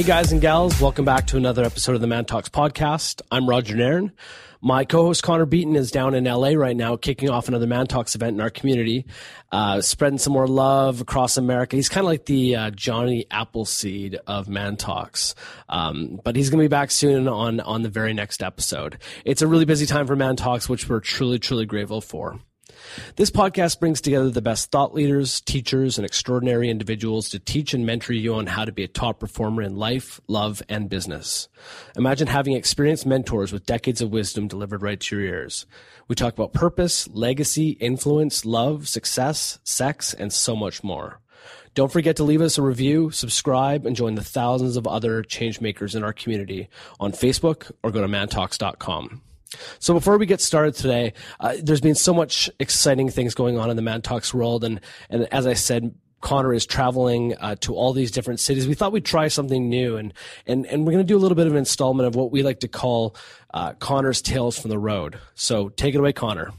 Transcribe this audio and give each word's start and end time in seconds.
Hey 0.00 0.06
guys 0.06 0.32
and 0.32 0.40
gals, 0.40 0.80
welcome 0.80 1.04
back 1.04 1.26
to 1.26 1.36
another 1.36 1.62
episode 1.62 1.94
of 1.94 2.00
the 2.00 2.06
Man 2.06 2.24
Talks 2.24 2.48
podcast. 2.48 3.20
I'm 3.30 3.46
Roger 3.46 3.76
Nairn. 3.76 4.12
My 4.62 4.86
co-host 4.86 5.22
Connor 5.22 5.44
Beaton 5.44 5.76
is 5.76 5.90
down 5.90 6.14
in 6.14 6.24
LA 6.24 6.52
right 6.52 6.74
now, 6.74 6.96
kicking 6.96 7.28
off 7.28 7.48
another 7.48 7.66
Man 7.66 7.86
Talks 7.86 8.14
event 8.14 8.32
in 8.32 8.40
our 8.40 8.48
community, 8.48 9.04
uh, 9.52 9.82
spreading 9.82 10.16
some 10.16 10.32
more 10.32 10.48
love 10.48 11.02
across 11.02 11.36
America. 11.36 11.76
He's 11.76 11.90
kind 11.90 12.06
of 12.06 12.08
like 12.08 12.24
the 12.24 12.56
uh, 12.56 12.70
Johnny 12.70 13.26
Appleseed 13.30 14.18
of 14.26 14.48
Man 14.48 14.78
Talks, 14.78 15.34
um, 15.68 16.18
but 16.24 16.34
he's 16.34 16.48
going 16.48 16.60
to 16.60 16.64
be 16.64 16.68
back 16.68 16.90
soon 16.90 17.28
on 17.28 17.60
on 17.60 17.82
the 17.82 17.90
very 17.90 18.14
next 18.14 18.42
episode. 18.42 18.96
It's 19.26 19.42
a 19.42 19.46
really 19.46 19.66
busy 19.66 19.84
time 19.84 20.06
for 20.06 20.16
Man 20.16 20.34
Talks, 20.34 20.66
which 20.66 20.88
we're 20.88 21.00
truly 21.00 21.38
truly 21.38 21.66
grateful 21.66 22.00
for. 22.00 22.40
This 23.16 23.30
podcast 23.30 23.80
brings 23.80 24.00
together 24.00 24.30
the 24.30 24.42
best 24.42 24.70
thought 24.70 24.94
leaders, 24.94 25.40
teachers, 25.40 25.98
and 25.98 26.04
extraordinary 26.04 26.70
individuals 26.70 27.28
to 27.30 27.38
teach 27.38 27.74
and 27.74 27.86
mentor 27.86 28.12
you 28.12 28.34
on 28.34 28.46
how 28.46 28.64
to 28.64 28.72
be 28.72 28.84
a 28.84 28.88
top 28.88 29.20
performer 29.20 29.62
in 29.62 29.76
life, 29.76 30.20
love, 30.28 30.62
and 30.68 30.88
business. 30.88 31.48
Imagine 31.96 32.28
having 32.28 32.54
experienced 32.54 33.06
mentors 33.06 33.52
with 33.52 33.66
decades 33.66 34.00
of 34.00 34.10
wisdom 34.10 34.48
delivered 34.48 34.82
right 34.82 35.00
to 35.00 35.16
your 35.16 35.24
ears. 35.24 35.66
We 36.08 36.14
talk 36.14 36.34
about 36.34 36.52
purpose, 36.52 37.08
legacy, 37.08 37.70
influence, 37.70 38.44
love, 38.44 38.88
success, 38.88 39.58
sex, 39.64 40.14
and 40.14 40.32
so 40.32 40.56
much 40.56 40.82
more. 40.82 41.20
Don't 41.74 41.92
forget 41.92 42.16
to 42.16 42.24
leave 42.24 42.40
us 42.40 42.58
a 42.58 42.62
review, 42.62 43.10
subscribe, 43.10 43.86
and 43.86 43.94
join 43.94 44.16
the 44.16 44.24
thousands 44.24 44.76
of 44.76 44.86
other 44.86 45.22
changemakers 45.22 45.94
in 45.94 46.02
our 46.02 46.12
community 46.12 46.68
on 46.98 47.12
Facebook 47.12 47.70
or 47.82 47.92
go 47.92 48.00
to 48.00 48.08
mantalks.com. 48.08 49.22
So 49.78 49.94
before 49.94 50.18
we 50.18 50.26
get 50.26 50.40
started 50.40 50.74
today, 50.74 51.12
uh, 51.40 51.56
there's 51.62 51.80
been 51.80 51.94
so 51.94 52.14
much 52.14 52.50
exciting 52.58 53.08
things 53.08 53.34
going 53.34 53.58
on 53.58 53.70
in 53.70 53.76
the 53.76 53.82
Man 53.82 54.02
Talks 54.02 54.32
world, 54.32 54.64
and 54.64 54.80
and 55.08 55.32
as 55.32 55.46
I 55.46 55.54
said, 55.54 55.94
Connor 56.20 56.52
is 56.52 56.66
traveling 56.66 57.34
uh, 57.38 57.56
to 57.60 57.74
all 57.74 57.92
these 57.92 58.10
different 58.10 58.40
cities. 58.40 58.68
We 58.68 58.74
thought 58.74 58.92
we'd 58.92 59.04
try 59.04 59.28
something 59.28 59.68
new, 59.68 59.96
and 59.96 60.12
and 60.46 60.66
and 60.66 60.84
we're 60.84 60.92
going 60.92 61.04
to 61.04 61.08
do 61.08 61.16
a 61.16 61.20
little 61.20 61.36
bit 61.36 61.46
of 61.46 61.52
an 61.52 61.58
installment 61.58 62.06
of 62.06 62.14
what 62.14 62.30
we 62.30 62.42
like 62.42 62.60
to 62.60 62.68
call 62.68 63.16
uh, 63.52 63.72
Connor's 63.74 64.22
tales 64.22 64.58
from 64.58 64.70
the 64.70 64.78
road. 64.78 65.18
So 65.34 65.68
take 65.70 65.94
it 65.94 65.98
away, 65.98 66.12
Connor. 66.12 66.52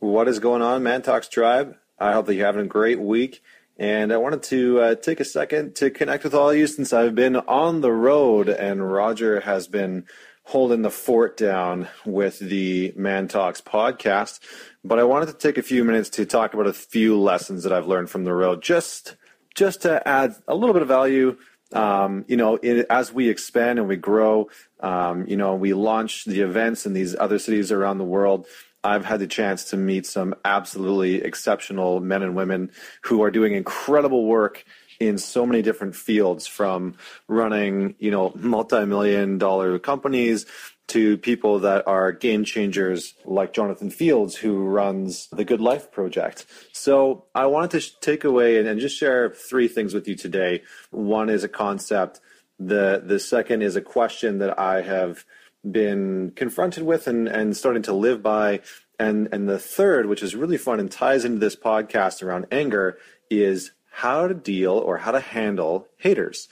What 0.00 0.28
is 0.28 0.38
going 0.38 0.62
on, 0.62 0.82
Man 0.82 1.02
Talks 1.02 1.28
tribe? 1.28 1.76
I 1.98 2.12
hope 2.12 2.26
that 2.26 2.34
you're 2.34 2.46
having 2.46 2.64
a 2.64 2.68
great 2.68 3.00
week. 3.00 3.42
And 3.80 4.12
I 4.12 4.16
wanted 4.16 4.42
to 4.44 4.80
uh, 4.80 4.94
take 4.96 5.20
a 5.20 5.24
second 5.24 5.76
to 5.76 5.90
connect 5.90 6.24
with 6.24 6.34
all 6.34 6.50
of 6.50 6.56
you 6.56 6.66
since 6.66 6.92
I've 6.92 7.14
been 7.14 7.36
on 7.36 7.80
the 7.80 7.92
road 7.92 8.48
and 8.48 8.92
Roger 8.92 9.40
has 9.40 9.68
been 9.68 10.04
holding 10.48 10.80
the 10.80 10.90
fort 10.90 11.36
down 11.36 11.86
with 12.06 12.38
the 12.38 12.90
Man 12.96 13.28
Talks 13.28 13.60
podcast. 13.60 14.40
But 14.82 14.98
I 14.98 15.04
wanted 15.04 15.26
to 15.26 15.34
take 15.34 15.58
a 15.58 15.62
few 15.62 15.84
minutes 15.84 16.08
to 16.10 16.24
talk 16.24 16.54
about 16.54 16.66
a 16.66 16.72
few 16.72 17.20
lessons 17.20 17.64
that 17.64 17.72
I've 17.72 17.86
learned 17.86 18.08
from 18.08 18.24
the 18.24 18.32
road, 18.32 18.62
just 18.62 19.16
just 19.54 19.82
to 19.82 20.08
add 20.08 20.34
a 20.46 20.54
little 20.54 20.72
bit 20.72 20.80
of 20.80 20.88
value. 20.88 21.36
Um, 21.74 22.24
you 22.28 22.38
know, 22.38 22.56
as 22.56 23.12
we 23.12 23.28
expand 23.28 23.78
and 23.78 23.86
we 23.86 23.96
grow, 23.96 24.48
um, 24.80 25.26
you 25.28 25.36
know, 25.36 25.54
we 25.54 25.74
launch 25.74 26.24
the 26.24 26.40
events 26.40 26.86
in 26.86 26.94
these 26.94 27.14
other 27.14 27.38
cities 27.38 27.70
around 27.70 27.98
the 27.98 28.04
world. 28.04 28.46
I've 28.82 29.04
had 29.04 29.20
the 29.20 29.26
chance 29.26 29.64
to 29.64 29.76
meet 29.76 30.06
some 30.06 30.34
absolutely 30.46 31.16
exceptional 31.16 32.00
men 32.00 32.22
and 32.22 32.34
women 32.34 32.70
who 33.02 33.22
are 33.22 33.30
doing 33.30 33.52
incredible 33.52 34.24
work 34.24 34.64
in 35.00 35.18
so 35.18 35.46
many 35.46 35.62
different 35.62 35.94
fields 35.94 36.46
from 36.46 36.96
running, 37.28 37.94
you 37.98 38.10
know, 38.10 38.32
multi-million 38.34 39.38
dollar 39.38 39.78
companies 39.78 40.46
to 40.88 41.18
people 41.18 41.60
that 41.60 41.86
are 41.86 42.12
game 42.12 42.44
changers 42.44 43.14
like 43.24 43.52
Jonathan 43.52 43.90
Fields, 43.90 44.34
who 44.34 44.64
runs 44.64 45.28
the 45.28 45.44
Good 45.44 45.60
Life 45.60 45.92
Project. 45.92 46.46
So 46.72 47.26
I 47.34 47.46
wanted 47.46 47.80
to 47.80 48.00
take 48.00 48.24
away 48.24 48.58
and, 48.58 48.66
and 48.66 48.80
just 48.80 48.96
share 48.96 49.30
three 49.30 49.68
things 49.68 49.92
with 49.92 50.08
you 50.08 50.16
today. 50.16 50.62
One 50.90 51.28
is 51.28 51.44
a 51.44 51.48
concept. 51.48 52.20
The, 52.58 53.02
the 53.04 53.20
second 53.20 53.62
is 53.62 53.76
a 53.76 53.82
question 53.82 54.38
that 54.38 54.58
I 54.58 54.80
have 54.80 55.24
been 55.70 56.32
confronted 56.34 56.84
with 56.84 57.06
and, 57.06 57.28
and 57.28 57.56
starting 57.56 57.82
to 57.82 57.92
live 57.92 58.22
by. 58.22 58.60
And, 58.98 59.28
and 59.30 59.48
the 59.48 59.58
third, 59.58 60.06
which 60.06 60.22
is 60.22 60.34
really 60.34 60.56
fun 60.56 60.80
and 60.80 60.90
ties 60.90 61.24
into 61.24 61.38
this 61.38 61.54
podcast 61.54 62.22
around 62.22 62.46
anger, 62.50 62.98
is 63.30 63.72
how 63.98 64.28
to 64.28 64.34
deal 64.34 64.74
or 64.74 64.96
how 64.96 65.10
to 65.10 65.18
handle 65.18 65.88
haters. 65.96 66.48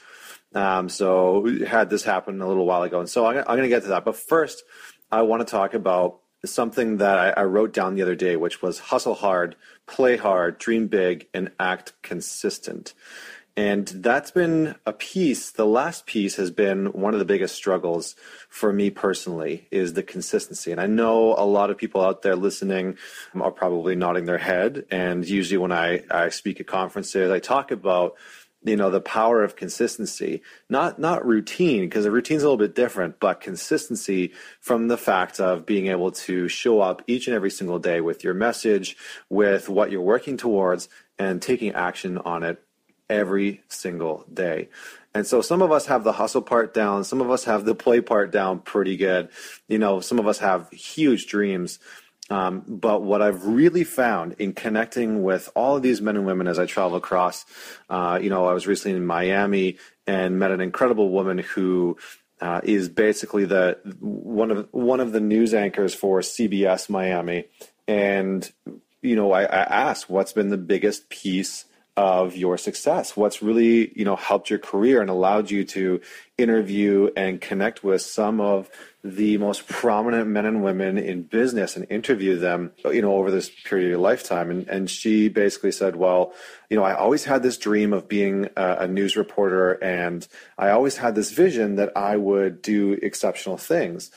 Um, 0.53 0.89
so 0.89 1.39
we 1.39 1.65
had 1.65 1.89
this 1.89 2.03
happen 2.03 2.43
a 2.43 2.49
little 2.49 2.67
while 2.67 2.83
ago, 2.83 2.99
and 2.99 3.09
so 3.09 3.25
I'm, 3.25 3.39
I'm 3.39 3.45
going 3.45 3.63
to 3.63 3.69
get 3.69 3.83
to 3.85 3.91
that. 3.91 4.05
But 4.05 4.17
first, 4.17 4.65
I 5.13 5.23
want 5.23 5.47
to 5.47 5.51
talk 5.51 5.73
about 5.73 6.19
something 6.45 6.97
that 6.97 7.19
I, 7.19 7.43
I 7.43 7.45
wrote 7.45 7.73
down 7.73 7.95
the 7.95 8.03
other 8.03 8.17
day, 8.17 8.35
which 8.35 8.63
was 8.63 8.81
hustle 8.81 9.15
hard, 9.15 9.55
play 9.87 10.17
hard, 10.17 10.59
dream 10.59 10.89
big, 10.89 11.29
and 11.33 11.53
act 11.61 11.93
consistent. 12.03 12.95
And 13.57 13.87
that's 13.89 14.31
been 14.31 14.75
a 14.85 14.93
piece. 14.93 15.51
The 15.51 15.65
last 15.65 16.05
piece 16.05 16.37
has 16.37 16.51
been 16.51 16.87
one 16.93 17.15
of 17.15 17.19
the 17.19 17.25
biggest 17.25 17.55
struggles 17.55 18.15
for 18.51 18.71
me 18.71 18.91
personally 18.91 19.67
is 19.71 19.95
the 19.95 20.03
consistency. 20.03 20.73
And 20.73 20.81
I 20.81 20.87
know 20.87 21.35
a 21.35 21.47
lot 21.47 21.71
of 21.71 21.79
people 21.79 22.03
out 22.03 22.21
there 22.21 22.37
listening 22.37 22.99
are 23.35 23.51
probably 23.51 23.97
nodding 23.97 24.27
their 24.27 24.37
head. 24.37 24.85
And 24.91 25.27
usually 25.27 25.57
when 25.57 25.73
I, 25.73 26.05
I 26.11 26.29
speak 26.29 26.61
at 26.61 26.67
conferences, 26.67 27.31
I 27.31 27.39
talk 27.39 27.71
about 27.71 28.17
you 28.65 28.77
know 28.77 28.91
the 28.91 29.01
power 29.01 29.45
of 29.45 29.55
consistency 29.55 30.43
not 30.69 30.99
not 30.99 31.25
routine 31.25 31.83
because 31.83 32.05
a 32.05 32.11
routine's 32.11 32.43
a 32.43 32.47
little 32.47 32.57
bit 32.57 32.75
different 32.75 33.21
but 33.21 33.41
consistency 33.41 34.33
from 34.61 34.89
the 34.89 34.97
fact 34.97 35.39
of 35.39 35.67
being 35.67 35.87
able 35.87 36.11
to 36.11 36.49
show 36.49 36.81
up 36.81 37.03
each 37.07 37.29
and 37.29 37.37
every 37.37 37.51
single 37.51 37.79
day 37.79 38.01
with 38.01 38.25
your 38.25 38.35
message 38.35 38.97
with 39.29 39.69
what 39.69 39.93
you're 39.93 40.01
working 40.01 40.37
towards 40.37 40.89
and 41.19 41.41
taking 41.41 41.73
action 41.73 42.19
on 42.19 42.43
it 42.43 42.61
every 43.09 43.63
single 43.69 44.25
day. 44.33 44.69
And 45.15 45.27
so 45.27 45.41
some 45.41 45.63
of 45.63 45.73
us 45.73 45.87
have 45.87 46.05
the 46.05 46.13
hustle 46.13 46.43
part 46.43 46.75
down, 46.75 47.05
some 47.05 47.21
of 47.21 47.31
us 47.31 47.45
have 47.45 47.65
the 47.65 47.75
play 47.75 48.01
part 48.01 48.31
down 48.31 48.59
pretty 48.59 48.97
good. 48.97 49.29
You 49.69 49.79
know, 49.79 50.01
some 50.01 50.19
of 50.19 50.27
us 50.27 50.39
have 50.39 50.71
huge 50.71 51.27
dreams. 51.27 51.79
Um, 52.29 52.65
but 52.67 53.03
what 53.03 53.23
I've 53.23 53.47
really 53.47 53.85
found 53.85 54.35
in 54.39 54.53
connecting 54.53 55.23
with 55.23 55.49
all 55.55 55.77
of 55.77 55.83
these 55.83 56.03
men 56.03 56.17
and 56.17 56.27
women 56.27 56.49
as 56.49 56.59
I 56.59 56.67
travel 56.67 56.97
across, 56.97 57.45
uh, 57.89 58.19
you 58.21 58.31
know, 58.31 58.47
I 58.47 58.53
was 58.53 58.67
recently 58.67 58.97
in 58.97 59.07
Miami 59.07 59.79
and 60.07 60.39
met 60.39 60.51
an 60.51 60.61
incredible 60.61 61.11
woman 61.11 61.39
who 61.39 61.97
uh, 62.41 62.61
is 62.65 62.89
basically 62.89 63.45
the 63.45 63.79
one 64.01 64.51
of 64.51 64.69
one 64.73 65.01
of 65.01 65.13
the 65.13 65.21
news 65.21 65.55
anchors 65.55 65.95
for 65.95 66.21
CBS 66.21 66.91
Miami, 66.91 67.47
and 67.89 68.51
you 69.01 69.17
know, 69.17 69.33
I, 69.33 69.45
I 69.45 69.63
asked 69.63 70.11
what's 70.11 70.33
been 70.33 70.51
the 70.51 70.59
biggest 70.59 71.09
piece 71.09 71.65
of 71.97 72.37
your 72.37 72.59
success? 72.59 73.17
What's 73.17 73.43
really 73.43 73.93
you 73.99 74.05
know 74.05 74.17
helped 74.17 74.51
your 74.51 74.59
career 74.59 75.01
and 75.01 75.09
allowed 75.09 75.51
you 75.51 75.65
to 75.65 76.01
interview 76.37 77.11
and 77.17 77.41
connect 77.41 77.83
with 77.83 78.03
some 78.03 78.41
of 78.41 78.69
the 79.03 79.39
most 79.39 79.67
prominent 79.69 80.29
men 80.29 80.45
and 80.45 80.63
women 80.63 80.99
in 80.99 81.23
business 81.23 81.77
and 81.77 81.87
interview 81.89 82.37
them 82.37 82.73
you 82.85 83.01
know 83.01 83.15
over 83.15 83.31
this 83.31 83.51
period 83.65 83.87
of 83.87 83.91
your 83.91 83.99
lifetime? 83.99 84.51
And 84.51 84.69
and 84.69 84.91
she 84.91 85.29
basically 85.29 85.73
said 85.73 85.97
well 85.97 86.35
you 86.69 86.77
know 86.77 86.85
i 86.85 86.95
always 86.95 87.25
had 87.25 87.43
this 87.43 87.57
dream 87.57 87.93
of 87.93 88.09
being 88.09 88.49
a, 88.57 88.77
a 88.81 88.89
news 88.89 89.17
reporter 89.17 89.73
and 89.83 90.27
i 90.59 90.71
always 90.71 90.97
had 90.97 91.15
this 91.15 91.31
vision 91.31 91.77
that 91.77 91.97
i 91.97 92.17
would 92.17 92.61
do 92.63 92.93
exceptional 93.03 93.57
things. 93.57 94.11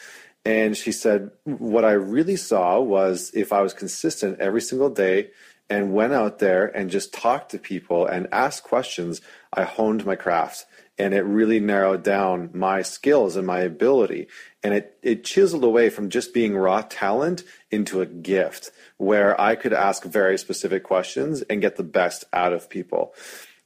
And 0.46 0.76
she 0.76 0.92
said 0.92 1.32
what 1.44 1.86
i 1.86 1.92
really 1.92 2.36
saw 2.36 2.80
was 2.82 3.32
if 3.34 3.54
i 3.54 3.62
was 3.62 3.74
consistent 3.74 4.40
every 4.40 4.62
single 4.62 4.90
day 4.90 5.30
and 5.70 5.94
went 5.94 6.14
out 6.14 6.40
there 6.40 6.66
and 6.66 6.90
just 6.90 7.14
talked 7.14 7.52
to 7.52 7.60
people 7.60 8.06
and 8.06 8.28
asked 8.32 8.64
questions, 8.64 9.22
I 9.54 9.64
honed 9.64 10.06
my 10.06 10.16
craft 10.16 10.66
and 11.00 11.14
it 11.14 11.22
really 11.22 11.62
narrowed 11.62 12.04
down 12.04 12.50
my 12.54 12.82
skills 12.82 13.38
and 13.38 13.48
my 13.48 13.60
ability. 13.62 14.28
And 14.62 14.74
it, 14.74 14.98
it 15.02 15.24
chiseled 15.24 15.64
away 15.64 15.90
from 15.90 16.10
just 16.10 16.34
being 16.34 16.58
raw 16.58 16.82
talent 16.82 17.44
into 17.72 18.02
a 18.02 18.06
gift 18.06 18.72
where 18.98 19.40
I 19.40 19.56
could 19.56 19.72
ask 19.72 20.04
very 20.04 20.38
specific 20.38 20.84
questions 20.84 21.42
and 21.44 21.62
get 21.62 21.78
the 21.78 21.84
best 21.84 22.26
out 22.34 22.52
of 22.52 22.70
people. 22.70 23.14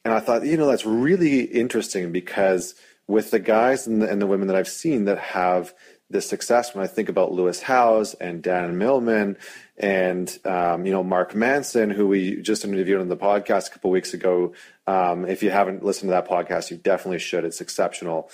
And 0.06 0.14
I 0.14 0.20
thought, 0.20 0.46
you 0.46 0.58
know, 0.58 0.68
that's 0.68 0.86
really 0.86 1.42
interesting 1.42 2.12
because 2.12 2.76
with 3.08 3.32
the 3.32 3.40
guys 3.40 3.88
and 3.88 4.02
the, 4.02 4.10
and 4.10 4.22
the 4.22 4.28
women 4.28 4.48
that 4.48 4.56
I've 4.56 4.68
seen 4.68 5.06
that 5.06 5.18
have 5.18 5.74
this 6.14 6.30
success, 6.30 6.74
when 6.74 6.84
I 6.84 6.88
think 6.88 7.10
about 7.10 7.34
Lewis 7.34 7.62
Howes 7.62 8.14
and 8.14 8.42
Dan 8.42 8.78
Millman 8.78 9.38
and 9.78 10.38
um, 10.46 10.86
you 10.86 10.92
know 10.92 11.04
Mark 11.04 11.36
Manson, 11.36 11.90
who 11.90 12.08
we 12.08 12.42
just 12.42 12.64
interviewed 12.64 13.02
on 13.02 13.10
the 13.10 13.18
podcast 13.18 13.68
a 13.68 13.72
couple 13.72 13.92
weeks 13.92 14.14
ago. 14.14 14.54
Um, 14.88 15.26
if 15.26 15.44
you 15.44 15.50
haven't 15.50 15.84
listened 15.84 16.10
to 16.10 16.14
that 16.14 16.28
podcast, 16.28 16.72
you 16.72 16.78
definitely 16.78 17.20
should. 17.20 17.44
It's 17.44 17.62
exceptional. 17.62 18.30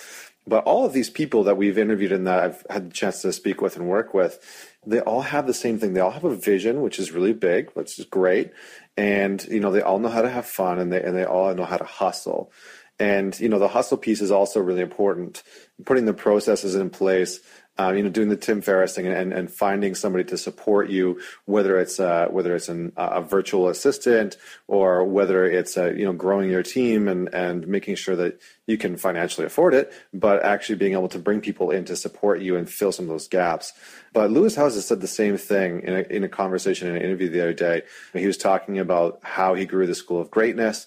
But 0.46 0.64
all 0.64 0.84
of 0.84 0.92
these 0.92 1.10
people 1.10 1.44
that 1.44 1.56
we've 1.56 1.78
interviewed 1.78 2.12
and 2.12 2.26
that 2.26 2.40
I've 2.40 2.66
had 2.70 2.90
the 2.90 2.94
chance 2.94 3.22
to 3.22 3.32
speak 3.32 3.60
with 3.60 3.76
and 3.76 3.88
work 3.88 4.14
with, 4.14 4.38
they 4.86 5.00
all 5.00 5.22
have 5.22 5.46
the 5.46 5.54
same 5.54 5.78
thing. 5.78 5.92
They 5.92 6.00
all 6.00 6.10
have 6.10 6.24
a 6.24 6.34
vision, 6.34 6.80
which 6.80 6.98
is 6.98 7.12
really 7.12 7.34
big, 7.34 7.70
which 7.72 7.98
is 7.98 8.04
great, 8.06 8.50
and 8.96 9.44
you 9.50 9.60
know 9.60 9.70
they 9.70 9.82
all 9.82 9.98
know 9.98 10.08
how 10.08 10.22
to 10.22 10.30
have 10.30 10.46
fun 10.46 10.78
and 10.78 10.92
they 10.92 11.02
and 11.02 11.16
they 11.16 11.24
all 11.24 11.54
know 11.54 11.64
how 11.64 11.76
to 11.76 11.84
hustle. 11.84 12.52
And 12.98 13.38
you 13.40 13.48
know 13.48 13.58
the 13.58 13.68
hustle 13.68 13.96
piece 13.96 14.20
is 14.20 14.30
also 14.30 14.60
really 14.60 14.82
important. 14.82 15.42
Putting 15.84 16.04
the 16.04 16.14
processes 16.14 16.74
in 16.74 16.90
place 16.90 17.40
um, 17.80 17.96
you 17.96 18.02
know, 18.02 18.10
doing 18.10 18.28
the 18.28 18.36
Tim 18.36 18.60
Ferriss 18.60 18.94
thing 18.94 19.06
and, 19.06 19.32
and 19.32 19.50
finding 19.50 19.94
somebody 19.94 20.24
to 20.24 20.36
support 20.36 20.90
you, 20.90 21.18
whether 21.46 21.78
it's 21.78 21.98
uh, 21.98 22.26
whether 22.28 22.54
it's 22.54 22.68
an, 22.68 22.92
a 22.96 23.22
virtual 23.22 23.68
assistant 23.68 24.36
or 24.68 25.02
whether 25.04 25.46
it's 25.46 25.78
uh, 25.78 25.86
you 25.86 26.04
know 26.04 26.12
growing 26.12 26.50
your 26.50 26.62
team 26.62 27.08
and 27.08 27.32
and 27.34 27.66
making 27.66 27.94
sure 27.94 28.16
that 28.16 28.38
you 28.66 28.76
can 28.76 28.98
financially 28.98 29.46
afford 29.46 29.72
it, 29.72 29.92
but 30.12 30.44
actually 30.44 30.76
being 30.76 30.92
able 30.92 31.08
to 31.08 31.18
bring 31.18 31.40
people 31.40 31.70
in 31.70 31.86
to 31.86 31.96
support 31.96 32.42
you 32.42 32.54
and 32.56 32.68
fill 32.68 32.92
some 32.92 33.06
of 33.06 33.08
those 33.08 33.28
gaps. 33.28 33.72
But 34.12 34.30
Lewis 34.30 34.56
Howes 34.56 34.74
has 34.74 34.86
said 34.86 35.00
the 35.00 35.06
same 35.06 35.38
thing 35.38 35.80
in 35.82 35.94
a, 35.94 36.00
in 36.00 36.24
a 36.24 36.28
conversation 36.28 36.88
in 36.88 36.96
an 36.96 37.02
interview 37.02 37.30
the 37.30 37.40
other 37.40 37.54
day. 37.54 37.82
He 38.12 38.26
was 38.26 38.36
talking 38.36 38.78
about 38.78 39.20
how 39.22 39.54
he 39.54 39.64
grew 39.64 39.86
the 39.86 39.94
School 39.94 40.20
of 40.20 40.30
Greatness 40.30 40.86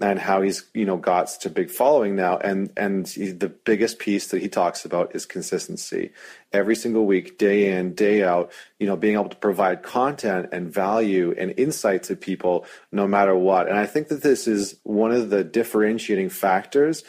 and 0.00 0.18
how 0.18 0.40
he's 0.40 0.64
you 0.74 0.84
know 0.84 0.96
got 0.96 1.28
such 1.28 1.46
a 1.46 1.50
big 1.50 1.70
following 1.70 2.16
now. 2.16 2.38
And 2.38 2.70
and 2.76 3.06
he, 3.06 3.30
the 3.30 3.48
biggest 3.48 3.98
piece 3.98 4.28
that 4.28 4.40
he 4.40 4.48
talks 4.48 4.84
about 4.84 5.14
is 5.14 5.26
consistency. 5.26 6.12
Every 6.52 6.74
single 6.74 7.06
week 7.06 7.38
day 7.38 7.72
in 7.72 7.94
day 7.94 8.22
out 8.22 8.50
you 8.78 8.86
know 8.86 8.96
being 8.96 9.14
able 9.14 9.28
to 9.28 9.36
provide 9.36 9.82
content 9.82 10.48
and 10.52 10.72
value 10.72 11.34
and 11.36 11.54
insight 11.56 12.04
to 12.04 12.16
people 12.16 12.64
no 12.90 13.06
matter 13.06 13.36
what. 13.36 13.68
And 13.68 13.78
i 13.78 13.86
think 13.86 14.08
that 14.08 14.22
this 14.22 14.48
is 14.48 14.76
one 14.82 15.12
of 15.12 15.30
the 15.30 15.44
differentiating 15.44 16.30
factors. 16.30 17.04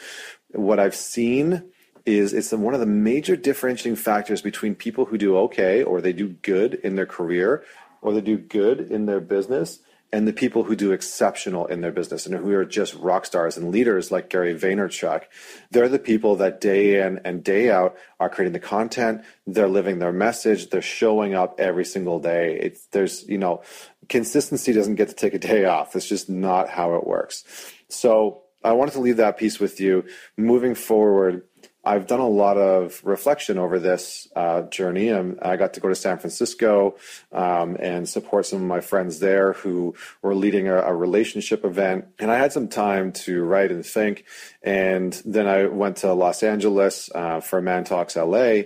What 0.50 0.78
i've 0.78 0.94
seen 0.94 1.64
is 2.04 2.32
it's 2.32 2.52
one 2.52 2.74
of 2.74 2.80
the 2.80 2.86
major 2.86 3.36
differentiating 3.36 3.96
factors 3.96 4.42
between 4.42 4.74
people 4.74 5.04
who 5.04 5.16
do 5.16 5.36
okay 5.36 5.82
or 5.82 6.00
they 6.00 6.12
do 6.12 6.28
good 6.28 6.74
in 6.74 6.96
their 6.96 7.06
career 7.06 7.64
or 8.00 8.12
they 8.12 8.20
do 8.20 8.36
good 8.36 8.80
in 8.80 9.06
their 9.06 9.20
business 9.20 9.78
and 10.12 10.28
the 10.28 10.32
people 10.32 10.64
who 10.64 10.76
do 10.76 10.92
exceptional 10.92 11.66
in 11.66 11.80
their 11.80 11.90
business 11.90 12.26
and 12.26 12.34
who 12.34 12.52
are 12.52 12.66
just 12.66 12.94
rock 12.94 13.24
stars 13.24 13.56
and 13.56 13.70
leaders 13.70 14.12
like 14.12 14.28
Gary 14.28 14.54
Vaynerchuk. 14.54 15.22
They're 15.70 15.88
the 15.88 15.98
people 15.98 16.36
that 16.36 16.60
day 16.60 17.00
in 17.00 17.20
and 17.24 17.42
day 17.42 17.70
out 17.70 17.96
are 18.20 18.28
creating 18.28 18.52
the 18.52 18.60
content. 18.60 19.22
They're 19.46 19.68
living 19.68 19.98
their 19.98 20.12
message. 20.12 20.68
They're 20.68 20.82
showing 20.82 21.34
up 21.34 21.58
every 21.58 21.86
single 21.86 22.20
day. 22.20 22.58
It's, 22.60 22.86
there's, 22.88 23.26
you 23.26 23.38
know, 23.38 23.62
consistency 24.10 24.74
doesn't 24.74 24.96
get 24.96 25.08
to 25.08 25.14
take 25.14 25.32
a 25.32 25.38
day 25.38 25.64
off. 25.64 25.96
It's 25.96 26.08
just 26.08 26.28
not 26.28 26.68
how 26.68 26.94
it 26.96 27.06
works. 27.06 27.44
So 27.88 28.42
I 28.62 28.72
wanted 28.72 28.92
to 28.92 29.00
leave 29.00 29.16
that 29.16 29.38
piece 29.38 29.58
with 29.58 29.80
you. 29.80 30.04
Moving 30.36 30.74
forward, 30.74 31.42
I've 31.84 32.06
done 32.06 32.20
a 32.20 32.28
lot 32.28 32.58
of 32.58 33.00
reflection 33.04 33.58
over 33.58 33.78
this 33.80 34.28
uh, 34.36 34.62
journey. 34.62 35.08
And 35.08 35.38
I 35.42 35.56
got 35.56 35.74
to 35.74 35.80
go 35.80 35.88
to 35.88 35.94
San 35.94 36.18
Francisco 36.18 36.96
um, 37.32 37.76
and 37.80 38.08
support 38.08 38.46
some 38.46 38.60
of 38.60 38.68
my 38.68 38.80
friends 38.80 39.18
there 39.18 39.54
who 39.54 39.94
were 40.22 40.34
leading 40.34 40.68
a, 40.68 40.76
a, 40.76 40.94
relationship 40.94 41.64
event. 41.64 42.06
And 42.20 42.30
I 42.30 42.38
had 42.38 42.52
some 42.52 42.68
time 42.68 43.12
to 43.12 43.42
write 43.42 43.72
and 43.72 43.84
think. 43.84 44.24
And 44.62 45.12
then 45.24 45.48
I 45.48 45.66
went 45.66 45.98
to 45.98 46.12
Los 46.12 46.44
Angeles 46.44 47.10
uh, 47.12 47.40
for 47.40 47.60
Man 47.60 47.82
Talks 47.82 48.14
LA. 48.14 48.62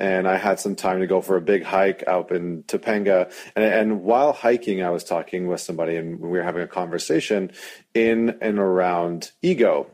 And 0.00 0.28
I 0.28 0.36
had 0.36 0.60
some 0.60 0.76
time 0.76 1.00
to 1.00 1.06
go 1.06 1.22
for 1.22 1.36
a 1.36 1.40
big 1.40 1.64
hike 1.64 2.04
up 2.06 2.30
in 2.30 2.64
Topanga. 2.64 3.32
And, 3.56 3.64
and 3.64 4.02
while 4.02 4.32
hiking, 4.32 4.82
I 4.82 4.90
was 4.90 5.04
talking 5.04 5.48
with 5.48 5.60
somebody 5.60 5.96
and 5.96 6.20
we 6.20 6.28
were 6.28 6.42
having 6.42 6.62
a 6.62 6.68
conversation 6.68 7.50
in 7.94 8.38
and 8.42 8.58
around 8.58 9.32
ego 9.42 9.90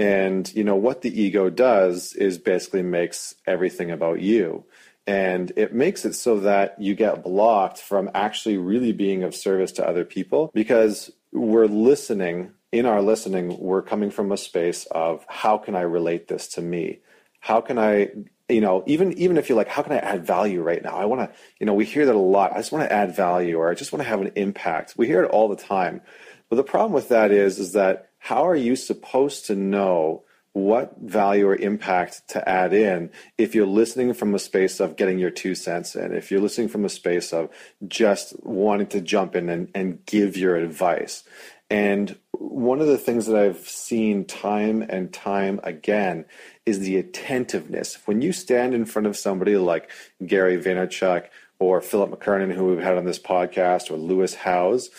and 0.00 0.50
you 0.54 0.64
know 0.64 0.76
what 0.76 1.02
the 1.02 1.20
ego 1.22 1.50
does 1.50 2.14
is 2.14 2.38
basically 2.38 2.82
makes 2.82 3.34
everything 3.46 3.90
about 3.90 4.20
you. 4.20 4.64
And 5.06 5.52
it 5.56 5.74
makes 5.74 6.06
it 6.06 6.14
so 6.14 6.40
that 6.40 6.80
you 6.80 6.94
get 6.94 7.22
blocked 7.22 7.78
from 7.78 8.10
actually 8.14 8.56
really 8.56 8.92
being 8.92 9.24
of 9.24 9.34
service 9.34 9.72
to 9.72 9.86
other 9.86 10.06
people 10.06 10.50
because 10.54 11.10
we're 11.32 11.66
listening. 11.66 12.52
In 12.72 12.86
our 12.86 13.02
listening, 13.02 13.58
we're 13.58 13.82
coming 13.82 14.10
from 14.10 14.32
a 14.32 14.36
space 14.36 14.86
of 14.86 15.26
how 15.28 15.58
can 15.58 15.74
I 15.74 15.80
relate 15.80 16.28
this 16.28 16.46
to 16.54 16.62
me? 16.62 17.00
How 17.40 17.60
can 17.60 17.78
I 17.78 18.10
you 18.48 18.60
know, 18.60 18.82
even 18.86 19.12
even 19.18 19.36
if 19.36 19.48
you're 19.48 19.58
like, 19.58 19.68
how 19.68 19.82
can 19.82 19.92
I 19.92 19.98
add 19.98 20.26
value 20.26 20.62
right 20.62 20.82
now? 20.82 20.96
I 20.96 21.04
want 21.04 21.20
to, 21.20 21.36
you 21.58 21.66
know, 21.66 21.74
we 21.74 21.84
hear 21.84 22.06
that 22.06 22.14
a 22.14 22.18
lot. 22.18 22.52
I 22.52 22.56
just 22.56 22.72
want 22.72 22.88
to 22.88 22.92
add 22.92 23.14
value, 23.14 23.58
or 23.58 23.70
I 23.70 23.74
just 23.74 23.92
want 23.92 24.02
to 24.02 24.08
have 24.08 24.20
an 24.20 24.32
impact. 24.34 24.94
We 24.96 25.06
hear 25.06 25.22
it 25.22 25.30
all 25.30 25.48
the 25.48 25.56
time. 25.56 26.00
But 26.48 26.56
the 26.56 26.64
problem 26.64 26.92
with 26.92 27.10
that 27.10 27.30
is, 27.30 27.58
is 27.60 27.72
that 27.72 28.09
how 28.20 28.46
are 28.46 28.56
you 28.56 28.76
supposed 28.76 29.46
to 29.46 29.56
know 29.56 30.22
what 30.52 30.96
value 31.00 31.46
or 31.46 31.56
impact 31.56 32.28
to 32.28 32.48
add 32.48 32.72
in 32.72 33.10
if 33.38 33.54
you're 33.54 33.66
listening 33.66 34.12
from 34.12 34.34
a 34.34 34.38
space 34.38 34.80
of 34.80 34.96
getting 34.96 35.18
your 35.18 35.30
two 35.30 35.54
cents 35.54 35.94
in, 35.94 36.12
if 36.12 36.30
you're 36.30 36.40
listening 36.40 36.68
from 36.68 36.84
a 36.84 36.88
space 36.88 37.32
of 37.32 37.48
just 37.88 38.34
wanting 38.44 38.86
to 38.86 39.00
jump 39.00 39.34
in 39.34 39.48
and, 39.48 39.70
and 39.74 40.04
give 40.06 40.36
your 40.36 40.56
advice. 40.56 41.24
And 41.70 42.18
one 42.32 42.80
of 42.80 42.88
the 42.88 42.98
things 42.98 43.26
that 43.26 43.36
I've 43.36 43.68
seen 43.68 44.24
time 44.24 44.82
and 44.82 45.12
time 45.12 45.60
again 45.62 46.24
is 46.66 46.80
the 46.80 46.96
attentiveness. 46.96 47.96
When 48.06 48.20
you 48.20 48.32
stand 48.32 48.74
in 48.74 48.84
front 48.84 49.06
of 49.06 49.16
somebody 49.16 49.56
like 49.56 49.90
Gary 50.26 50.60
Vaynerchuk 50.60 51.26
or 51.60 51.80
Philip 51.80 52.10
McKernan, 52.10 52.52
who 52.52 52.66
we've 52.66 52.82
had 52.82 52.98
on 52.98 53.04
this 53.04 53.20
podcast, 53.20 53.90
or 53.90 53.96
Lewis 53.96 54.34
Howes, 54.34 54.90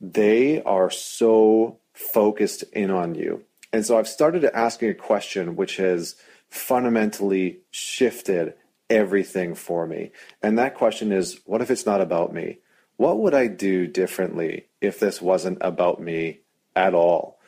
they 0.00 0.62
are 0.62 0.90
so 0.90 1.78
focused 2.02 2.64
in 2.72 2.90
on 2.90 3.14
you. 3.14 3.44
And 3.72 3.86
so 3.86 3.98
I've 3.98 4.08
started 4.08 4.44
asking 4.44 4.90
a 4.90 4.94
question 4.94 5.56
which 5.56 5.76
has 5.76 6.16
fundamentally 6.50 7.60
shifted 7.70 8.54
everything 8.90 9.54
for 9.54 9.86
me. 9.86 10.10
And 10.42 10.58
that 10.58 10.74
question 10.74 11.12
is 11.12 11.40
what 11.46 11.62
if 11.62 11.70
it's 11.70 11.86
not 11.86 12.00
about 12.00 12.34
me? 12.34 12.58
What 12.96 13.18
would 13.20 13.34
I 13.34 13.46
do 13.46 13.86
differently 13.86 14.66
if 14.80 15.00
this 15.00 15.22
wasn't 15.22 15.58
about 15.62 16.00
me 16.00 16.40
at 16.76 16.94
all? 16.94 17.38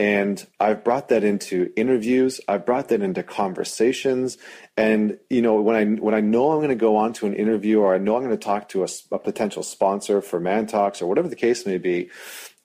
And 0.00 0.46
I've 0.58 0.82
brought 0.82 1.08
that 1.08 1.24
into 1.24 1.72
interviews. 1.76 2.40
I've 2.48 2.64
brought 2.64 2.88
that 2.88 3.02
into 3.02 3.22
conversations. 3.22 4.38
And 4.74 5.18
you 5.28 5.42
know, 5.42 5.60
when 5.60 5.76
I 5.76 5.84
when 6.00 6.14
I 6.14 6.20
know 6.20 6.52
I'm 6.52 6.58
going 6.58 6.70
to 6.70 6.74
go 6.74 6.96
on 6.96 7.12
to 7.14 7.26
an 7.26 7.34
interview, 7.34 7.80
or 7.80 7.94
I 7.94 7.98
know 7.98 8.16
I'm 8.16 8.24
going 8.24 8.30
to 8.30 8.42
talk 8.42 8.70
to 8.70 8.82
a, 8.82 8.88
a 9.12 9.18
potential 9.18 9.62
sponsor 9.62 10.22
for 10.22 10.40
Man 10.40 10.66
Talks, 10.66 11.02
or 11.02 11.06
whatever 11.06 11.28
the 11.28 11.36
case 11.36 11.66
may 11.66 11.76
be, 11.76 12.08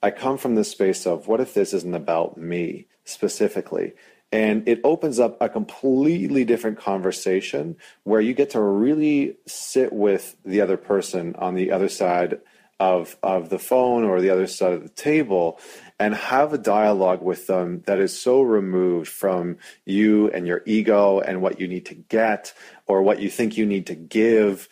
I 0.06 0.12
come 0.12 0.38
from 0.38 0.54
this 0.54 0.70
space 0.70 1.08
of 1.08 1.28
what 1.28 1.42
if 1.42 1.56
this 1.56 1.74
isn't 1.74 1.96
about 1.96 2.38
me 2.38 2.86
specifically? 3.06 3.94
And 4.32 4.68
it 4.68 4.80
opens 4.84 5.20
up 5.20 5.36
a 5.42 5.50
completely 5.50 6.46
different 6.46 6.78
conversation 6.78 7.76
where 8.04 8.22
you 8.22 8.36
get 8.36 8.52
to 8.52 8.62
really 8.62 9.38
sit 9.48 9.92
with 9.92 10.36
the 10.46 10.62
other 10.62 10.78
person 10.78 11.36
on 11.40 11.56
the 11.56 11.72
other 11.72 11.90
side 11.90 12.40
of, 12.80 13.18
of 13.24 13.50
the 13.50 13.58
phone 13.58 14.04
or 14.04 14.22
the 14.22 14.30
other 14.30 14.46
side 14.46 14.74
of 14.74 14.84
the 14.84 14.90
table 14.90 15.60
and 16.00 16.14
have 16.14 16.54
a 16.54 16.60
dialogue 16.60 17.24
with 17.24 17.48
them 17.48 17.82
that 17.88 17.98
is 17.98 18.16
so 18.16 18.44
removed 18.44 19.08
from 19.08 19.58
you 19.86 20.30
and 20.30 20.46
your 20.46 20.62
ego 20.68 21.20
and 21.20 21.42
what 21.42 21.60
you 21.60 21.68
need 21.68 21.88
to 21.88 21.96
get 21.96 22.54
or 22.86 23.02
what 23.02 23.20
you 23.20 23.30
think 23.32 23.58
you 23.58 23.66
need 23.66 23.88
to 23.88 23.96
give 23.96 24.70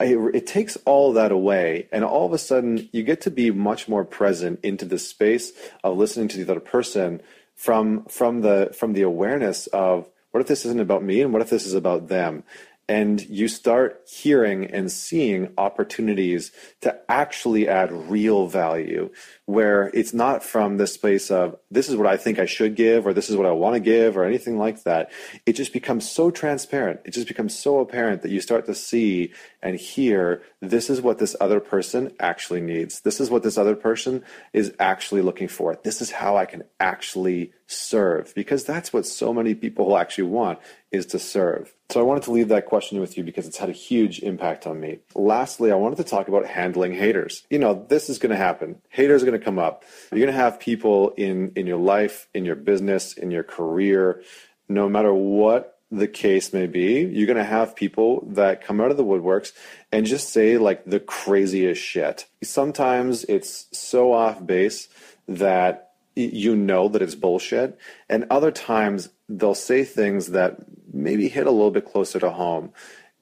it, 0.00 0.46
takes 0.46 0.76
all 0.84 1.12
that 1.14 1.32
away 1.32 1.88
and 1.90 2.04
all 2.04 2.26
of 2.26 2.32
a 2.32 2.38
sudden 2.38 2.88
you 2.92 3.02
get 3.02 3.20
to 3.22 3.30
be 3.30 3.50
much 3.50 3.88
more 3.88 4.04
present 4.04 4.60
into 4.62 4.84
the 4.84 4.98
space 4.98 5.52
of 5.82 5.96
listening 5.96 6.28
to 6.28 6.44
the 6.44 6.50
other 6.50 6.60
person 6.60 7.22
from 7.54 8.04
from 8.04 8.42
the 8.42 8.70
from 8.78 8.92
the 8.92 9.02
awareness 9.02 9.66
of 9.68 10.08
what 10.30 10.42
if 10.42 10.48
this 10.48 10.66
isn't 10.66 10.80
about 10.80 11.02
me 11.02 11.22
and 11.22 11.32
what 11.32 11.40
if 11.40 11.48
this 11.48 11.64
is 11.64 11.72
about 11.72 12.08
them? 12.08 12.44
And 12.88 13.26
you 13.26 13.48
start 13.48 14.02
hearing 14.06 14.66
and 14.66 14.92
seeing 14.92 15.52
opportunities 15.56 16.52
to 16.82 17.00
actually 17.08 17.66
add 17.66 17.90
real 17.90 18.46
value 18.46 19.10
where 19.46 19.92
it's 19.94 20.12
not 20.12 20.42
from 20.42 20.76
this 20.76 20.96
place 20.96 21.30
of 21.30 21.56
this 21.70 21.88
is 21.88 21.94
what 21.94 22.08
I 22.08 22.16
think 22.16 22.40
I 22.40 22.46
should 22.46 22.74
give 22.74 23.06
or 23.06 23.14
this 23.14 23.30
is 23.30 23.36
what 23.36 23.46
I 23.46 23.52
want 23.52 23.74
to 23.74 23.80
give 23.80 24.16
or 24.16 24.24
anything 24.24 24.58
like 24.58 24.82
that. 24.82 25.10
It 25.46 25.52
just 25.52 25.72
becomes 25.72 26.10
so 26.10 26.32
transparent. 26.32 27.00
It 27.04 27.12
just 27.12 27.28
becomes 27.28 27.56
so 27.56 27.78
apparent 27.78 28.22
that 28.22 28.32
you 28.32 28.40
start 28.40 28.66
to 28.66 28.74
see 28.74 29.32
and 29.62 29.76
hear 29.76 30.42
this 30.60 30.90
is 30.90 31.00
what 31.00 31.18
this 31.18 31.36
other 31.40 31.60
person 31.60 32.12
actually 32.18 32.60
needs. 32.60 33.00
This 33.00 33.20
is 33.20 33.30
what 33.30 33.44
this 33.44 33.56
other 33.56 33.76
person 33.76 34.24
is 34.52 34.74
actually 34.80 35.22
looking 35.22 35.48
for. 35.48 35.78
This 35.82 36.02
is 36.02 36.10
how 36.10 36.36
I 36.36 36.44
can 36.44 36.64
actually 36.80 37.52
serve 37.68 38.34
because 38.34 38.64
that's 38.64 38.92
what 38.92 39.06
so 39.06 39.32
many 39.32 39.54
people 39.54 39.96
actually 39.96 40.24
want 40.24 40.58
is 40.90 41.06
to 41.06 41.18
serve. 41.18 41.74
So 41.90 42.00
I 42.00 42.04
wanted 42.04 42.24
to 42.24 42.32
leave 42.32 42.48
that 42.48 42.66
question 42.66 43.00
with 43.00 43.16
you 43.16 43.22
because 43.22 43.46
it's 43.46 43.58
had 43.58 43.68
a 43.68 43.72
huge 43.72 44.20
impact 44.20 44.66
on 44.66 44.80
me. 44.80 44.98
Lastly, 45.14 45.70
I 45.70 45.76
wanted 45.76 45.96
to 45.96 46.04
talk 46.04 46.26
about 46.28 46.46
handling 46.46 46.94
haters. 46.94 47.44
You 47.50 47.58
know, 47.58 47.86
this 47.88 48.08
is 48.08 48.18
going 48.18 48.30
to 48.30 48.36
happen. 48.36 48.80
Haters 48.88 49.22
are 49.22 49.26
going 49.26 49.35
to 49.38 49.44
come 49.44 49.58
up. 49.58 49.84
You're 50.10 50.20
going 50.20 50.32
to 50.32 50.40
have 50.40 50.60
people 50.60 51.10
in 51.16 51.52
in 51.56 51.66
your 51.66 51.78
life, 51.78 52.28
in 52.34 52.44
your 52.44 52.56
business, 52.56 53.12
in 53.12 53.30
your 53.30 53.44
career, 53.44 54.22
no 54.68 54.88
matter 54.88 55.12
what 55.12 55.76
the 55.90 56.08
case 56.08 56.52
may 56.52 56.66
be, 56.66 57.02
you're 57.02 57.26
going 57.26 57.36
to 57.36 57.44
have 57.44 57.76
people 57.76 58.24
that 58.32 58.64
come 58.64 58.80
out 58.80 58.90
of 58.90 58.96
the 58.96 59.04
woodworks 59.04 59.52
and 59.92 60.04
just 60.04 60.30
say 60.30 60.58
like 60.58 60.84
the 60.84 60.98
craziest 60.98 61.80
shit. 61.80 62.26
Sometimes 62.42 63.24
it's 63.24 63.66
so 63.72 64.12
off 64.12 64.44
base 64.44 64.88
that 65.28 65.92
you 66.16 66.56
know 66.56 66.88
that 66.88 67.02
it's 67.02 67.14
bullshit. 67.14 67.78
And 68.08 68.26
other 68.30 68.50
times 68.50 69.10
they'll 69.28 69.54
say 69.54 69.84
things 69.84 70.28
that 70.28 70.58
maybe 70.92 71.28
hit 71.28 71.46
a 71.46 71.52
little 71.52 71.70
bit 71.70 71.84
closer 71.84 72.18
to 72.18 72.30
home. 72.30 72.72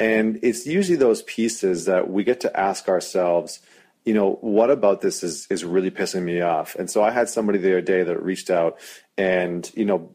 And 0.00 0.38
it's 0.42 0.66
usually 0.66 0.96
those 0.96 1.22
pieces 1.22 1.84
that 1.84 2.10
we 2.10 2.24
get 2.24 2.40
to 2.40 2.58
ask 2.58 2.88
ourselves, 2.88 3.60
you 4.04 4.14
know, 4.14 4.38
what 4.40 4.70
about 4.70 5.00
this 5.00 5.22
is 5.22 5.46
is 5.50 5.64
really 5.64 5.90
pissing 5.90 6.22
me 6.22 6.40
off? 6.40 6.74
And 6.76 6.90
so 6.90 7.02
I 7.02 7.10
had 7.10 7.28
somebody 7.28 7.58
the 7.58 7.70
other 7.72 7.80
day 7.80 8.02
that 8.02 8.22
reached 8.22 8.50
out 8.50 8.78
and, 9.16 9.70
you 9.74 9.84
know, 9.84 10.10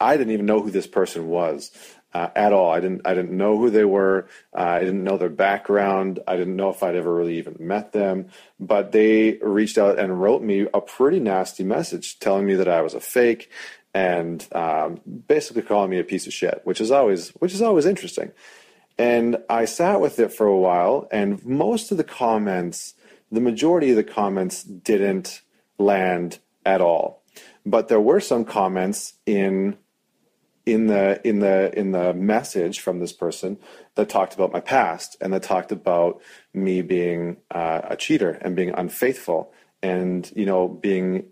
I 0.00 0.16
didn't 0.16 0.32
even 0.32 0.46
know 0.46 0.60
who 0.62 0.70
this 0.70 0.86
person 0.86 1.28
was. 1.28 1.70
uh, 2.14 2.28
at 2.36 2.52
all. 2.52 2.70
I 2.70 2.80
didn't 2.80 3.02
I 3.04 3.14
didn't 3.14 3.36
know 3.36 3.58
who 3.58 3.70
they 3.70 3.84
were. 3.84 4.28
Uh, 4.56 4.60
I 4.60 4.80
didn't 4.80 5.02
know 5.02 5.18
their 5.18 5.28
background. 5.28 6.20
I 6.26 6.36
didn't 6.36 6.56
know 6.56 6.70
if 6.70 6.82
I'd 6.82 6.94
ever 6.94 7.12
really 7.12 7.38
even 7.38 7.56
met 7.58 7.92
them. 7.92 8.28
But 8.60 8.92
they 8.92 9.38
reached 9.42 9.78
out 9.78 9.98
and 9.98 10.20
wrote 10.20 10.42
me 10.42 10.66
a 10.72 10.80
pretty 10.80 11.18
nasty 11.18 11.64
message 11.64 12.20
telling 12.20 12.46
me 12.46 12.54
that 12.54 12.68
I 12.68 12.82
was 12.82 12.94
a 12.94 13.00
fake 13.00 13.50
and 13.92 14.46
um, 14.52 15.00
basically 15.28 15.62
calling 15.62 15.90
me 15.90 15.98
a 15.98 16.04
piece 16.04 16.26
of 16.26 16.32
shit, 16.32 16.60
which 16.64 16.80
is 16.80 16.90
always 16.92 17.30
which 17.30 17.52
is 17.52 17.62
always 17.62 17.84
interesting. 17.86 18.30
And 18.96 19.38
I 19.48 19.64
sat 19.64 20.00
with 20.00 20.18
it 20.18 20.32
for 20.32 20.46
a 20.46 20.56
while, 20.56 21.08
and 21.10 21.44
most 21.44 21.90
of 21.90 21.96
the 21.96 22.04
comments, 22.04 22.94
the 23.30 23.40
majority 23.40 23.90
of 23.90 23.96
the 23.96 24.04
comments, 24.04 24.62
didn't 24.62 25.42
land 25.78 26.38
at 26.64 26.80
all. 26.80 27.22
But 27.66 27.88
there 27.88 28.00
were 28.00 28.20
some 28.20 28.44
comments 28.44 29.14
in 29.26 29.76
in 30.66 30.86
the 30.86 31.20
in 31.26 31.40
the 31.40 31.76
in 31.78 31.92
the 31.92 32.14
message 32.14 32.80
from 32.80 32.98
this 32.98 33.12
person 33.12 33.58
that 33.96 34.08
talked 34.08 34.34
about 34.34 34.52
my 34.52 34.60
past 34.60 35.16
and 35.20 35.32
that 35.32 35.42
talked 35.42 35.72
about 35.72 36.22
me 36.54 36.80
being 36.80 37.36
uh, 37.50 37.82
a 37.84 37.96
cheater 37.96 38.38
and 38.40 38.56
being 38.56 38.70
unfaithful 38.70 39.52
and 39.84 40.32
you 40.34 40.46
know 40.46 40.66
being 40.66 41.26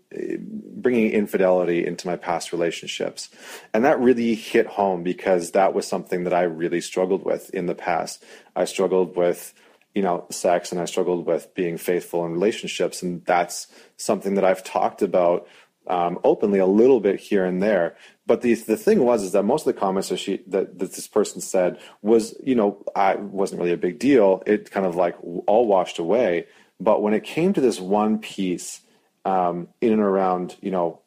bringing 0.75 1.09
infidelity 1.09 1.85
into 1.85 2.05
my 2.05 2.15
past 2.15 2.51
relationships. 2.51 3.29
And 3.73 3.83
that 3.83 3.99
really 3.99 4.35
hit 4.35 4.67
home 4.67 5.01
because 5.01 5.51
that 5.51 5.73
was 5.73 5.87
something 5.87 6.23
that 6.25 6.33
i 6.33 6.43
really 6.43 6.81
struggled 6.81 7.25
with 7.25 7.49
in 7.49 7.65
the 7.65 7.73
past. 7.73 8.23
I 8.55 8.65
struggled 8.65 9.17
with 9.17 9.55
you 9.95 10.03
know 10.03 10.27
sex 10.29 10.71
and 10.71 10.79
i 10.79 10.85
struggled 10.85 11.25
with 11.25 11.53
being 11.55 11.77
faithful 11.77 12.25
in 12.25 12.31
relationships. 12.31 13.01
And 13.01 13.25
that's 13.25 13.67
something 13.97 14.35
that 14.35 14.45
i've 14.45 14.63
talked 14.63 15.01
about 15.01 15.47
um, 15.85 16.17
openly 16.23 16.59
a 16.59 16.65
little 16.65 17.01
bit 17.01 17.19
here 17.19 17.43
and 17.43 17.61
there. 17.61 17.97
But 18.27 18.41
the 18.41 18.53
the 18.53 18.77
thing 18.77 18.99
was 19.03 19.23
is 19.23 19.31
that 19.31 19.43
most 19.43 19.65
of 19.65 19.73
the 19.73 19.79
comments 19.79 20.09
that 20.09 20.19
she 20.19 20.43
that, 20.47 20.77
that 20.77 20.93
this 20.93 21.07
person 21.07 21.41
said 21.41 21.79
was 22.03 22.35
you 22.43 22.53
know 22.53 22.83
i 22.95 23.15
wasn't 23.15 23.59
really 23.59 23.73
a 23.73 23.85
big 23.87 23.97
deal. 23.97 24.43
It 24.45 24.69
kind 24.69 24.85
of 24.85 24.95
like 24.95 25.15
all 25.47 25.65
washed 25.65 25.97
away 25.97 26.45
but 26.79 27.01
when 27.01 27.13
it 27.13 27.23
came 27.23 27.53
to 27.53 27.61
this 27.61 27.79
one 27.79 28.19
piece, 28.19 28.81
um, 29.25 29.67
in 29.81 29.93
and 29.93 30.01
around, 30.01 30.55
you 30.61 30.71
know, 30.71 30.99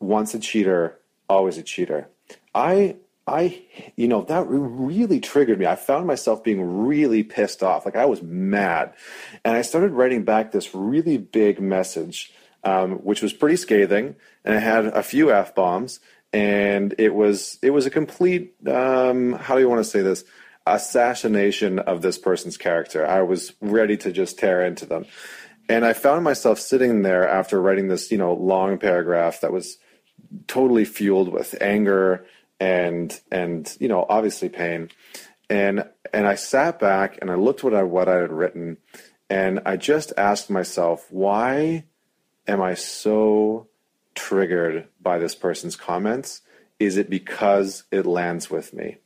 once 0.00 0.34
a 0.34 0.38
cheater, 0.38 0.98
always 1.28 1.58
a 1.58 1.62
cheater, 1.62 2.08
I, 2.54 2.96
I, 3.26 3.62
you 3.96 4.08
know, 4.08 4.22
that 4.22 4.46
really 4.48 5.20
triggered 5.20 5.58
me. 5.58 5.66
I 5.66 5.76
found 5.76 6.06
myself 6.06 6.42
being 6.42 6.86
really 6.86 7.22
pissed 7.22 7.62
off. 7.62 7.84
Like 7.84 7.96
I 7.96 8.06
was 8.06 8.22
mad. 8.22 8.94
And 9.44 9.54
I 9.54 9.62
started 9.62 9.92
writing 9.92 10.24
back 10.24 10.50
this 10.50 10.74
really 10.74 11.18
big 11.18 11.60
message, 11.60 12.32
um, 12.64 12.92
which 12.96 13.22
was 13.22 13.32
pretty 13.32 13.56
scathing. 13.56 14.16
And 14.44 14.56
it 14.56 14.62
had 14.62 14.86
a 14.86 15.02
few 15.02 15.30
F 15.32 15.54
bombs. 15.54 16.00
And 16.32 16.94
it 16.98 17.14
was, 17.14 17.58
it 17.62 17.70
was 17.70 17.84
a 17.84 17.90
complete, 17.90 18.54
um, 18.66 19.34
how 19.34 19.54
do 19.54 19.60
you 19.60 19.68
want 19.68 19.84
to 19.84 19.90
say 19.90 20.00
this? 20.00 20.24
Assassination 20.66 21.78
of 21.78 22.02
this 22.02 22.18
person's 22.18 22.56
character. 22.56 23.06
I 23.06 23.22
was 23.22 23.52
ready 23.60 23.96
to 23.98 24.12
just 24.12 24.38
tear 24.38 24.64
into 24.64 24.86
them. 24.86 25.06
And 25.68 25.84
I 25.84 25.92
found 25.92 26.24
myself 26.24 26.58
sitting 26.58 27.02
there 27.02 27.28
after 27.28 27.60
writing 27.60 27.88
this, 27.88 28.10
you 28.10 28.18
know, 28.18 28.34
long 28.34 28.78
paragraph 28.78 29.40
that 29.40 29.52
was 29.52 29.78
totally 30.46 30.84
fueled 30.84 31.32
with 31.32 31.60
anger 31.60 32.26
and 32.58 33.20
and 33.30 33.76
you 33.80 33.88
know, 33.88 34.06
obviously 34.08 34.48
pain. 34.48 34.90
And 35.48 35.84
and 36.12 36.26
I 36.26 36.34
sat 36.34 36.78
back 36.78 37.18
and 37.20 37.30
I 37.30 37.34
looked 37.34 37.64
what 37.64 37.74
I 37.74 37.82
what 37.82 38.08
I 38.08 38.16
had 38.16 38.32
written 38.32 38.78
and 39.30 39.60
I 39.64 39.76
just 39.76 40.12
asked 40.16 40.50
myself, 40.50 41.06
why 41.10 41.84
am 42.46 42.60
I 42.60 42.74
so 42.74 43.68
triggered 44.14 44.88
by 45.00 45.18
this 45.18 45.34
person's 45.34 45.76
comments? 45.76 46.42
Is 46.78 46.96
it 46.96 47.08
because 47.08 47.84
it 47.90 48.04
lands 48.04 48.50
with 48.50 48.74
me? 48.74 48.98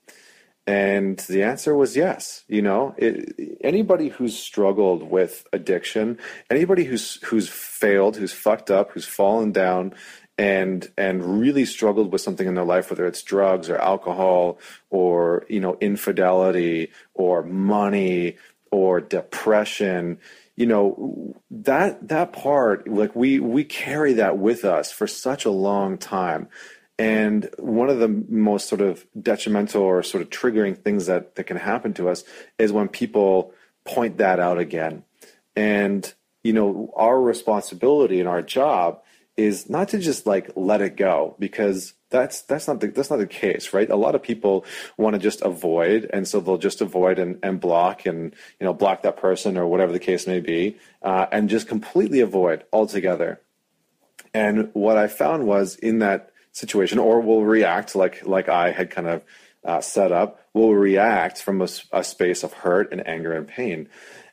And 0.67 1.19
the 1.29 1.45
answer 1.45 1.77
was 1.77 1.97
yes. 1.97 2.43
You 2.49 2.61
know, 2.61 2.95
it, 2.99 3.59
anybody 3.61 4.09
who's 4.09 4.37
struggled 4.37 5.05
with 5.05 5.47
addiction, 5.53 6.19
anybody 6.51 6.85
who's 6.85 7.23
who's 7.25 7.49
failed, 7.49 8.17
who's 8.17 8.33
fucked 8.33 8.71
up, 8.71 8.91
who's 8.91 9.05
fallen 9.05 9.53
down, 9.53 9.95
and 10.37 10.91
and 10.99 11.41
really 11.41 11.65
struggled 11.65 12.13
with 12.13 12.21
something 12.21 12.49
in 12.49 12.55
their 12.55 12.65
life, 12.65 12.91
whether 12.91 13.07
it's 13.07 13.23
drugs 13.23 13.71
or 13.71 13.79
alcohol 13.79 14.59
or 14.91 15.47
you 15.49 15.61
know 15.61 15.77
infidelity 15.81 16.91
or 17.15 17.45
money 17.45 18.37
or 18.73 19.01
depression, 19.01 20.19
you 20.57 20.67
know 20.67 21.35
that 21.51 22.09
that 22.09 22.33
part 22.33 22.89
like 22.89 23.15
we 23.15 23.39
we 23.39 23.63
carry 23.63 24.15
that 24.15 24.39
with 24.39 24.65
us 24.65 24.91
for 24.91 25.07
such 25.07 25.45
a 25.45 25.51
long 25.51 25.97
time 25.97 26.49
and 26.99 27.51
one 27.59 27.91
of 27.91 27.99
the 27.99 28.09
most 28.09 28.69
sort 28.69 28.81
of 28.81 29.07
detrimental 29.21 29.83
or 29.83 30.03
sort 30.03 30.23
of 30.23 30.31
triggering 30.31 30.77
things 30.77 31.07
that, 31.07 31.35
that 31.35 31.45
can 31.45 31.59
happen 31.59 31.93
to 31.95 32.09
us 32.09 32.25
is 32.59 32.73
when 32.73 32.89
people 32.89 33.53
point 33.85 34.19
that 34.19 34.41
out 34.41 34.59
again. 34.59 35.05
And, 35.55 36.13
you 36.43 36.53
know, 36.53 36.93
our 36.97 37.21
responsibility 37.21 38.19
and 38.19 38.29
our 38.29 38.43
job 38.43 39.03
is 39.37 39.69
not 39.69 39.91
to 39.91 39.99
just 39.99 40.27
like 40.27 40.51
let 40.57 40.81
it 40.81 40.97
go 40.97 41.37
because 41.39 41.93
that's 42.09 42.43
that's 42.43 42.67
not 42.67 42.81
the 42.81 42.87
that's 42.87 43.11
not 43.11 43.19
the 43.19 43.27
case, 43.27 43.75
right? 43.75 43.91
A 43.91 43.97
lot 43.97 44.15
of 44.15 44.23
people 44.23 44.65
want 44.97 45.15
to 45.15 45.21
just 45.21 45.43
avoid, 45.43 46.09
and 46.13 46.27
so 46.27 46.41
they'll 46.41 46.57
just 46.57 46.81
avoid 46.81 47.19
and, 47.19 47.39
and 47.43 47.61
block 47.61 48.07
and 48.07 48.35
you 48.59 48.65
know 48.65 48.73
block 48.73 49.03
that 49.03 49.19
person 49.19 49.59
or 49.59 49.67
whatever 49.67 49.93
the 49.93 49.99
case 49.99 50.27
may 50.27 50.41
be, 50.41 50.79
uh, 51.03 51.27
and 51.33 51.51
just 51.51 51.69
completely 51.69 52.21
avoid 52.21 52.65
altogether. 52.73 53.41
And 54.33 54.71
what 54.73 54.97
I 54.97 55.09
found 55.09 55.47
was 55.47 55.77
in 55.77 55.99
that 55.99 56.31
situation, 56.57 56.99
or 56.99 57.21
will 57.21 57.45
react 57.45 57.95
like 57.95 58.27
like 58.27 58.49
I 58.49 58.71
had 58.71 58.91
kind 58.91 59.09
of 59.09 59.23
uh, 59.63 59.81
set 59.81 60.11
up, 60.11 60.41
will 60.55 60.75
react 60.75 61.43
from 61.43 61.61
a, 61.61 61.69
a 61.93 62.03
space 62.03 62.43
of 62.43 62.53
hurt 62.53 62.93
and 62.93 63.07
anger 63.07 63.33
and 63.33 63.47
pain. 63.47 63.89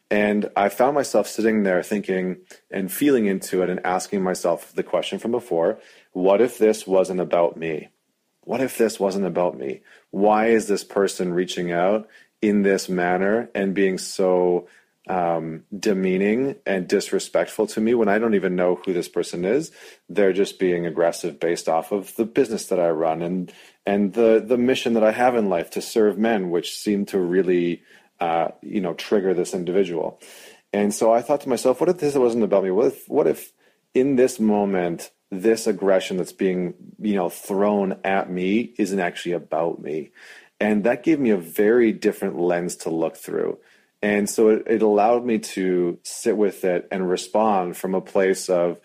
And 0.09 0.49
I 0.55 0.69
found 0.69 0.95
myself 0.95 1.27
sitting 1.27 1.63
there 1.63 1.81
thinking 1.83 2.37
and 2.71 2.91
feeling 2.91 3.25
into 3.25 3.61
it 3.63 3.69
and 3.69 3.85
asking 3.85 4.21
myself 4.21 4.71
the 4.73 4.83
question 4.83 5.19
from 5.19 5.31
before 5.31 5.79
what 6.11 6.39
if 6.39 6.57
this 6.57 6.87
wasn't 6.87 7.19
about 7.19 7.57
me? 7.57 7.89
What 8.41 8.61
if 8.61 8.77
this 8.77 8.99
wasn't 8.99 9.25
about 9.25 9.57
me? 9.57 9.81
Why 10.11 10.47
is 10.47 10.67
this 10.67 10.83
person 10.83 11.33
reaching 11.33 11.71
out 11.71 12.07
in 12.41 12.61
this 12.61 12.87
manner 12.87 13.49
and 13.55 13.73
being 13.73 13.97
so 13.97 14.67
um, 15.09 15.63
demeaning 15.77 16.55
and 16.65 16.87
disrespectful 16.87 17.67
to 17.67 17.81
me 17.81 17.93
when 17.93 18.07
I 18.07 18.19
don't 18.19 18.35
even 18.35 18.55
know 18.55 18.75
who 18.75 18.93
this 18.93 19.09
person 19.09 19.43
is. 19.43 19.71
They're 20.07 20.33
just 20.33 20.59
being 20.59 20.85
aggressive 20.85 21.39
based 21.39 21.67
off 21.67 21.91
of 21.91 22.15
the 22.15 22.25
business 22.25 22.67
that 22.67 22.79
I 22.79 22.89
run 22.89 23.21
and 23.21 23.51
and 23.85 24.13
the 24.13 24.43
the 24.45 24.57
mission 24.57 24.93
that 24.93 25.03
I 25.03 25.11
have 25.11 25.35
in 25.35 25.49
life 25.49 25.69
to 25.71 25.81
serve 25.81 26.17
men, 26.17 26.51
which 26.51 26.77
seemed 26.77 27.09
to 27.09 27.19
really 27.19 27.83
uh, 28.19 28.49
you 28.61 28.79
know 28.79 28.93
trigger 28.93 29.33
this 29.33 29.53
individual. 29.53 30.21
And 30.71 30.93
so 30.93 31.13
I 31.13 31.21
thought 31.21 31.41
to 31.41 31.49
myself, 31.49 31.79
what 31.79 31.89
if 31.89 31.99
this 31.99 32.15
wasn't 32.15 32.43
about 32.43 32.63
me? 32.63 32.71
What 32.71 32.87
if 32.87 33.09
what 33.09 33.27
if 33.27 33.51
in 33.93 34.15
this 34.15 34.39
moment 34.39 35.11
this 35.29 35.67
aggression 35.67 36.17
that's 36.17 36.31
being 36.31 36.75
you 36.99 37.15
know 37.15 37.29
thrown 37.29 37.99
at 38.05 38.31
me 38.31 38.73
isn't 38.77 38.99
actually 38.99 39.33
about 39.33 39.81
me? 39.81 40.11
And 40.61 40.85
that 40.85 41.03
gave 41.03 41.19
me 41.19 41.31
a 41.31 41.37
very 41.37 41.91
different 41.91 42.39
lens 42.39 42.77
to 42.77 42.89
look 42.89 43.17
through 43.17 43.59
and 44.03 44.29
so 44.29 44.49
it, 44.49 44.63
it 44.67 44.81
allowed 44.81 45.25
me 45.25 45.39
to 45.39 45.97
sit 46.03 46.35
with 46.35 46.65
it 46.65 46.89
and 46.91 47.09
respond 47.09 47.77
from 47.77 47.95
a 47.95 48.01
place 48.01 48.49
of 48.49 48.81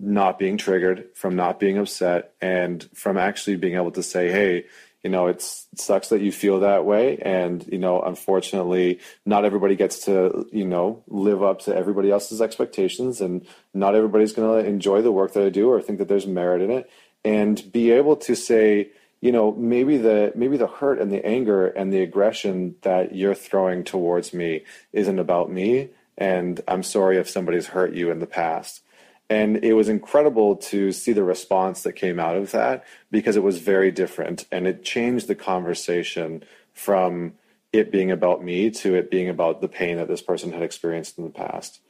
not 0.00 0.38
being 0.38 0.56
triggered, 0.56 1.08
from 1.14 1.34
not 1.34 1.58
being 1.58 1.76
upset, 1.76 2.34
and 2.40 2.88
from 2.94 3.18
actually 3.18 3.56
being 3.56 3.74
able 3.74 3.90
to 3.90 4.02
say, 4.04 4.30
hey, 4.30 4.66
you 5.02 5.10
know, 5.10 5.26
it 5.26 5.42
sucks 5.42 6.10
that 6.10 6.20
you 6.20 6.30
feel 6.30 6.60
that 6.60 6.84
way. 6.84 7.18
And, 7.18 7.66
you 7.66 7.78
know, 7.78 8.00
unfortunately, 8.00 9.00
not 9.26 9.44
everybody 9.44 9.74
gets 9.74 10.04
to, 10.04 10.46
you 10.52 10.66
know, 10.66 11.02
live 11.08 11.42
up 11.42 11.62
to 11.62 11.74
everybody 11.74 12.12
else's 12.12 12.40
expectations. 12.40 13.20
And 13.20 13.44
not 13.74 13.96
everybody's 13.96 14.34
going 14.34 14.62
to 14.62 14.68
enjoy 14.68 15.02
the 15.02 15.10
work 15.10 15.32
that 15.32 15.44
I 15.44 15.48
do 15.48 15.68
or 15.68 15.82
think 15.82 15.98
that 15.98 16.06
there's 16.06 16.28
merit 16.28 16.62
in 16.62 16.70
it. 16.70 16.88
And 17.24 17.72
be 17.72 17.90
able 17.90 18.16
to 18.16 18.36
say, 18.36 18.92
you 19.20 19.32
know 19.32 19.52
maybe 19.52 19.96
the 19.96 20.32
maybe 20.34 20.56
the 20.56 20.66
hurt 20.66 20.98
and 20.98 21.12
the 21.12 21.24
anger 21.24 21.66
and 21.66 21.92
the 21.92 22.02
aggression 22.02 22.74
that 22.82 23.14
you're 23.14 23.34
throwing 23.34 23.84
towards 23.84 24.32
me 24.32 24.64
isn't 24.92 25.18
about 25.18 25.50
me 25.50 25.90
and 26.16 26.60
i'm 26.68 26.82
sorry 26.82 27.18
if 27.18 27.28
somebody's 27.28 27.68
hurt 27.68 27.94
you 27.94 28.10
in 28.10 28.18
the 28.18 28.26
past. 28.26 28.82
And 29.28 29.62
it 29.64 29.74
was 29.74 29.88
incredible 29.88 30.56
to 30.56 30.90
see 30.90 31.12
the 31.12 31.22
response 31.22 31.84
that 31.84 31.92
came 31.92 32.18
out 32.18 32.34
of 32.34 32.50
that 32.50 32.84
because 33.12 33.36
it 33.36 33.44
was 33.44 33.58
very 33.58 33.92
different 33.92 34.44
and 34.50 34.66
it 34.66 34.82
changed 34.82 35.28
the 35.28 35.36
conversation 35.36 36.42
from 36.74 37.34
it 37.72 37.92
being 37.92 38.10
about 38.10 38.42
me 38.42 38.70
to 38.70 38.96
it 38.96 39.08
being 39.08 39.28
about 39.28 39.60
the 39.60 39.68
pain 39.68 39.98
that 39.98 40.08
this 40.08 40.20
person 40.20 40.50
had 40.50 40.62
experienced 40.62 41.16
in 41.16 41.22
the 41.22 41.30
past 41.30 41.80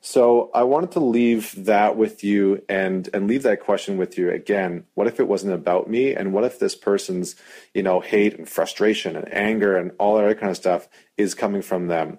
so 0.00 0.50
I 0.54 0.62
wanted 0.62 0.92
to 0.92 1.00
leave 1.00 1.64
that 1.66 1.96
with 1.96 2.22
you 2.24 2.62
and 2.68 3.08
and 3.12 3.26
leave 3.26 3.42
that 3.42 3.60
question 3.60 3.96
with 3.98 4.16
you 4.18 4.30
again. 4.30 4.84
What 4.94 5.06
if 5.06 5.20
it 5.20 5.28
wasn't 5.28 5.54
about 5.54 5.88
me? 5.90 6.14
And 6.14 6.32
what 6.32 6.44
if 6.44 6.58
this 6.58 6.74
person's, 6.74 7.36
you 7.74 7.82
know, 7.82 8.00
hate 8.00 8.38
and 8.38 8.48
frustration 8.48 9.16
and 9.16 9.32
anger 9.34 9.76
and 9.76 9.92
all 9.98 10.16
that 10.16 10.38
kind 10.40 10.50
of 10.50 10.56
stuff 10.56 10.88
is 11.16 11.34
coming 11.34 11.62
from 11.62 11.88
them? 11.88 12.18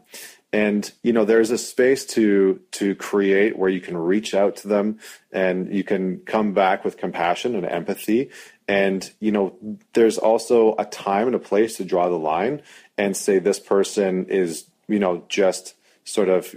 And 0.52 0.92
you 1.04 1.14
know, 1.14 1.26
there's 1.26 1.52
a 1.52 1.58
space 1.58 2.06
to 2.08 2.60
to 2.72 2.96
create 2.96 3.58
where 3.58 3.70
you 3.70 3.82
can 3.82 3.98
reach 3.98 4.34
out 4.34 4.58
to 4.58 4.68
them 4.68 5.00
and 5.32 5.74
you 5.74 5.84
can 5.84 6.20
come 6.20 6.54
back 6.54 6.84
with 6.84 6.98
compassion 6.98 7.56
and 7.56 7.66
empathy 7.66 8.32
And, 8.68 9.10
you 9.20 9.32
know, 9.32 9.58
there's 9.94 10.20
also 10.20 10.76
a 10.78 10.86
time 10.86 11.26
and 11.26 11.36
a 11.36 11.40
place 11.40 11.78
to 11.78 11.86
draw 11.86 12.08
the 12.08 12.20
line 12.20 12.62
and 13.00 13.18
say 13.18 13.40
this 13.40 13.60
person 13.60 14.28
is, 14.28 14.66
you 14.88 15.00
know, 15.00 15.24
just 15.28 15.74
sort 16.04 16.30
of 16.30 16.54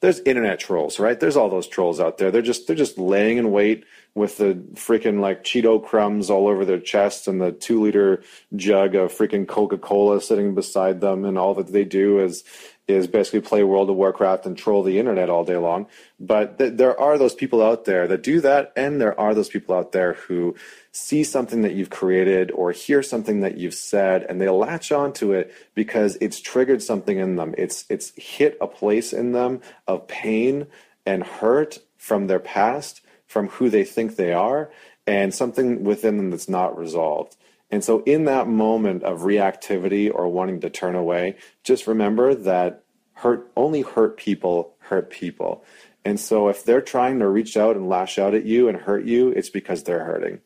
there's 0.00 0.20
internet 0.20 0.58
trolls, 0.58 0.98
right? 0.98 1.18
There's 1.18 1.36
all 1.36 1.48
those 1.48 1.68
trolls 1.68 2.00
out 2.00 2.18
there. 2.18 2.30
They're 2.30 2.42
just 2.42 2.66
they're 2.66 2.76
just 2.76 2.98
laying 2.98 3.38
in 3.38 3.50
wait 3.52 3.84
with 4.14 4.38
the 4.38 4.54
freaking 4.74 5.20
like 5.20 5.44
Cheeto 5.44 5.82
crumbs 5.84 6.30
all 6.30 6.48
over 6.48 6.64
their 6.64 6.80
chest 6.80 7.28
and 7.28 7.40
the 7.40 7.52
two 7.52 7.82
liter 7.82 8.22
jug 8.56 8.94
of 8.94 9.12
freaking 9.12 9.46
Coca 9.46 9.78
Cola 9.78 10.20
sitting 10.20 10.54
beside 10.54 11.00
them, 11.00 11.24
and 11.24 11.38
all 11.38 11.54
that 11.54 11.72
they 11.72 11.84
do 11.84 12.18
is 12.20 12.44
is 12.90 13.06
basically 13.06 13.40
play 13.40 13.62
World 13.62 13.90
of 13.90 13.96
Warcraft 13.96 14.46
and 14.46 14.56
troll 14.56 14.82
the 14.82 14.98
internet 14.98 15.30
all 15.30 15.44
day 15.44 15.56
long. 15.56 15.86
But 16.18 16.58
th- 16.58 16.74
there 16.74 16.98
are 16.98 17.18
those 17.18 17.34
people 17.34 17.62
out 17.62 17.84
there 17.84 18.06
that 18.08 18.22
do 18.22 18.40
that, 18.40 18.72
and 18.76 19.00
there 19.00 19.18
are 19.18 19.34
those 19.34 19.48
people 19.48 19.74
out 19.74 19.92
there 19.92 20.14
who 20.14 20.54
see 20.92 21.24
something 21.24 21.62
that 21.62 21.74
you've 21.74 21.90
created 21.90 22.50
or 22.50 22.72
hear 22.72 23.02
something 23.02 23.40
that 23.40 23.56
you've 23.56 23.74
said, 23.74 24.24
and 24.28 24.40
they 24.40 24.48
latch 24.48 24.92
onto 24.92 25.32
it 25.32 25.54
because 25.74 26.16
it's 26.20 26.40
triggered 26.40 26.82
something 26.82 27.18
in 27.18 27.36
them. 27.36 27.54
It's 27.56 27.84
it's 27.88 28.12
hit 28.16 28.56
a 28.60 28.66
place 28.66 29.12
in 29.12 29.32
them 29.32 29.60
of 29.86 30.08
pain 30.08 30.66
and 31.06 31.22
hurt 31.22 31.78
from 31.96 32.26
their 32.26 32.40
past, 32.40 33.00
from 33.26 33.48
who 33.48 33.70
they 33.70 33.84
think 33.84 34.16
they 34.16 34.32
are, 34.32 34.70
and 35.06 35.34
something 35.34 35.84
within 35.84 36.16
them 36.16 36.30
that's 36.30 36.48
not 36.48 36.76
resolved. 36.76 37.36
And 37.70 37.84
so, 37.84 38.02
in 38.04 38.24
that 38.24 38.48
moment 38.48 39.02
of 39.04 39.20
reactivity 39.20 40.10
or 40.12 40.28
wanting 40.28 40.60
to 40.60 40.70
turn 40.70 40.94
away, 40.94 41.36
just 41.62 41.86
remember 41.86 42.34
that 42.34 42.82
hurt 43.14 43.50
only 43.56 43.82
hurt 43.82 44.16
people 44.16 44.74
hurt 44.78 45.10
people. 45.10 45.64
And 46.04 46.18
so, 46.18 46.48
if 46.48 46.64
they're 46.64 46.80
trying 46.80 47.18
to 47.20 47.28
reach 47.28 47.56
out 47.56 47.76
and 47.76 47.88
lash 47.88 48.18
out 48.18 48.34
at 48.34 48.44
you 48.44 48.68
and 48.68 48.76
hurt 48.76 49.04
you, 49.04 49.28
it's 49.30 49.50
because 49.50 49.84
they're 49.84 50.04
hurting, 50.04 50.40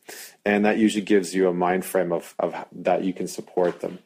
and 0.45 0.65
that 0.65 0.77
usually 0.77 1.03
gives 1.03 1.33
you 1.33 1.47
a 1.47 1.53
mind 1.53 1.85
frame 1.85 2.11
of, 2.11 2.35
of 2.37 2.53
that 2.71 3.03
you 3.03 3.13
can 3.13 3.27
support 3.27 3.81
them. 3.81 3.99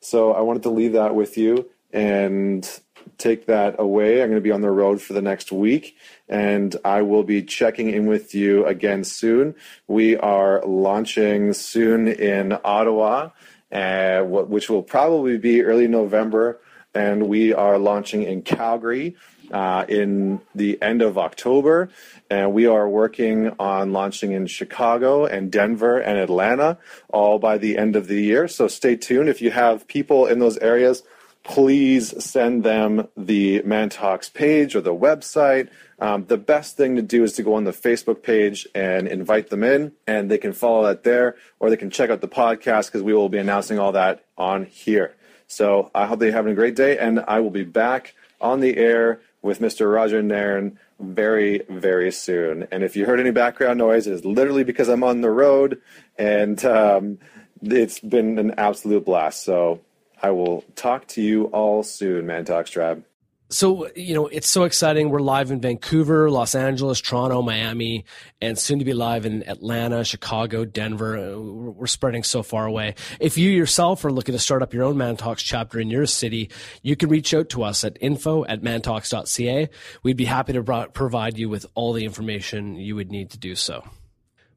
So, 0.00 0.32
I 0.32 0.40
wanted 0.40 0.64
to 0.64 0.70
leave 0.70 0.92
that 0.92 1.14
with 1.14 1.38
you 1.38 1.70
and 1.92 2.80
take 3.18 3.46
that 3.46 3.76
away. 3.78 4.22
I'm 4.22 4.28
going 4.28 4.36
to 4.36 4.40
be 4.40 4.52
on 4.52 4.60
the 4.60 4.70
road 4.70 5.00
for 5.00 5.12
the 5.12 5.22
next 5.22 5.52
week, 5.52 5.96
and 6.28 6.74
I 6.84 7.02
will 7.02 7.24
be 7.24 7.42
checking 7.42 7.90
in 7.90 8.06
with 8.06 8.34
you 8.34 8.66
again 8.66 9.04
soon. 9.04 9.54
We 9.86 10.16
are 10.16 10.64
launching 10.64 11.52
soon 11.52 12.08
in 12.08 12.56
Ottawa, 12.64 13.30
uh, 13.72 14.20
which 14.22 14.68
will 14.68 14.82
probably 14.82 15.38
be 15.38 15.62
early 15.62 15.88
November, 15.88 16.60
and 16.94 17.28
we 17.28 17.52
are 17.52 17.78
launching 17.78 18.22
in 18.22 18.42
Calgary. 18.42 19.16
Uh, 19.52 19.84
in 19.88 20.40
the 20.56 20.76
end 20.82 21.02
of 21.02 21.16
October, 21.16 21.88
and 22.28 22.52
we 22.52 22.66
are 22.66 22.88
working 22.88 23.54
on 23.60 23.92
launching 23.92 24.32
in 24.32 24.44
Chicago 24.48 25.24
and 25.24 25.52
Denver 25.52 25.98
and 25.98 26.18
Atlanta 26.18 26.78
all 27.10 27.38
by 27.38 27.56
the 27.56 27.78
end 27.78 27.94
of 27.94 28.08
the 28.08 28.20
year. 28.20 28.48
So 28.48 28.66
stay 28.66 28.96
tuned. 28.96 29.28
If 29.28 29.40
you 29.40 29.52
have 29.52 29.86
people 29.86 30.26
in 30.26 30.40
those 30.40 30.58
areas 30.58 31.04
please 31.46 32.12
send 32.22 32.64
them 32.64 33.06
the 33.16 33.62
Man 33.62 33.88
Talks 33.88 34.28
page 34.28 34.74
or 34.74 34.80
the 34.80 34.94
website. 34.94 35.68
Um, 36.00 36.26
the 36.26 36.36
best 36.36 36.76
thing 36.76 36.96
to 36.96 37.02
do 37.02 37.22
is 37.22 37.34
to 37.34 37.44
go 37.44 37.54
on 37.54 37.64
the 37.64 37.70
Facebook 37.70 38.22
page 38.22 38.66
and 38.74 39.06
invite 39.06 39.48
them 39.48 39.62
in, 39.62 39.92
and 40.08 40.28
they 40.28 40.38
can 40.38 40.52
follow 40.52 40.86
that 40.88 41.04
there, 41.04 41.36
or 41.60 41.70
they 41.70 41.76
can 41.76 41.90
check 41.90 42.10
out 42.10 42.20
the 42.20 42.28
podcast 42.28 42.86
because 42.86 43.02
we 43.02 43.14
will 43.14 43.28
be 43.28 43.38
announcing 43.38 43.78
all 43.78 43.92
that 43.92 44.24
on 44.36 44.66
here. 44.66 45.14
So 45.46 45.90
I 45.94 46.06
hope 46.06 46.18
they're 46.18 46.32
having 46.32 46.52
a 46.52 46.56
great 46.56 46.74
day, 46.74 46.98
and 46.98 47.20
I 47.20 47.38
will 47.38 47.50
be 47.50 47.64
back 47.64 48.14
on 48.40 48.58
the 48.60 48.76
air 48.76 49.20
with 49.40 49.60
Mr. 49.60 49.90
Roger 49.90 50.20
Nairn 50.22 50.78
very, 50.98 51.62
very 51.68 52.10
soon. 52.10 52.66
And 52.72 52.82
if 52.82 52.96
you 52.96 53.06
heard 53.06 53.20
any 53.20 53.30
background 53.30 53.78
noise, 53.78 54.08
it 54.08 54.14
is 54.14 54.24
literally 54.24 54.64
because 54.64 54.88
I'm 54.88 55.04
on 55.04 55.20
the 55.20 55.30
road, 55.30 55.80
and 56.18 56.62
um, 56.64 57.18
it's 57.62 58.00
been 58.00 58.38
an 58.40 58.54
absolute 58.58 59.04
blast. 59.04 59.44
So 59.44 59.80
I 60.22 60.30
will 60.30 60.64
talk 60.74 61.06
to 61.08 61.22
you 61.22 61.44
all 61.46 61.82
soon, 61.82 62.26
Man 62.26 62.44
Talks 62.44 62.70
Tribe. 62.70 63.04
So, 63.48 63.88
you 63.94 64.12
know, 64.14 64.26
it's 64.26 64.48
so 64.48 64.64
exciting. 64.64 65.08
We're 65.08 65.20
live 65.20 65.52
in 65.52 65.60
Vancouver, 65.60 66.28
Los 66.32 66.56
Angeles, 66.56 67.00
Toronto, 67.00 67.42
Miami, 67.42 68.04
and 68.40 68.58
soon 68.58 68.80
to 68.80 68.84
be 68.84 68.92
live 68.92 69.24
in 69.24 69.48
Atlanta, 69.48 70.02
Chicago, 70.02 70.64
Denver. 70.64 71.16
Uh, 71.16 71.38
we're 71.38 71.86
spreading 71.86 72.24
so 72.24 72.42
far 72.42 72.66
away. 72.66 72.96
If 73.20 73.38
you 73.38 73.48
yourself 73.48 74.04
are 74.04 74.10
looking 74.10 74.32
to 74.32 74.40
start 74.40 74.62
up 74.62 74.74
your 74.74 74.82
own 74.82 74.96
Man 74.96 75.16
Talks 75.16 75.44
chapter 75.44 75.78
in 75.78 75.90
your 75.90 76.06
city, 76.06 76.50
you 76.82 76.96
can 76.96 77.08
reach 77.08 77.32
out 77.34 77.48
to 77.50 77.62
us 77.62 77.84
at 77.84 77.96
info 78.00 78.44
at 78.46 78.62
mantalks.ca. 78.62 79.68
We'd 80.02 80.16
be 80.16 80.24
happy 80.24 80.52
to 80.54 80.88
provide 80.92 81.38
you 81.38 81.48
with 81.48 81.66
all 81.76 81.92
the 81.92 82.04
information 82.04 82.74
you 82.74 82.96
would 82.96 83.12
need 83.12 83.30
to 83.30 83.38
do 83.38 83.54
so. 83.54 83.84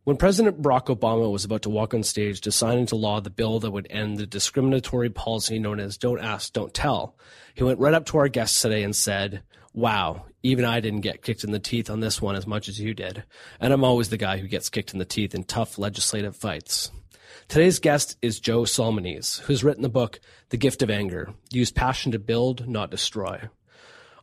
When 0.09 0.17
President 0.17 0.59
Barack 0.59 0.87
Obama 0.87 1.31
was 1.31 1.45
about 1.45 1.61
to 1.61 1.69
walk 1.69 1.93
on 1.93 2.01
stage 2.01 2.41
to 2.41 2.51
sign 2.51 2.79
into 2.79 2.95
law 2.95 3.21
the 3.21 3.29
bill 3.29 3.59
that 3.59 3.69
would 3.69 3.85
end 3.91 4.17
the 4.17 4.25
discriminatory 4.25 5.11
policy 5.11 5.59
known 5.59 5.79
as 5.79 5.99
Don't 5.99 6.19
Ask, 6.19 6.51
Don't 6.51 6.73
Tell, 6.73 7.15
he 7.53 7.63
went 7.63 7.77
right 7.77 7.93
up 7.93 8.07
to 8.07 8.17
our 8.17 8.27
guests 8.27 8.59
today 8.59 8.81
and 8.81 8.95
said, 8.95 9.43
Wow, 9.71 10.25
even 10.41 10.65
I 10.65 10.79
didn't 10.79 11.01
get 11.01 11.21
kicked 11.21 11.43
in 11.43 11.51
the 11.51 11.59
teeth 11.59 11.91
on 11.91 11.99
this 11.99 12.19
one 12.19 12.35
as 12.35 12.47
much 12.47 12.67
as 12.67 12.79
you 12.79 12.95
did. 12.95 13.23
And 13.59 13.71
I'm 13.71 13.83
always 13.83 14.09
the 14.09 14.17
guy 14.17 14.39
who 14.39 14.47
gets 14.47 14.71
kicked 14.71 14.93
in 14.93 14.97
the 14.97 15.05
teeth 15.05 15.35
in 15.35 15.43
tough 15.43 15.77
legislative 15.77 16.35
fights. 16.35 16.89
Today's 17.47 17.77
guest 17.77 18.17
is 18.19 18.39
Joe 18.39 18.63
Solmonese, 18.63 19.41
who's 19.41 19.63
written 19.63 19.83
the 19.83 19.89
book 19.89 20.19
The 20.49 20.57
Gift 20.57 20.81
of 20.81 20.89
Anger 20.89 21.35
Use 21.51 21.69
Passion 21.69 22.13
to 22.13 22.19
Build, 22.19 22.67
Not 22.67 22.89
Destroy. 22.89 23.47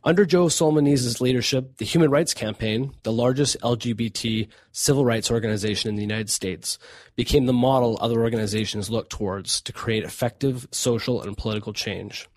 Under 0.03 0.25
Joe 0.25 0.45
Solmonese's 0.45 1.19
leadership, 1.19 1.77
the 1.77 1.85
Human 1.85 2.11
Rights 2.11 2.33
Campaign, 2.33 2.93
the 3.03 3.11
largest 3.11 3.59
LGBT 3.61 4.47
civil 4.71 5.03
rights 5.03 5.31
organization 5.31 5.89
in 5.89 5.95
the 5.95 6.01
United 6.01 6.29
States, 6.29 6.77
became 7.15 7.45
the 7.45 7.53
model 7.53 7.97
other 7.99 8.21
organizations 8.21 8.89
look 8.89 9.09
towards 9.09 9.59
to 9.61 9.73
create 9.73 10.03
effective 10.03 10.67
social 10.71 11.21
and 11.21 11.35
political 11.35 11.73
change. 11.73 12.29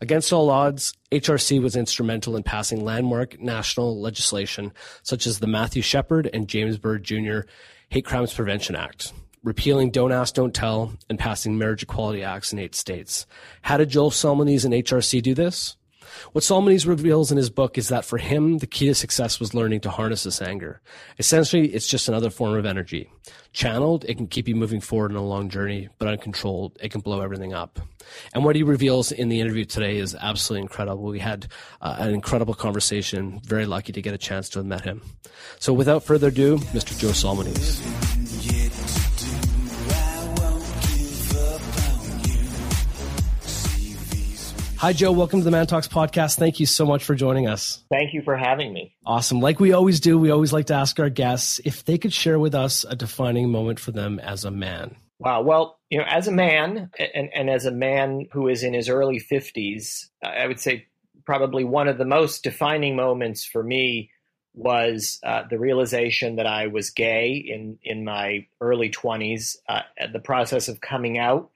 Against 0.00 0.32
all 0.32 0.50
odds, 0.50 0.92
HRC 1.10 1.62
was 1.62 1.74
instrumental 1.74 2.36
in 2.36 2.42
passing 2.42 2.84
landmark 2.84 3.40
national 3.40 3.98
legislation 3.98 4.72
such 5.02 5.26
as 5.26 5.38
the 5.38 5.46
Matthew 5.46 5.80
Shepard 5.80 6.28
and 6.34 6.48
James 6.48 6.76
Byrd 6.76 7.02
Jr. 7.02 7.40
Hate 7.88 8.04
Crimes 8.04 8.34
Prevention 8.34 8.76
Act, 8.76 9.14
repealing 9.42 9.90
Don't 9.90 10.12
Ask, 10.12 10.34
Don't 10.34 10.54
Tell, 10.54 10.92
and 11.08 11.18
passing 11.18 11.56
marriage 11.56 11.82
equality 11.82 12.22
acts 12.22 12.52
in 12.52 12.58
eight 12.58 12.74
states. 12.74 13.26
How 13.62 13.78
did 13.78 13.88
Joel 13.88 14.10
Solmonese 14.10 14.66
and 14.66 14.74
HRC 14.74 15.22
do 15.22 15.34
this? 15.34 15.76
What 16.32 16.44
Solmonese 16.44 16.86
reveals 16.86 17.30
in 17.30 17.36
his 17.36 17.50
book 17.50 17.78
is 17.78 17.88
that 17.88 18.04
for 18.04 18.18
him, 18.18 18.58
the 18.58 18.66
key 18.66 18.86
to 18.86 18.94
success 18.94 19.40
was 19.40 19.54
learning 19.54 19.80
to 19.80 19.90
harness 19.90 20.24
this 20.24 20.42
anger. 20.42 20.80
Essentially, 21.18 21.68
it's 21.68 21.86
just 21.86 22.08
another 22.08 22.30
form 22.30 22.54
of 22.54 22.66
energy. 22.66 23.10
Channeled, 23.52 24.04
it 24.04 24.16
can 24.16 24.26
keep 24.26 24.48
you 24.48 24.54
moving 24.54 24.80
forward 24.80 25.10
in 25.10 25.16
a 25.16 25.24
long 25.24 25.48
journey, 25.48 25.88
but 25.98 26.08
uncontrolled, 26.08 26.76
it 26.80 26.90
can 26.90 27.00
blow 27.00 27.20
everything 27.20 27.54
up. 27.54 27.80
And 28.34 28.44
what 28.44 28.56
he 28.56 28.62
reveals 28.62 29.12
in 29.12 29.28
the 29.28 29.40
interview 29.40 29.64
today 29.64 29.96
is 29.96 30.14
absolutely 30.14 30.62
incredible. 30.62 31.04
We 31.04 31.18
had 31.18 31.48
uh, 31.80 31.96
an 31.98 32.12
incredible 32.12 32.54
conversation. 32.54 33.40
Very 33.44 33.66
lucky 33.66 33.92
to 33.92 34.02
get 34.02 34.14
a 34.14 34.18
chance 34.18 34.48
to 34.50 34.58
have 34.58 34.66
met 34.66 34.82
him. 34.84 35.02
So 35.58 35.72
without 35.72 36.04
further 36.04 36.28
ado, 36.28 36.58
Mr. 36.58 36.98
Joe 36.98 37.08
Solmonese. 37.08 38.15
Hi, 44.78 44.92
Joe. 44.92 45.10
Welcome 45.10 45.40
to 45.40 45.44
the 45.44 45.50
Man 45.50 45.66
Talks 45.66 45.88
podcast. 45.88 46.36
Thank 46.36 46.60
you 46.60 46.66
so 46.66 46.84
much 46.84 47.02
for 47.02 47.14
joining 47.14 47.48
us. 47.48 47.82
Thank 47.90 48.12
you 48.12 48.20
for 48.20 48.36
having 48.36 48.74
me. 48.74 48.94
Awesome. 49.06 49.40
Like 49.40 49.58
we 49.58 49.72
always 49.72 50.00
do, 50.00 50.18
we 50.18 50.30
always 50.30 50.52
like 50.52 50.66
to 50.66 50.74
ask 50.74 51.00
our 51.00 51.08
guests 51.08 51.62
if 51.64 51.86
they 51.86 51.96
could 51.96 52.12
share 52.12 52.38
with 52.38 52.54
us 52.54 52.84
a 52.84 52.94
defining 52.94 53.50
moment 53.50 53.80
for 53.80 53.92
them 53.92 54.18
as 54.18 54.44
a 54.44 54.50
man. 54.50 54.94
Wow. 55.18 55.40
Well, 55.40 55.78
you 55.88 55.98
know, 55.98 56.04
as 56.06 56.28
a 56.28 56.32
man 56.32 56.90
and, 57.14 57.30
and 57.34 57.48
as 57.48 57.64
a 57.64 57.70
man 57.70 58.28
who 58.32 58.48
is 58.48 58.62
in 58.62 58.74
his 58.74 58.90
early 58.90 59.18
50s, 59.18 60.08
I 60.22 60.46
would 60.46 60.60
say 60.60 60.86
probably 61.24 61.64
one 61.64 61.88
of 61.88 61.96
the 61.96 62.04
most 62.04 62.44
defining 62.44 62.96
moments 62.96 63.46
for 63.46 63.62
me 63.62 64.10
was 64.52 65.20
uh, 65.24 65.44
the 65.48 65.58
realization 65.58 66.36
that 66.36 66.46
I 66.46 66.66
was 66.66 66.90
gay 66.90 67.32
in, 67.32 67.78
in 67.82 68.04
my 68.04 68.46
early 68.60 68.90
20s, 68.90 69.56
uh, 69.70 69.82
the 70.12 70.20
process 70.20 70.68
of 70.68 70.82
coming 70.82 71.18
out 71.18 71.50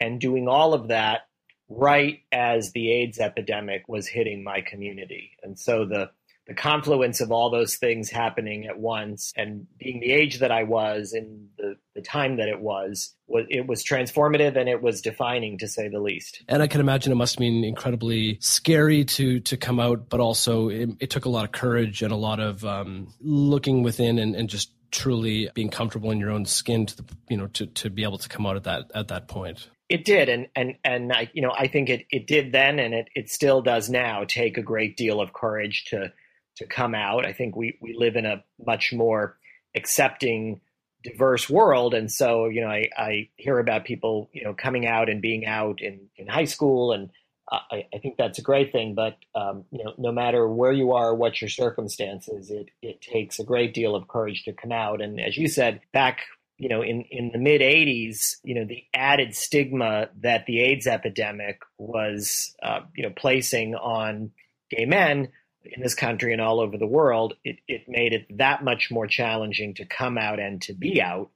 and 0.00 0.18
doing 0.18 0.48
all 0.48 0.72
of 0.72 0.88
that 0.88 1.28
right 1.76 2.20
as 2.30 2.72
the 2.72 2.90
AIDS 2.92 3.18
epidemic 3.18 3.88
was 3.88 4.06
hitting 4.06 4.44
my 4.44 4.60
community. 4.60 5.32
And 5.42 5.58
so 5.58 5.84
the 5.84 6.10
the 6.46 6.54
confluence 6.54 7.20
of 7.20 7.30
all 7.30 7.50
those 7.50 7.76
things 7.76 8.10
happening 8.10 8.66
at 8.66 8.78
once 8.78 9.32
and 9.36 9.66
being 9.78 10.00
the 10.00 10.10
age 10.10 10.40
that 10.40 10.50
I 10.50 10.64
was 10.64 11.12
in 11.12 11.48
the, 11.56 11.76
the 11.94 12.02
time 12.02 12.38
that 12.38 12.48
it 12.48 12.60
was, 12.60 13.14
was 13.28 13.46
it 13.48 13.66
was 13.66 13.84
transformative 13.84 14.56
and 14.56 14.68
it 14.68 14.82
was 14.82 15.00
defining 15.00 15.58
to 15.58 15.68
say 15.68 15.88
the 15.88 16.00
least. 16.00 16.42
And 16.48 16.60
I 16.60 16.66
can 16.66 16.80
imagine 16.80 17.12
it 17.12 17.16
must 17.16 17.36
have 17.36 17.40
been 17.40 17.62
incredibly 17.62 18.38
scary 18.40 19.04
to 19.04 19.38
to 19.40 19.56
come 19.56 19.78
out, 19.78 20.08
but 20.08 20.18
also 20.18 20.68
it, 20.68 20.90
it 20.98 21.10
took 21.10 21.26
a 21.26 21.28
lot 21.28 21.44
of 21.44 21.52
courage 21.52 22.02
and 22.02 22.12
a 22.12 22.16
lot 22.16 22.40
of 22.40 22.64
um, 22.64 23.14
looking 23.20 23.84
within 23.84 24.18
and, 24.18 24.34
and 24.34 24.48
just 24.48 24.72
truly 24.90 25.48
being 25.54 25.70
comfortable 25.70 26.10
in 26.10 26.18
your 26.18 26.30
own 26.30 26.44
skin 26.44 26.86
to 26.86 26.96
the, 26.96 27.04
you 27.28 27.36
know 27.36 27.46
to, 27.46 27.66
to 27.66 27.88
be 27.88 28.02
able 28.02 28.18
to 28.18 28.28
come 28.28 28.44
out 28.44 28.56
at 28.56 28.64
that 28.64 28.90
at 28.94 29.08
that 29.08 29.26
point 29.26 29.68
it 29.92 30.04
did, 30.04 30.28
and 30.28 30.48
and 30.56 30.76
and 30.84 31.12
I, 31.12 31.30
you 31.34 31.42
know, 31.42 31.52
I 31.56 31.68
think 31.68 31.90
it 31.90 32.06
it 32.10 32.26
did 32.26 32.50
then, 32.50 32.78
and 32.78 32.94
it 32.94 33.08
it 33.14 33.30
still 33.30 33.60
does 33.60 33.90
now. 33.90 34.24
Take 34.26 34.56
a 34.56 34.62
great 34.62 34.96
deal 34.96 35.20
of 35.20 35.32
courage 35.32 35.84
to 35.90 36.12
to 36.56 36.66
come 36.66 36.94
out. 36.94 37.26
I 37.26 37.32
think 37.32 37.54
we 37.54 37.78
we 37.80 37.94
live 37.94 38.16
in 38.16 38.24
a 38.24 38.42
much 38.58 38.92
more 38.92 39.36
accepting 39.76 40.60
diverse 41.02 41.50
world. 41.50 41.94
And 41.94 42.10
so, 42.10 42.46
you 42.46 42.60
know, 42.60 42.68
I, 42.68 42.88
I 42.96 43.28
hear 43.36 43.58
about 43.58 43.84
people, 43.84 44.30
you 44.32 44.44
know, 44.44 44.54
coming 44.54 44.86
out 44.86 45.08
and 45.08 45.20
being 45.20 45.44
out 45.46 45.80
in, 45.80 46.08
in 46.16 46.26
high 46.26 46.44
school. 46.44 46.92
And 46.92 47.10
I, 47.50 47.86
I 47.92 47.98
think 47.98 48.16
that's 48.16 48.38
a 48.38 48.42
great 48.42 48.72
thing. 48.72 48.94
But, 48.94 49.16
um, 49.34 49.64
you 49.70 49.82
know, 49.82 49.94
no 49.98 50.12
matter 50.12 50.46
where 50.48 50.72
you 50.72 50.92
are, 50.92 51.14
what 51.14 51.40
your 51.40 51.50
circumstances, 51.50 52.50
it, 52.50 52.70
it 52.80 53.00
takes 53.00 53.38
a 53.38 53.44
great 53.44 53.74
deal 53.74 53.94
of 53.94 54.08
courage 54.08 54.44
to 54.44 54.52
come 54.52 54.72
out. 54.72 55.00
And 55.00 55.20
as 55.20 55.36
you 55.36 55.48
said, 55.48 55.80
back 55.92 56.20
you 56.58 56.68
know, 56.68 56.82
in, 56.82 57.02
in 57.10 57.30
the 57.32 57.38
mid 57.38 57.60
80s, 57.60 58.36
you 58.44 58.54
know, 58.54 58.64
the 58.64 58.84
added 58.94 59.34
stigma 59.34 60.08
that 60.20 60.46
the 60.46 60.60
AIDS 60.60 60.86
epidemic 60.86 61.60
was, 61.78 62.54
uh, 62.62 62.80
you 62.94 63.02
know, 63.02 63.12
placing 63.14 63.74
on 63.74 64.30
gay 64.70 64.84
men 64.84 65.28
in 65.64 65.82
this 65.82 65.94
country 65.94 66.32
and 66.32 66.42
all 66.42 66.60
over 66.60 66.76
the 66.76 66.86
world, 66.86 67.34
it, 67.44 67.56
it 67.68 67.88
made 67.88 68.12
it 68.12 68.26
that 68.38 68.64
much 68.64 68.90
more 68.90 69.06
challenging 69.06 69.74
to 69.74 69.84
come 69.84 70.18
out 70.18 70.38
and 70.38 70.60
to 70.62 70.72
be 70.72 71.00
out. 71.00 71.30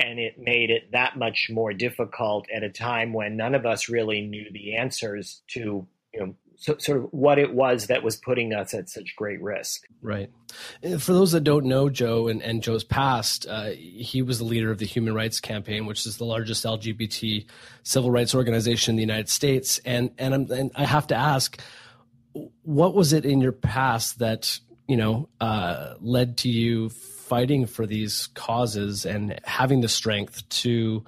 And 0.00 0.20
it 0.20 0.38
made 0.38 0.70
it 0.70 0.92
that 0.92 1.18
much 1.18 1.48
more 1.50 1.72
difficult 1.72 2.46
at 2.54 2.62
a 2.62 2.70
time 2.70 3.12
when 3.12 3.36
none 3.36 3.54
of 3.54 3.66
us 3.66 3.88
really 3.88 4.20
knew 4.20 4.46
the 4.52 4.76
answers 4.76 5.42
to, 5.48 5.86
you 6.14 6.20
know, 6.20 6.34
so, 6.60 6.76
sort 6.78 6.98
of 6.98 7.04
what 7.12 7.38
it 7.38 7.54
was 7.54 7.86
that 7.86 8.02
was 8.02 8.16
putting 8.16 8.52
us 8.52 8.74
at 8.74 8.90
such 8.90 9.14
great 9.14 9.40
risk. 9.40 9.84
Right. 10.02 10.28
For 10.98 11.12
those 11.12 11.30
that 11.30 11.44
don't 11.44 11.66
know 11.66 11.88
Joe 11.88 12.26
and, 12.26 12.42
and 12.42 12.64
Joe's 12.64 12.82
past, 12.82 13.46
uh, 13.48 13.70
he 13.70 14.22
was 14.22 14.38
the 14.38 14.44
leader 14.44 14.72
of 14.72 14.78
the 14.78 14.84
Human 14.84 15.14
Rights 15.14 15.38
Campaign, 15.38 15.86
which 15.86 16.04
is 16.04 16.16
the 16.16 16.24
largest 16.24 16.64
LGBT 16.64 17.46
civil 17.84 18.10
rights 18.10 18.34
organization 18.34 18.92
in 18.92 18.96
the 18.96 19.02
United 19.02 19.28
States. 19.28 19.80
And 19.84 20.10
and, 20.18 20.34
I'm, 20.34 20.50
and 20.50 20.70
i 20.74 20.84
have 20.84 21.06
to 21.08 21.14
ask, 21.14 21.60
what 22.62 22.92
was 22.92 23.12
it 23.12 23.24
in 23.24 23.40
your 23.40 23.52
past 23.52 24.18
that 24.18 24.58
you 24.88 24.96
know 24.96 25.28
uh, 25.40 25.94
led 26.00 26.38
to 26.38 26.48
you 26.48 26.88
fighting 26.88 27.66
for 27.66 27.86
these 27.86 28.26
causes 28.34 29.06
and 29.06 29.38
having 29.44 29.80
the 29.80 29.88
strength 29.88 30.48
to 30.48 31.04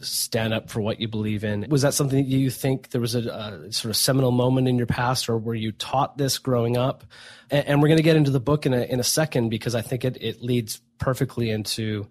stand 0.00 0.52
up 0.52 0.70
for 0.70 0.80
what 0.80 1.00
you 1.00 1.08
believe 1.08 1.44
in. 1.44 1.66
Was 1.68 1.82
that 1.82 1.94
something 1.94 2.18
that 2.18 2.28
you 2.28 2.50
think 2.50 2.90
there 2.90 3.00
was 3.00 3.14
a, 3.14 3.20
a 3.20 3.72
sort 3.72 3.90
of 3.90 3.96
seminal 3.96 4.30
moment 4.30 4.68
in 4.68 4.76
your 4.76 4.86
past, 4.86 5.28
or 5.28 5.38
were 5.38 5.54
you 5.54 5.72
taught 5.72 6.18
this 6.18 6.38
growing 6.38 6.76
up? 6.76 7.04
And, 7.50 7.66
and 7.66 7.82
we're 7.82 7.88
going 7.88 7.98
to 7.98 8.04
get 8.04 8.16
into 8.16 8.30
the 8.30 8.40
book 8.40 8.66
in 8.66 8.74
a 8.74 8.82
in 8.82 9.00
a 9.00 9.04
second 9.04 9.48
because 9.48 9.74
I 9.74 9.82
think 9.82 10.04
it 10.04 10.18
it 10.20 10.42
leads 10.42 10.80
perfectly 10.98 11.50
into 11.50 12.08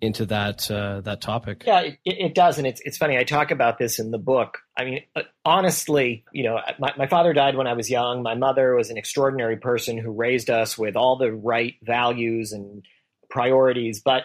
into 0.00 0.26
that 0.26 0.70
uh, 0.70 1.00
that 1.02 1.20
topic. 1.20 1.64
Yeah, 1.66 1.80
it, 1.80 1.98
it, 2.04 2.34
does, 2.34 2.58
and 2.58 2.66
it's 2.66 2.80
it's 2.84 2.96
funny. 2.96 3.16
I 3.16 3.24
talk 3.24 3.50
about 3.50 3.78
this 3.78 3.98
in 3.98 4.10
the 4.10 4.18
book. 4.18 4.58
I 4.76 4.84
mean, 4.84 5.02
uh, 5.14 5.22
honestly, 5.44 6.24
you 6.32 6.44
know, 6.44 6.60
my, 6.78 6.92
my 6.96 7.06
father 7.06 7.32
died 7.32 7.56
when 7.56 7.66
I 7.66 7.72
was 7.72 7.90
young. 7.90 8.22
My 8.22 8.34
mother 8.34 8.74
was 8.74 8.90
an 8.90 8.98
extraordinary 8.98 9.56
person 9.56 9.96
who 9.98 10.10
raised 10.10 10.50
us 10.50 10.76
with 10.76 10.96
all 10.96 11.16
the 11.16 11.32
right 11.32 11.74
values 11.82 12.52
and 12.52 12.84
priorities. 13.30 14.00
But 14.00 14.24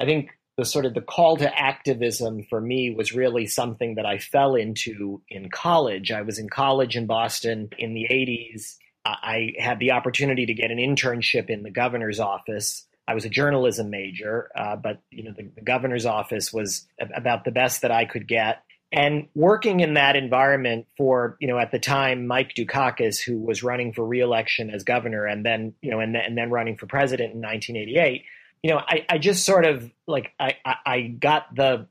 I 0.00 0.04
think 0.04 0.30
the 0.56 0.64
sort 0.64 0.84
of 0.84 0.94
the 0.94 1.00
call 1.00 1.36
to 1.38 1.58
activism 1.58 2.44
for 2.48 2.60
me 2.60 2.94
was 2.94 3.14
really 3.14 3.46
something 3.46 3.94
that 3.94 4.06
I 4.06 4.18
fell 4.18 4.54
into 4.54 5.22
in 5.28 5.50
college. 5.50 6.12
I 6.12 6.22
was 6.22 6.38
in 6.38 6.48
college 6.48 6.96
in 6.96 7.06
Boston 7.06 7.70
in 7.78 7.94
the 7.94 8.06
80s. 8.10 8.76
I 9.04 9.54
had 9.58 9.80
the 9.80 9.92
opportunity 9.92 10.46
to 10.46 10.54
get 10.54 10.70
an 10.70 10.78
internship 10.78 11.50
in 11.50 11.62
the 11.62 11.70
governor's 11.70 12.20
office 12.20 12.86
I 13.06 13.14
was 13.14 13.24
a 13.24 13.28
journalism 13.28 13.90
major, 13.90 14.48
uh, 14.56 14.76
but 14.76 15.00
you 15.10 15.24
know 15.24 15.32
the, 15.36 15.50
the, 15.54 15.60
governor's 15.60 16.06
office 16.06 16.52
was 16.52 16.86
about 17.14 17.44
the 17.44 17.50
best 17.50 17.82
that 17.82 17.90
I 17.90 18.04
could 18.04 18.28
get. 18.28 18.62
And 18.92 19.28
working 19.34 19.80
in 19.80 19.94
that 19.94 20.16
environment 20.16 20.86
for 20.96 21.36
you 21.40 21.48
know 21.48 21.58
at 21.58 21.72
the 21.72 21.78
time 21.78 22.26
Mike 22.26 22.54
Dukakis, 22.56 23.20
who 23.20 23.38
was 23.38 23.62
running 23.62 23.92
for 23.92 24.06
reelection 24.06 24.70
as 24.70 24.84
governor, 24.84 25.26
and 25.26 25.44
then 25.44 25.74
you 25.82 25.90
know 25.90 26.00
and 26.00 26.14
then, 26.14 26.22
and 26.26 26.38
then 26.38 26.50
running 26.50 26.76
for 26.76 26.86
president 26.86 27.34
in 27.34 27.40
1988. 27.40 28.24
You 28.62 28.70
know, 28.70 28.78
I, 28.78 29.04
I 29.08 29.18
just 29.18 29.44
sort 29.44 29.64
of 29.64 29.90
like 30.06 30.32
I, 30.38 30.56
I, 30.64 30.74
I 30.86 31.00
got 31.02 31.54
the 31.54 31.86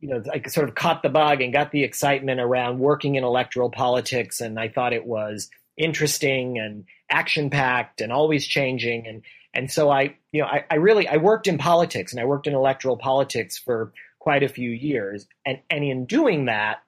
you 0.00 0.08
know, 0.08 0.22
I 0.32 0.46
sort 0.48 0.68
of 0.68 0.74
caught 0.74 1.02
the 1.02 1.08
bug 1.08 1.40
and 1.40 1.52
got 1.52 1.70
the 1.70 1.84
excitement 1.84 2.40
around 2.40 2.78
working 2.78 3.14
in 3.14 3.24
electoral 3.24 3.70
politics, 3.70 4.40
and 4.40 4.58
I 4.58 4.68
thought 4.68 4.92
it 4.92 5.06
was 5.06 5.50
interesting 5.76 6.58
and 6.58 6.84
action 7.10 7.50
packed 7.50 8.00
and 8.00 8.12
always 8.12 8.46
changing. 8.46 9.06
And 9.06 9.22
and 9.52 9.70
so 9.70 9.90
I, 9.90 10.16
you 10.32 10.42
know, 10.42 10.46
I, 10.46 10.64
I 10.70 10.76
really 10.76 11.08
I 11.08 11.16
worked 11.16 11.46
in 11.46 11.58
politics 11.58 12.12
and 12.12 12.20
I 12.20 12.24
worked 12.24 12.46
in 12.46 12.54
electoral 12.54 12.96
politics 12.96 13.58
for 13.58 13.92
quite 14.18 14.42
a 14.42 14.48
few 14.48 14.70
years. 14.70 15.26
And 15.46 15.60
and 15.70 15.84
in 15.84 16.06
doing 16.06 16.46
that, 16.46 16.82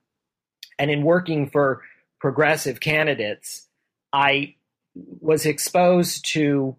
and 0.78 0.90
in 0.90 1.02
working 1.02 1.48
for 1.48 1.82
progressive 2.20 2.80
candidates, 2.80 3.66
I 4.12 4.56
was 4.94 5.46
exposed 5.46 6.24
to 6.32 6.76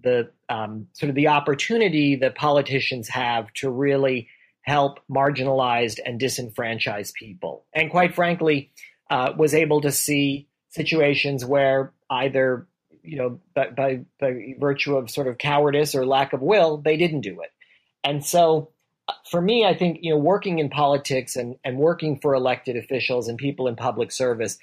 the 0.00 0.30
um, 0.48 0.88
sort 0.92 1.10
of 1.10 1.14
the 1.14 1.28
opportunity 1.28 2.16
that 2.16 2.34
politicians 2.34 3.08
have 3.08 3.52
to 3.54 3.70
really 3.70 4.28
help 4.62 5.00
marginalized 5.10 5.98
and 6.04 6.20
disenfranchised 6.20 7.14
people, 7.14 7.64
and 7.72 7.90
quite 7.90 8.14
frankly, 8.14 8.70
uh, 9.10 9.32
was 9.36 9.54
able 9.54 9.80
to 9.80 9.90
see 9.90 10.48
situations 10.70 11.44
where 11.44 11.92
either 12.10 12.66
you 13.08 13.16
know, 13.16 13.40
by, 13.54 13.70
by, 13.70 14.00
by 14.20 14.54
virtue 14.58 14.96
of 14.96 15.10
sort 15.10 15.28
of 15.28 15.38
cowardice 15.38 15.94
or 15.94 16.04
lack 16.04 16.32
of 16.34 16.42
will, 16.42 16.76
they 16.76 16.96
didn't 16.96 17.22
do 17.22 17.40
it. 17.40 17.50
And 18.04 18.24
so 18.24 18.70
uh, 19.08 19.14
for 19.30 19.40
me, 19.40 19.64
I 19.64 19.74
think, 19.74 20.00
you 20.02 20.10
know, 20.10 20.18
working 20.18 20.58
in 20.58 20.68
politics 20.68 21.34
and, 21.36 21.56
and 21.64 21.78
working 21.78 22.18
for 22.20 22.34
elected 22.34 22.76
officials 22.76 23.28
and 23.28 23.38
people 23.38 23.66
in 23.66 23.76
public 23.76 24.12
service 24.12 24.58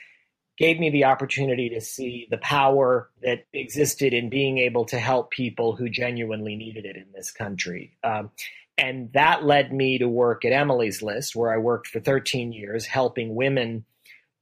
gave 0.57 0.79
me 0.79 0.89
the 0.89 1.05
opportunity 1.05 1.69
to 1.69 1.81
see 1.81 2.27
the 2.29 2.37
power 2.37 3.09
that 3.21 3.45
existed 3.53 4.13
in 4.13 4.29
being 4.29 4.57
able 4.57 4.85
to 4.85 4.99
help 4.99 5.31
people 5.31 5.75
who 5.75 5.89
genuinely 5.89 6.55
needed 6.55 6.85
it 6.85 6.95
in 6.95 7.07
this 7.13 7.31
country. 7.31 7.97
Um, 8.03 8.31
and 8.77 9.11
that 9.13 9.45
led 9.45 9.71
me 9.71 9.97
to 9.99 10.07
work 10.07 10.45
at 10.45 10.51
Emily's 10.51 11.01
List, 11.01 11.35
where 11.35 11.53
I 11.53 11.57
worked 11.57 11.87
for 11.87 11.99
13 11.99 12.51
years, 12.51 12.85
helping 12.85 13.35
women 13.35 13.85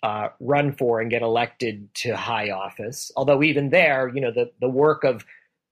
uh, 0.02 0.30
run 0.40 0.74
for 0.74 1.00
and 1.00 1.10
get 1.10 1.22
elected 1.22 1.94
to 1.96 2.16
high 2.16 2.50
office. 2.52 3.12
Although 3.16 3.42
even 3.42 3.70
there, 3.70 4.12
you 4.14 4.22
know, 4.22 4.32
the 4.32 4.52
the 4.60 4.70
work 4.70 5.04
of 5.04 5.24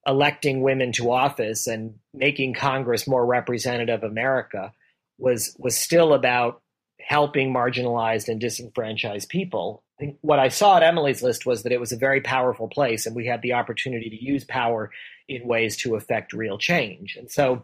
electing 0.08 0.62
women 0.62 0.92
to 0.94 1.12
office 1.12 1.68
and 1.68 1.96
making 2.14 2.54
Congress 2.54 3.08
more 3.08 3.26
representative 3.26 4.04
of 4.04 4.10
America 4.10 4.72
was 5.18 5.56
was 5.60 5.78
still 5.78 6.14
about 6.14 6.62
helping 7.00 7.54
marginalized 7.54 8.30
and 8.30 8.40
disenfranchised 8.40 9.28
people. 9.28 9.84
Think 10.02 10.18
what 10.22 10.40
I 10.40 10.48
saw 10.48 10.78
at 10.78 10.84
Emily's 10.84 11.22
list 11.22 11.46
was 11.46 11.62
that 11.62 11.72
it 11.72 11.80
was 11.80 11.92
a 11.92 11.96
very 11.96 12.22
powerful 12.22 12.68
place 12.68 13.06
and 13.06 13.16
we 13.16 13.28
had 13.28 13.44
the 13.44 13.54
opportunity 13.54 14.10
to 14.10 14.24
use 14.24 14.44
power 14.44 14.90
in 15.30 15.48
ways 15.48 15.78
to 15.78 15.94
affect 15.94 16.34
real 16.34 16.58
change. 16.58 17.18
And 17.18 17.30
so, 17.30 17.62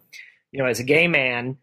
you 0.51 0.59
know, 0.59 0.69
as 0.69 0.79
a 0.79 0.83
gay 0.83 1.07
man, 1.07 1.57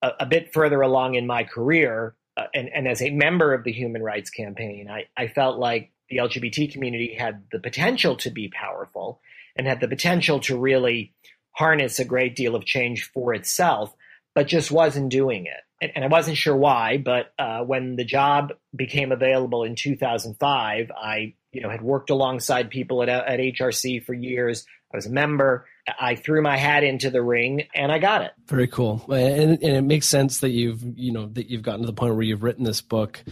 a, 0.00 0.12
a 0.20 0.26
bit 0.26 0.54
further 0.54 0.80
along 0.80 1.16
in 1.16 1.26
my 1.26 1.44
career, 1.44 2.14
uh, 2.38 2.46
and, 2.54 2.70
and 2.74 2.88
as 2.88 3.02
a 3.02 3.10
member 3.10 3.52
of 3.52 3.64
the 3.64 3.72
Human 3.72 4.02
Rights 4.02 4.30
Campaign, 4.30 4.88
I, 4.90 5.04
I 5.14 5.28
felt 5.28 5.58
like 5.58 5.92
the 6.08 6.16
LGBT 6.16 6.72
community 6.72 7.12
had 7.12 7.42
the 7.52 7.58
potential 7.58 8.16
to 8.16 8.30
be 8.30 8.48
powerful 8.48 9.20
and 9.56 9.66
had 9.66 9.80
the 9.80 9.88
potential 9.88 10.40
to 10.40 10.58
really 10.58 11.12
harness 11.50 11.98
a 11.98 12.04
great 12.06 12.34
deal 12.34 12.56
of 12.56 12.64
change 12.64 13.10
for 13.12 13.34
itself, 13.34 13.94
but 14.34 14.46
just 14.46 14.70
wasn't 14.70 15.10
doing 15.10 15.46
it. 15.46 15.60
And, 15.80 15.92
and 15.96 16.04
I 16.04 16.08
wasn't 16.08 16.36
sure 16.36 16.56
why, 16.56 16.98
but 16.98 17.32
uh, 17.38 17.60
when 17.60 17.96
the 17.96 18.04
job 18.04 18.52
became 18.74 19.12
available 19.12 19.64
in 19.64 19.74
2005, 19.76 20.90
I 20.90 21.34
you 21.52 21.60
know 21.60 21.70
had 21.70 21.82
worked 21.82 22.10
alongside 22.10 22.70
people 22.70 23.02
at, 23.02 23.08
at 23.08 23.38
HRC 23.38 24.04
for 24.04 24.14
years. 24.14 24.66
I 24.92 24.96
was 24.96 25.06
a 25.06 25.10
member. 25.10 25.66
I 25.98 26.14
threw 26.14 26.40
my 26.40 26.56
hat 26.56 26.84
into 26.84 27.10
the 27.10 27.20
ring 27.20 27.64
and 27.74 27.90
I 27.90 27.98
got 27.98 28.22
it. 28.22 28.30
Very 28.46 28.68
cool. 28.68 29.04
And, 29.08 29.62
and 29.62 29.76
it 29.76 29.82
makes 29.82 30.06
sense 30.06 30.38
that 30.38 30.50
you've, 30.50 30.82
you 30.96 31.12
know, 31.12 31.26
that 31.32 31.50
you've 31.50 31.62
gotten 31.62 31.80
to 31.80 31.86
the 31.86 31.92
point 31.92 32.14
where 32.14 32.22
you've 32.22 32.44
written 32.44 32.64
this 32.64 32.80
book. 32.80 33.22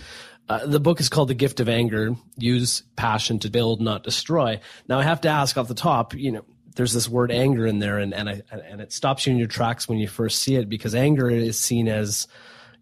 Uh, 0.49 0.67
the 0.67 0.81
book 0.81 1.01
is 1.01 1.09
called 1.09 1.29
The 1.29 1.35
Gift 1.35 1.61
of 1.61 1.69
Anger 1.69 2.17
Use 2.37 2.83
Passion 2.97 3.38
to 3.38 3.49
Build, 3.49 3.81
Not 3.81 4.03
Destroy. 4.03 4.61
Now, 4.88 4.99
I 4.99 5.05
have 5.05 5.21
to 5.23 5.29
ask 5.29 5.57
off 5.57 5.69
the 5.69 5.75
top, 5.75 6.15
you 6.15 6.33
know, 6.33 6.45
there's 6.74 6.92
this 6.92 7.08
word 7.08 7.30
anger 7.30 7.66
in 7.66 7.78
there, 7.78 7.98
and, 7.98 8.14
and, 8.14 8.28
I, 8.28 8.42
and 8.50 8.80
it 8.80 8.92
stops 8.92 9.26
you 9.26 9.32
in 9.32 9.38
your 9.38 9.48
tracks 9.48 9.88
when 9.88 9.98
you 9.98 10.08
first 10.08 10.40
see 10.40 10.56
it 10.56 10.68
because 10.68 10.94
anger 10.94 11.30
is 11.30 11.58
seen 11.58 11.88
as 11.88 12.26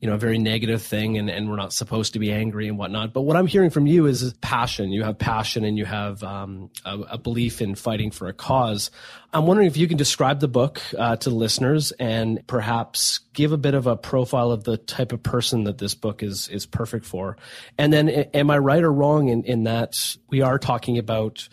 you 0.01 0.09
know 0.09 0.15
a 0.15 0.19
very 0.19 0.39
negative 0.39 0.83
thing 0.83 1.19
and, 1.19 1.29
and 1.29 1.49
we're 1.49 1.57
not 1.57 1.73
supposed 1.73 2.15
to 2.15 2.19
be 2.19 2.33
angry 2.33 2.69
and 2.69 2.79
whatnot. 2.79 3.13
But 3.13 3.23
what 3.23 3.37
i'm 3.37 3.47
hearing 3.47 3.71
from 3.71 3.87
you 3.87 4.07
is 4.07 4.33
passion. 4.41 4.91
You 4.91 5.05
have 5.05 5.19
passion 5.19 5.65
and 5.65 5.77
you 5.77 5.85
have 5.85 6.23
um, 6.23 6.71
a, 6.85 6.99
a, 7.01 7.19
belief 7.19 7.61
in 7.61 7.75
fighting 7.75 8.11
for 8.11 8.27
a 8.29 8.33
cause. 8.33 8.91
I'm 9.33 9.47
wondering 9.47 9.69
if 9.69 9.77
you 9.77 9.87
can 9.87 9.99
describe 9.99 10.41
the 10.41 10.49
book 10.49 10.81
uh, 10.99 11.17
to 11.17 11.29
the 11.29 11.37
listeners 11.37 11.93
and 11.93 12.45
perhaps 12.47 13.21
give 13.35 13.53
a 13.53 13.59
bit 13.59 13.75
of 13.75 13.87
a 13.87 13.97
profile 13.97 14.51
of 14.53 14.65
the 14.65 14.79
type 14.79 15.13
of 15.13 15.23
person 15.23 15.65
that 15.65 15.77
this 15.77 15.95
book 15.95 16.23
is 16.23 16.49
is 16.49 16.65
perfect 16.65 17.05
for. 17.05 17.37
And 17.77 17.93
then 17.93 18.09
am 18.09 18.51
i 18.51 18.57
right 18.57 18.83
or 18.83 18.93
wrong 18.93 19.29
in, 19.29 19.45
in 19.45 19.65
that 19.65 20.17
we 20.31 20.41
are 20.41 20.59
talking 20.59 20.97
about 20.97 21.47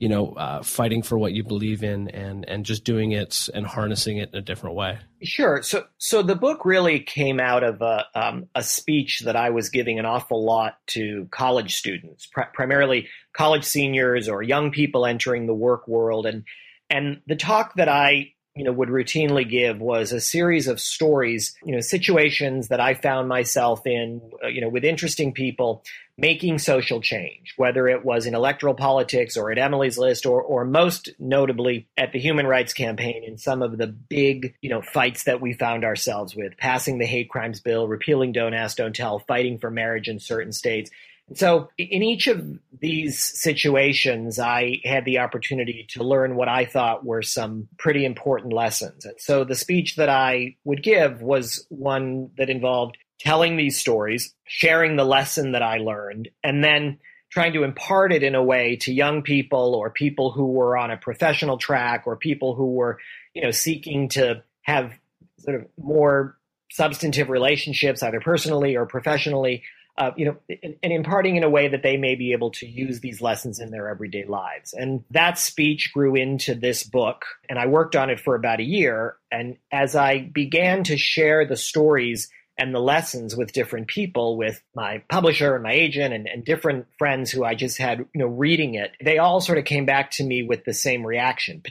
you 0.00 0.08
know, 0.08 0.32
uh, 0.32 0.62
fighting 0.62 1.02
for 1.02 1.18
what 1.18 1.34
you 1.34 1.44
believe 1.44 1.84
in 1.84 2.08
and 2.08 2.48
and 2.48 2.64
just 2.64 2.84
doing 2.84 3.12
it 3.12 3.50
and 3.52 3.66
harnessing 3.66 4.16
it 4.16 4.30
in 4.32 4.38
a 4.38 4.42
different 4.42 4.74
way. 4.74 4.98
Sure. 5.22 5.62
So 5.62 5.84
so 5.98 6.22
the 6.22 6.34
book 6.34 6.64
really 6.64 7.00
came 7.00 7.38
out 7.38 7.62
of 7.62 7.82
a 7.82 8.06
um, 8.14 8.46
a 8.54 8.62
speech 8.62 9.20
that 9.20 9.36
I 9.36 9.50
was 9.50 9.68
giving 9.68 9.98
an 9.98 10.06
awful 10.06 10.42
lot 10.42 10.78
to 10.88 11.28
college 11.30 11.76
students, 11.76 12.24
pr- 12.24 12.48
primarily 12.54 13.08
college 13.34 13.64
seniors 13.64 14.26
or 14.26 14.42
young 14.42 14.70
people 14.70 15.04
entering 15.04 15.46
the 15.46 15.54
work 15.54 15.86
world, 15.86 16.24
and 16.24 16.44
and 16.88 17.20
the 17.26 17.36
talk 17.36 17.74
that 17.74 17.90
I 17.90 18.32
you 18.56 18.64
know 18.64 18.72
would 18.72 18.88
routinely 18.88 19.48
give 19.48 19.80
was 19.80 20.12
a 20.12 20.20
series 20.20 20.66
of 20.66 20.80
stories 20.80 21.54
you 21.64 21.72
know 21.72 21.80
situations 21.80 22.66
that 22.66 22.80
i 22.80 22.94
found 22.94 23.28
myself 23.28 23.86
in 23.86 24.20
uh, 24.44 24.48
you 24.48 24.60
know 24.60 24.68
with 24.68 24.84
interesting 24.84 25.32
people 25.32 25.84
making 26.20 26.58
social 26.58 27.00
change 27.00 27.54
whether 27.56 27.88
it 27.88 28.04
was 28.04 28.26
in 28.26 28.34
electoral 28.34 28.74
politics 28.74 29.36
or 29.36 29.50
at 29.50 29.58
emily's 29.58 29.98
list 29.98 30.26
or 30.26 30.42
or 30.42 30.64
most 30.64 31.10
notably 31.18 31.88
at 31.96 32.12
the 32.12 32.18
human 32.18 32.46
rights 32.46 32.72
campaign 32.72 33.22
in 33.24 33.38
some 33.38 33.62
of 33.62 33.78
the 33.78 33.86
big 33.86 34.54
you 34.60 34.70
know 34.70 34.82
fights 34.82 35.24
that 35.24 35.40
we 35.40 35.52
found 35.52 35.84
ourselves 35.84 36.36
with 36.36 36.56
passing 36.56 36.98
the 36.98 37.06
hate 37.06 37.28
crimes 37.28 37.60
bill 37.60 37.88
repealing 37.88 38.32
don't 38.32 38.54
ask 38.54 38.76
don't 38.76 38.94
tell 38.94 39.18
fighting 39.20 39.58
for 39.58 39.70
marriage 39.70 40.08
in 40.08 40.18
certain 40.18 40.52
states 40.52 40.90
so, 41.34 41.68
in 41.78 42.02
each 42.02 42.26
of 42.26 42.44
these 42.80 43.22
situations, 43.22 44.40
I 44.40 44.80
had 44.84 45.04
the 45.04 45.18
opportunity 45.18 45.86
to 45.90 46.02
learn 46.02 46.34
what 46.34 46.48
I 46.48 46.64
thought 46.64 47.04
were 47.04 47.22
some 47.22 47.68
pretty 47.78 48.04
important 48.04 48.52
lessons. 48.52 49.04
And 49.04 49.14
so, 49.18 49.44
the 49.44 49.54
speech 49.54 49.96
that 49.96 50.08
I 50.08 50.56
would 50.64 50.82
give 50.82 51.22
was 51.22 51.64
one 51.68 52.30
that 52.36 52.50
involved 52.50 52.98
telling 53.20 53.56
these 53.56 53.78
stories, 53.78 54.34
sharing 54.46 54.96
the 54.96 55.04
lesson 55.04 55.52
that 55.52 55.62
I 55.62 55.78
learned, 55.78 56.28
and 56.42 56.64
then 56.64 56.98
trying 57.30 57.52
to 57.52 57.62
impart 57.62 58.12
it 58.12 58.22
in 58.22 58.34
a 58.34 58.42
way 58.42 58.76
to 58.76 58.92
young 58.92 59.22
people 59.22 59.74
or 59.74 59.90
people 59.90 60.32
who 60.32 60.46
were 60.46 60.76
on 60.76 60.90
a 60.90 60.96
professional 60.96 61.58
track 61.58 62.04
or 62.06 62.16
people 62.16 62.54
who 62.54 62.72
were, 62.72 62.98
you 63.34 63.42
know, 63.42 63.52
seeking 63.52 64.08
to 64.08 64.42
have 64.62 64.92
sort 65.38 65.60
of 65.60 65.66
more 65.78 66.36
substantive 66.72 67.28
relationships, 67.28 68.02
either 68.02 68.20
personally 68.20 68.76
or 68.76 68.86
professionally 68.86 69.62
uh, 69.98 70.12
you 70.16 70.24
know, 70.24 70.36
and, 70.62 70.76
and, 70.82 70.92
imparting 70.92 71.36
in 71.36 71.42
a 71.42 71.50
way 71.50 71.68
that 71.68 71.82
they 71.82 71.98
may 71.98 72.14
be 72.14 72.32
able 72.32 72.50
to 72.50 72.66
use 72.66 73.00
these 73.00 73.20
lessons 73.20 73.60
in 73.60 73.70
their 73.70 73.88
everyday 73.88 74.24
lives. 74.24 74.72
And 74.72 75.04
that 75.10 75.38
speech 75.38 75.92
grew 75.92 76.14
into 76.14 76.54
this 76.54 76.84
book, 76.84 77.26
and 77.50 77.58
I 77.58 77.66
worked 77.66 77.96
on 77.96 78.08
it 78.08 78.18
for 78.18 78.34
about 78.34 78.60
a 78.60 78.64
year. 78.64 79.16
And 79.30 79.58
as 79.70 79.96
I 79.96 80.20
began 80.20 80.84
to 80.84 80.96
share 80.96 81.46
the 81.46 81.56
stories 81.56 82.30
and 82.60 82.74
the 82.74 82.78
lessons 82.78 83.34
with 83.34 83.54
different 83.54 83.88
people, 83.88 84.36
with 84.36 84.62
my 84.74 85.02
publisher 85.08 85.54
and 85.54 85.62
my 85.62 85.72
agent 85.72 86.12
and, 86.12 86.28
and 86.28 86.44
different 86.44 86.86
friends 86.98 87.30
who 87.30 87.42
I 87.42 87.54
just 87.54 87.78
had, 87.78 88.00
you 88.00 88.20
know, 88.20 88.26
reading 88.26 88.74
it, 88.74 88.92
they 89.02 89.16
all 89.16 89.40
sort 89.40 89.56
of 89.56 89.64
came 89.64 89.86
back 89.86 90.10
to 90.12 90.24
me 90.24 90.42
with 90.42 90.66
the 90.66 90.74
same 90.74 91.04
reaction, 91.04 91.62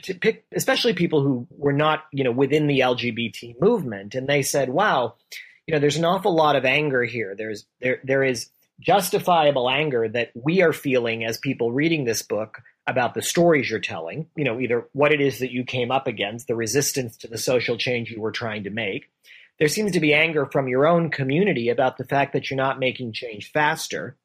especially 0.52 0.94
people 0.94 1.22
who 1.22 1.46
were 1.56 1.72
not, 1.72 2.06
you 2.12 2.24
know, 2.24 2.32
within 2.32 2.66
the 2.66 2.80
LGBT 2.80 3.60
movement. 3.60 4.16
And 4.16 4.26
they 4.26 4.42
said, 4.42 4.68
wow, 4.68 5.14
you 5.64 5.72
know, 5.72 5.78
there's 5.78 5.96
an 5.96 6.04
awful 6.04 6.34
lot 6.34 6.56
of 6.56 6.64
anger 6.64 7.04
here. 7.04 7.36
There's 7.36 7.66
there 7.80 8.00
there 8.02 8.24
is 8.24 8.50
justifiable 8.80 9.70
anger 9.70 10.08
that 10.08 10.32
we 10.34 10.60
are 10.62 10.72
feeling 10.72 11.24
as 11.24 11.38
people 11.38 11.70
reading 11.70 12.04
this 12.04 12.22
book 12.22 12.62
about 12.86 13.14
the 13.14 13.22
stories 13.22 13.70
you're 13.70 13.78
telling, 13.78 14.26
you 14.34 14.42
know, 14.42 14.58
either 14.58 14.88
what 14.92 15.12
it 15.12 15.20
is 15.20 15.38
that 15.38 15.52
you 15.52 15.62
came 15.64 15.92
up 15.92 16.08
against, 16.08 16.48
the 16.48 16.56
resistance 16.56 17.16
to 17.18 17.28
the 17.28 17.38
social 17.38 17.76
change 17.76 18.10
you 18.10 18.20
were 18.20 18.32
trying 18.32 18.64
to 18.64 18.70
make. 18.70 19.08
There 19.60 19.68
seems 19.68 19.92
to 19.92 20.00
be 20.00 20.14
anger 20.14 20.46
from 20.46 20.66
your 20.66 20.86
own 20.86 21.10
community 21.10 21.68
about 21.68 21.98
the 21.98 22.04
fact 22.04 22.32
that 22.32 22.50
you're 22.50 22.56
not 22.56 22.80
making 22.80 23.12
change 23.12 23.52
faster. 23.52 24.16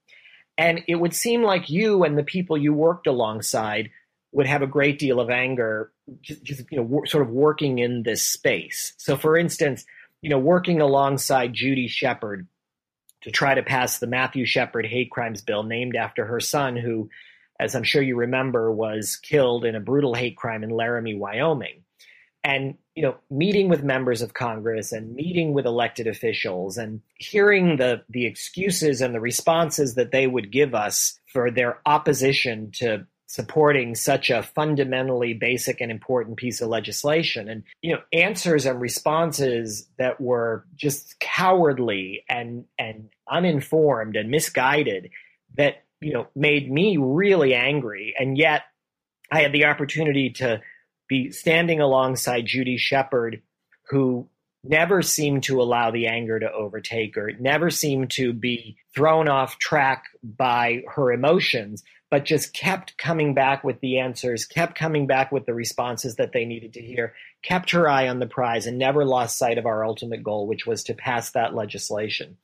And 0.57 0.81
it 0.87 0.95
would 0.95 1.13
seem 1.13 1.43
like 1.43 1.69
you 1.69 2.05
and 2.05 2.17
the 2.17 2.23
people 2.23 2.57
you 2.57 2.73
worked 2.73 3.05
alongside 3.05 3.89
would 4.31 4.47
have 4.47 4.61
a 4.61 4.67
great 4.67 4.97
deal 4.97 5.19
of 5.19 5.29
anger, 5.29 5.91
just, 6.21 6.43
just 6.43 6.63
you 6.71 6.77
know, 6.77 7.01
sort 7.05 7.27
of 7.27 7.33
working 7.33 7.79
in 7.79 8.03
this 8.03 8.23
space. 8.23 8.93
So, 8.97 9.17
for 9.17 9.37
instance, 9.37 9.85
you 10.21 10.29
know, 10.29 10.39
working 10.39 10.79
alongside 10.79 11.53
Judy 11.53 11.87
Shepard 11.89 12.47
to 13.23 13.31
try 13.31 13.55
to 13.55 13.63
pass 13.63 13.97
the 13.99 14.07
Matthew 14.07 14.45
Shepard 14.45 14.85
hate 14.85 15.11
crimes 15.11 15.41
bill 15.41 15.63
named 15.63 15.95
after 15.95 16.25
her 16.25 16.39
son, 16.39 16.77
who, 16.77 17.09
as 17.59 17.75
I'm 17.75 17.83
sure 17.83 18.01
you 18.01 18.15
remember, 18.15 18.71
was 18.71 19.17
killed 19.17 19.65
in 19.65 19.75
a 19.75 19.81
brutal 19.81 20.13
hate 20.13 20.37
crime 20.37 20.63
in 20.63 20.69
Laramie, 20.69 21.15
Wyoming. 21.15 21.83
And, 22.43 22.77
you 22.95 23.03
know, 23.03 23.15
meeting 23.29 23.67
with 23.67 23.83
members 23.83 24.21
of 24.21 24.33
Congress 24.33 24.93
and 24.93 25.13
meeting 25.13 25.53
with 25.53 25.65
elected 25.65 26.07
officials 26.07 26.77
and 26.77 27.01
hearing 27.15 27.75
the, 27.75 28.01
the 28.09 28.25
excuses 28.25 29.01
and 29.01 29.13
the 29.13 29.19
responses 29.19 29.95
that 29.95 30.11
they 30.11 30.27
would 30.27 30.51
give 30.51 30.73
us 30.73 31.19
for 31.31 31.51
their 31.51 31.79
opposition 31.85 32.71
to 32.71 33.05
supporting 33.27 33.95
such 33.95 34.29
a 34.29 34.41
fundamentally 34.41 35.33
basic 35.33 35.81
and 35.81 35.91
important 35.91 36.37
piece 36.37 36.61
of 36.61 36.69
legislation. 36.69 37.49
And 37.49 37.63
you 37.81 37.93
know 37.93 38.01
answers 38.13 38.65
and 38.65 38.79
responses 38.79 39.89
that 39.97 40.21
were 40.21 40.65
just 40.75 41.19
cowardly 41.19 42.23
and 42.29 42.65
and 42.79 43.09
uninformed 43.29 44.15
and 44.15 44.29
misguided 44.29 45.09
that 45.57 45.83
you 45.99 46.13
know 46.13 46.27
made 46.33 46.71
me 46.71 46.97
really 46.97 47.53
angry. 47.53 48.15
And 48.17 48.37
yet 48.37 48.63
i 49.31 49.41
had 49.41 49.51
the 49.51 49.65
opportunity 49.65 50.29
to 50.29 50.61
be 51.07 51.31
standing 51.31 51.79
alongside 51.79 52.45
Judy 52.45 52.77
Shepard 52.77 53.41
who 53.89 54.27
never 54.63 55.01
seemed 55.01 55.43
to 55.43 55.61
allow 55.61 55.91
the 55.91 56.07
anger 56.07 56.39
to 56.39 56.51
overtake 56.51 57.15
her 57.15 57.31
never 57.39 57.69
seemed 57.69 58.09
to 58.11 58.33
be 58.33 58.77
thrown 58.95 59.27
off 59.27 59.59
track 59.59 60.05
by 60.23 60.81
her 60.95 61.11
emotions 61.11 61.83
but 62.15 62.23
just 62.23 62.53
kept 62.53 62.97
coming 62.97 63.33
back 63.33 63.63
with 63.63 63.79
the 63.81 63.99
answers, 63.99 64.45
kept 64.45 64.77
coming 64.77 65.07
back 65.07 65.31
with 65.31 65.45
the 65.45 65.53
responses 65.53 66.15
that 66.15 66.31
they 66.31 66.45
needed 66.45 66.73
to 66.73 66.81
hear, 66.81 67.13
kept 67.41 67.71
her 67.71 67.89
eye 67.89 68.07
on 68.07 68.19
the 68.19 68.27
prize, 68.27 68.65
and 68.65 68.77
never 68.77 69.03
lost 69.05 69.37
sight 69.37 69.57
of 69.57 69.65
our 69.65 69.83
ultimate 69.83 70.23
goal, 70.23 70.47
which 70.47 70.65
was 70.65 70.83
to 70.83 70.93
pass 70.93 71.31
that 71.31 71.55
legislation. 71.55 72.37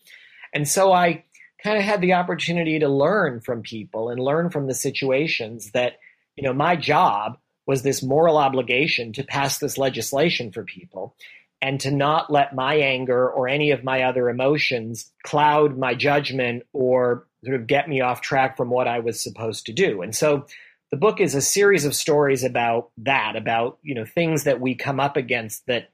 And 0.54 0.68
so 0.68 0.92
I 0.92 1.24
kind 1.64 1.78
of 1.78 1.84
had 1.84 2.02
the 2.02 2.14
opportunity 2.14 2.80
to 2.80 2.90
learn 2.90 3.40
from 3.40 3.62
people 3.62 4.10
and 4.10 4.20
learn 4.20 4.50
from 4.50 4.68
the 4.68 4.74
situations 4.74 5.72
that, 5.72 5.94
you 6.36 6.44
know, 6.44 6.54
my 6.54 6.76
job 6.76 7.38
was 7.72 7.84
this 7.84 8.04
moral 8.04 8.38
obligation 8.38 9.14
to 9.14 9.24
pass 9.24 9.60
this 9.60 9.78
legislation 9.78 10.52
for 10.52 10.62
people 10.66 11.16
and 11.62 11.80
to 11.80 11.90
not 11.90 12.30
let 12.30 12.54
my 12.54 12.76
anger 12.76 13.30
or 13.30 13.48
any 13.48 13.72
of 13.72 13.82
my 13.82 14.04
other 14.04 14.30
emotions 14.30 15.10
cloud 15.24 15.78
my 15.78 15.96
judgment 15.96 16.64
or 16.74 17.26
sort 17.46 17.56
of 17.56 17.68
get 17.68 17.88
me 17.88 18.02
off 18.02 18.20
track 18.20 18.58
from 18.58 18.70
what 18.70 18.90
I 18.90 19.00
was 19.00 19.24
supposed 19.24 19.68
to 19.68 19.72
do. 19.72 20.02
And 20.02 20.14
so 20.14 20.48
the 20.92 20.98
book 20.98 21.22
is 21.22 21.34
a 21.34 21.40
series 21.40 21.86
of 21.86 21.96
stories 21.96 22.44
about 22.44 22.92
that, 22.98 23.38
about, 23.38 23.78
you 23.84 23.96
know, 23.96 24.04
things 24.04 24.44
that 24.44 24.60
we 24.60 24.76
come 24.76 25.00
up 25.00 25.16
against 25.16 25.66
that 25.68 25.92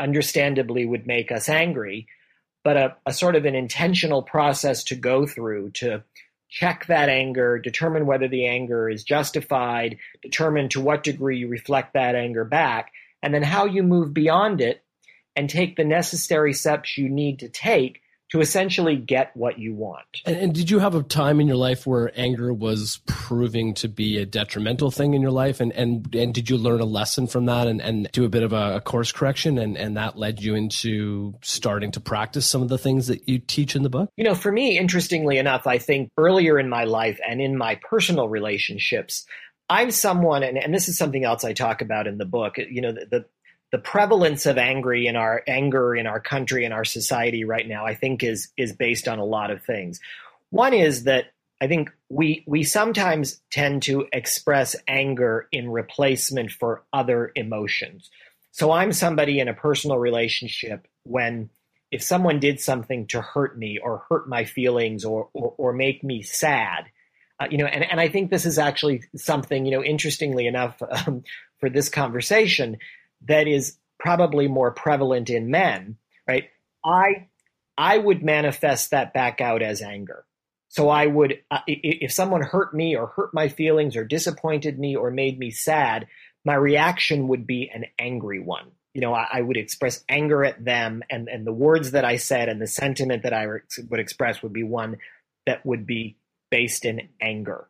understandably 0.00 0.84
would 0.84 1.06
make 1.06 1.30
us 1.30 1.48
angry, 1.48 2.08
but 2.64 2.76
a, 2.76 2.96
a 3.06 3.12
sort 3.12 3.36
of 3.36 3.44
an 3.44 3.54
intentional 3.54 4.24
process 4.24 4.82
to 4.82 4.96
go 4.96 5.26
through 5.26 5.70
to 5.74 6.02
check 6.54 6.86
that 6.86 7.08
anger, 7.08 7.58
determine 7.58 8.06
whether 8.06 8.28
the 8.28 8.46
anger 8.46 8.88
is 8.88 9.02
justified, 9.02 9.98
determine 10.22 10.68
to 10.68 10.80
what 10.80 11.02
degree 11.02 11.38
you 11.38 11.48
reflect 11.48 11.94
that 11.94 12.14
anger 12.14 12.44
back, 12.44 12.92
and 13.22 13.34
then 13.34 13.42
how 13.42 13.64
you 13.64 13.82
move 13.82 14.14
beyond 14.14 14.60
it 14.60 14.84
and 15.34 15.50
take 15.50 15.74
the 15.74 15.84
necessary 15.84 16.52
steps 16.52 16.96
you 16.96 17.08
need 17.08 17.40
to 17.40 17.48
take 17.48 18.00
to 18.30 18.40
essentially 18.40 18.96
get 18.96 19.30
what 19.36 19.58
you 19.58 19.74
want. 19.74 20.22
And, 20.24 20.36
and, 20.36 20.54
did 20.54 20.70
you 20.70 20.78
have 20.78 20.94
a 20.94 21.02
time 21.02 21.40
in 21.40 21.46
your 21.46 21.56
life 21.56 21.86
where 21.86 22.10
anger 22.18 22.52
was 22.52 23.00
proving 23.06 23.74
to 23.74 23.88
be 23.88 24.18
a 24.18 24.26
detrimental 24.26 24.90
thing 24.90 25.14
in 25.14 25.22
your 25.22 25.30
life? 25.30 25.60
And 25.60 25.72
and, 25.72 26.12
and 26.14 26.34
did 26.34 26.50
you 26.50 26.56
learn 26.56 26.80
a 26.80 26.86
lesson 26.86 27.26
from 27.26 27.46
that 27.46 27.66
and, 27.66 27.80
and 27.80 28.10
do 28.12 28.24
a 28.24 28.28
bit 28.28 28.42
of 28.42 28.52
a, 28.52 28.80
course 28.80 29.12
correction 29.12 29.58
and, 29.58 29.76
and 29.76 29.96
that 29.96 30.18
led 30.18 30.42
you 30.42 30.54
into 30.54 31.34
starting 31.42 31.90
to 31.92 32.00
practice 32.00 32.48
some 32.48 32.62
of 32.62 32.68
the 32.68 32.78
things 32.78 33.06
that 33.06 33.28
you 33.28 33.38
teach 33.38 33.76
in 33.76 33.82
the 33.82 33.90
book? 33.90 34.10
You 34.16 34.24
know, 34.24 34.34
for 34.34 34.50
me, 34.50 34.78
interestingly 34.78 35.38
enough, 35.38 35.66
I 35.66 35.78
think 35.78 36.10
earlier 36.18 36.58
in 36.58 36.68
my 36.68 36.84
life 36.84 37.18
and 37.28 37.40
in 37.40 37.56
my 37.56 37.78
personal 37.88 38.28
relationships, 38.28 39.26
I'm 39.68 39.90
someone, 39.90 40.42
and, 40.42 40.58
and 40.58 40.74
this 40.74 40.88
is 40.88 40.98
something 40.98 41.24
else 41.24 41.44
I 41.44 41.52
talk 41.52 41.80
about 41.80 42.06
in 42.06 42.18
the 42.18 42.26
book. 42.26 42.58
You 42.58 42.82
know, 42.82 42.92
the, 42.92 43.06
the 43.10 43.24
the 43.74 43.78
prevalence 43.80 44.46
of 44.46 44.56
angry 44.56 45.08
in 45.08 45.16
our 45.16 45.42
anger 45.48 45.96
in 45.96 46.06
our 46.06 46.20
country 46.20 46.64
and 46.64 46.72
our 46.72 46.84
society 46.84 47.44
right 47.44 47.66
now, 47.66 47.84
I 47.84 47.96
think 47.96 48.22
is 48.22 48.52
is 48.56 48.72
based 48.72 49.08
on 49.08 49.18
a 49.18 49.24
lot 49.24 49.50
of 49.50 49.64
things. 49.64 49.98
One 50.50 50.72
is 50.72 51.02
that 51.04 51.32
I 51.60 51.66
think 51.66 51.90
we 52.08 52.44
we 52.46 52.62
sometimes 52.62 53.40
tend 53.50 53.82
to 53.82 54.06
express 54.12 54.76
anger 54.86 55.48
in 55.50 55.68
replacement 55.68 56.52
for 56.52 56.84
other 56.92 57.32
emotions. 57.34 58.10
So 58.52 58.70
I'm 58.70 58.92
somebody 58.92 59.40
in 59.40 59.48
a 59.48 59.54
personal 59.54 59.98
relationship 59.98 60.86
when 61.02 61.50
if 61.90 62.00
someone 62.00 62.38
did 62.38 62.60
something 62.60 63.08
to 63.08 63.20
hurt 63.20 63.58
me 63.58 63.78
or 63.78 64.04
hurt 64.08 64.28
my 64.28 64.44
feelings 64.44 65.04
or 65.04 65.30
or, 65.32 65.52
or 65.58 65.72
make 65.72 66.04
me 66.04 66.22
sad, 66.22 66.84
uh, 67.40 67.48
you 67.50 67.58
know, 67.58 67.66
and, 67.66 67.82
and 67.82 68.00
I 68.00 68.08
think 68.08 68.30
this 68.30 68.46
is 68.46 68.56
actually 68.56 69.02
something, 69.16 69.66
you 69.66 69.72
know, 69.72 69.82
interestingly 69.82 70.46
enough 70.46 70.80
um, 71.06 71.24
for 71.58 71.68
this 71.68 71.88
conversation, 71.88 72.78
that 73.26 73.46
is 73.46 73.78
probably 73.98 74.48
more 74.48 74.70
prevalent 74.70 75.30
in 75.30 75.50
men, 75.50 75.96
right? 76.28 76.44
I 76.84 77.28
I 77.76 77.98
would 77.98 78.22
manifest 78.22 78.90
that 78.90 79.12
back 79.12 79.40
out 79.40 79.62
as 79.62 79.82
anger. 79.82 80.24
So 80.68 80.88
I 80.88 81.06
would, 81.06 81.38
uh, 81.50 81.60
if 81.66 82.12
someone 82.12 82.42
hurt 82.42 82.74
me 82.74 82.96
or 82.96 83.06
hurt 83.06 83.32
my 83.32 83.48
feelings 83.48 83.96
or 83.96 84.04
disappointed 84.04 84.78
me 84.78 84.96
or 84.96 85.10
made 85.10 85.38
me 85.38 85.50
sad, 85.50 86.06
my 86.44 86.54
reaction 86.54 87.28
would 87.28 87.46
be 87.46 87.70
an 87.72 87.84
angry 87.98 88.40
one. 88.40 88.72
You 88.92 89.00
know, 89.00 89.14
I, 89.14 89.26
I 89.34 89.40
would 89.40 89.56
express 89.56 90.04
anger 90.08 90.44
at 90.44 90.64
them, 90.64 91.02
and 91.10 91.28
and 91.28 91.46
the 91.46 91.52
words 91.52 91.92
that 91.92 92.04
I 92.04 92.16
said 92.16 92.48
and 92.48 92.60
the 92.60 92.66
sentiment 92.66 93.22
that 93.22 93.32
I 93.32 93.46
would 93.46 94.00
express 94.00 94.42
would 94.42 94.52
be 94.52 94.62
one 94.62 94.98
that 95.46 95.64
would 95.64 95.86
be 95.86 96.16
based 96.50 96.84
in 96.84 97.08
anger. 97.20 97.68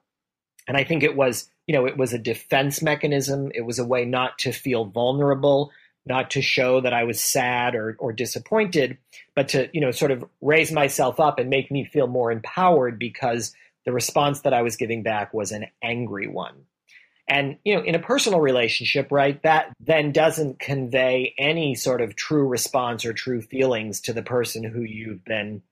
And 0.66 0.76
I 0.76 0.84
think 0.84 1.02
it 1.02 1.16
was 1.16 1.48
you 1.66 1.74
know, 1.74 1.86
it 1.86 1.96
was 1.96 2.12
a 2.12 2.18
defense 2.18 2.82
mechanism. 2.82 3.50
It 3.54 3.62
was 3.62 3.78
a 3.78 3.86
way 3.86 4.04
not 4.04 4.38
to 4.40 4.52
feel 4.52 4.84
vulnerable, 4.84 5.70
not 6.06 6.30
to 6.32 6.42
show 6.42 6.80
that 6.80 6.92
I 6.92 7.04
was 7.04 7.20
sad 7.20 7.74
or, 7.74 7.96
or 7.98 8.12
disappointed, 8.12 8.98
but 9.34 9.48
to, 9.48 9.70
you 9.72 9.80
know, 9.80 9.90
sort 9.90 10.10
of 10.10 10.24
raise 10.42 10.70
myself 10.70 11.20
up 11.20 11.38
and 11.38 11.48
make 11.48 11.70
me 11.70 11.84
feel 11.84 12.06
more 12.06 12.30
empowered 12.30 12.98
because 12.98 13.54
the 13.86 13.92
response 13.92 14.40
that 14.40 14.52
I 14.52 14.62
was 14.62 14.76
giving 14.76 15.02
back 15.02 15.32
was 15.32 15.52
an 15.52 15.66
angry 15.82 16.28
one. 16.28 16.54
And, 17.26 17.56
you 17.64 17.74
know, 17.74 17.82
in 17.82 17.94
a 17.94 18.00
personal 18.00 18.40
relationship, 18.40 19.10
right, 19.10 19.42
that 19.44 19.72
then 19.80 20.12
doesn't 20.12 20.58
convey 20.58 21.34
any 21.38 21.74
sort 21.74 22.02
of 22.02 22.14
true 22.14 22.46
response 22.46 23.06
or 23.06 23.14
true 23.14 23.40
feelings 23.40 24.02
to 24.02 24.12
the 24.12 24.22
person 24.22 24.62
who 24.62 24.82
you've 24.82 25.24
been, 25.24 25.62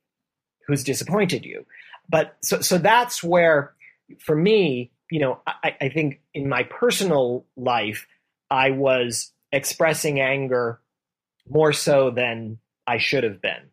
who's 0.67 0.83
disappointed 0.83 1.45
you. 1.45 1.67
But 2.09 2.37
so, 2.41 2.63
so 2.63 2.79
that's 2.79 3.23
where, 3.23 3.75
for 4.21 4.35
me, 4.37 4.93
you 5.11 5.21
know, 5.21 5.41
I, 5.47 5.77
I 5.81 5.89
think 5.89 6.21
in 6.35 6.49
my 6.49 6.63
personal 6.65 7.47
life, 7.57 8.07
I 8.51 8.71
was 8.71 9.33
expressing 9.51 10.21
anger 10.21 10.81
more 11.49 11.73
so 11.73 12.11
than 12.11 12.59
I 12.87 12.99
should 12.99 13.25
have 13.25 13.41
been. 13.41 13.71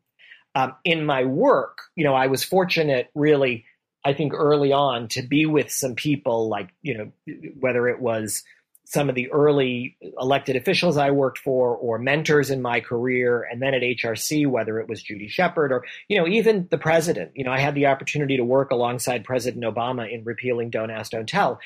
Um, 0.56 0.76
in 0.84 1.06
my 1.06 1.26
work, 1.26 1.80
you 1.96 2.04
know, 2.04 2.16
I 2.16 2.28
was 2.28 2.44
fortunate 2.44 3.10
really 3.14 3.66
I 4.04 4.14
think 4.14 4.34
early 4.34 4.72
on 4.72 5.10
to 5.10 5.22
be 5.22 5.46
with 5.46 5.72
some 5.72 5.96
people 5.96 6.48
like, 6.48 6.70
you 6.82 6.98
know, 6.98 7.12
whether 7.60 7.88
it 7.88 8.00
was 8.00 8.44
some 8.90 9.08
of 9.08 9.14
the 9.14 9.32
early 9.32 9.96
elected 10.20 10.56
officials 10.56 10.98
I 10.98 11.12
worked 11.12 11.38
for 11.38 11.78
or 11.78 12.00
mentors 12.00 12.50
in 12.50 12.60
my 12.60 12.80
career, 12.80 13.44
and 13.44 13.62
then 13.62 13.76
at 13.76 13.84
HRC, 13.84 14.48
whether 14.48 14.80
it 14.80 14.90
was 14.90 15.04
Judy 15.04 15.28
Shepard 15.28 15.72
or, 15.72 15.86
you 16.08 16.18
know, 16.18 16.28
even 16.28 16.68
the 16.72 16.80
president. 16.80 17.32
You 17.36 17.44
know, 17.44 17.52
I 17.52 17.60
had 17.60 17.76
the 17.76 17.86
opportunity 17.86 18.38
to 18.38 18.44
work 18.44 18.72
alongside 18.72 19.26
President 19.26 19.64
Obama 19.64 20.12
in 20.12 20.24
repealing 20.24 20.72
Don't 20.72 20.90
Ask, 20.90 21.12
Don't 21.12 21.30
Tell. 21.30 21.60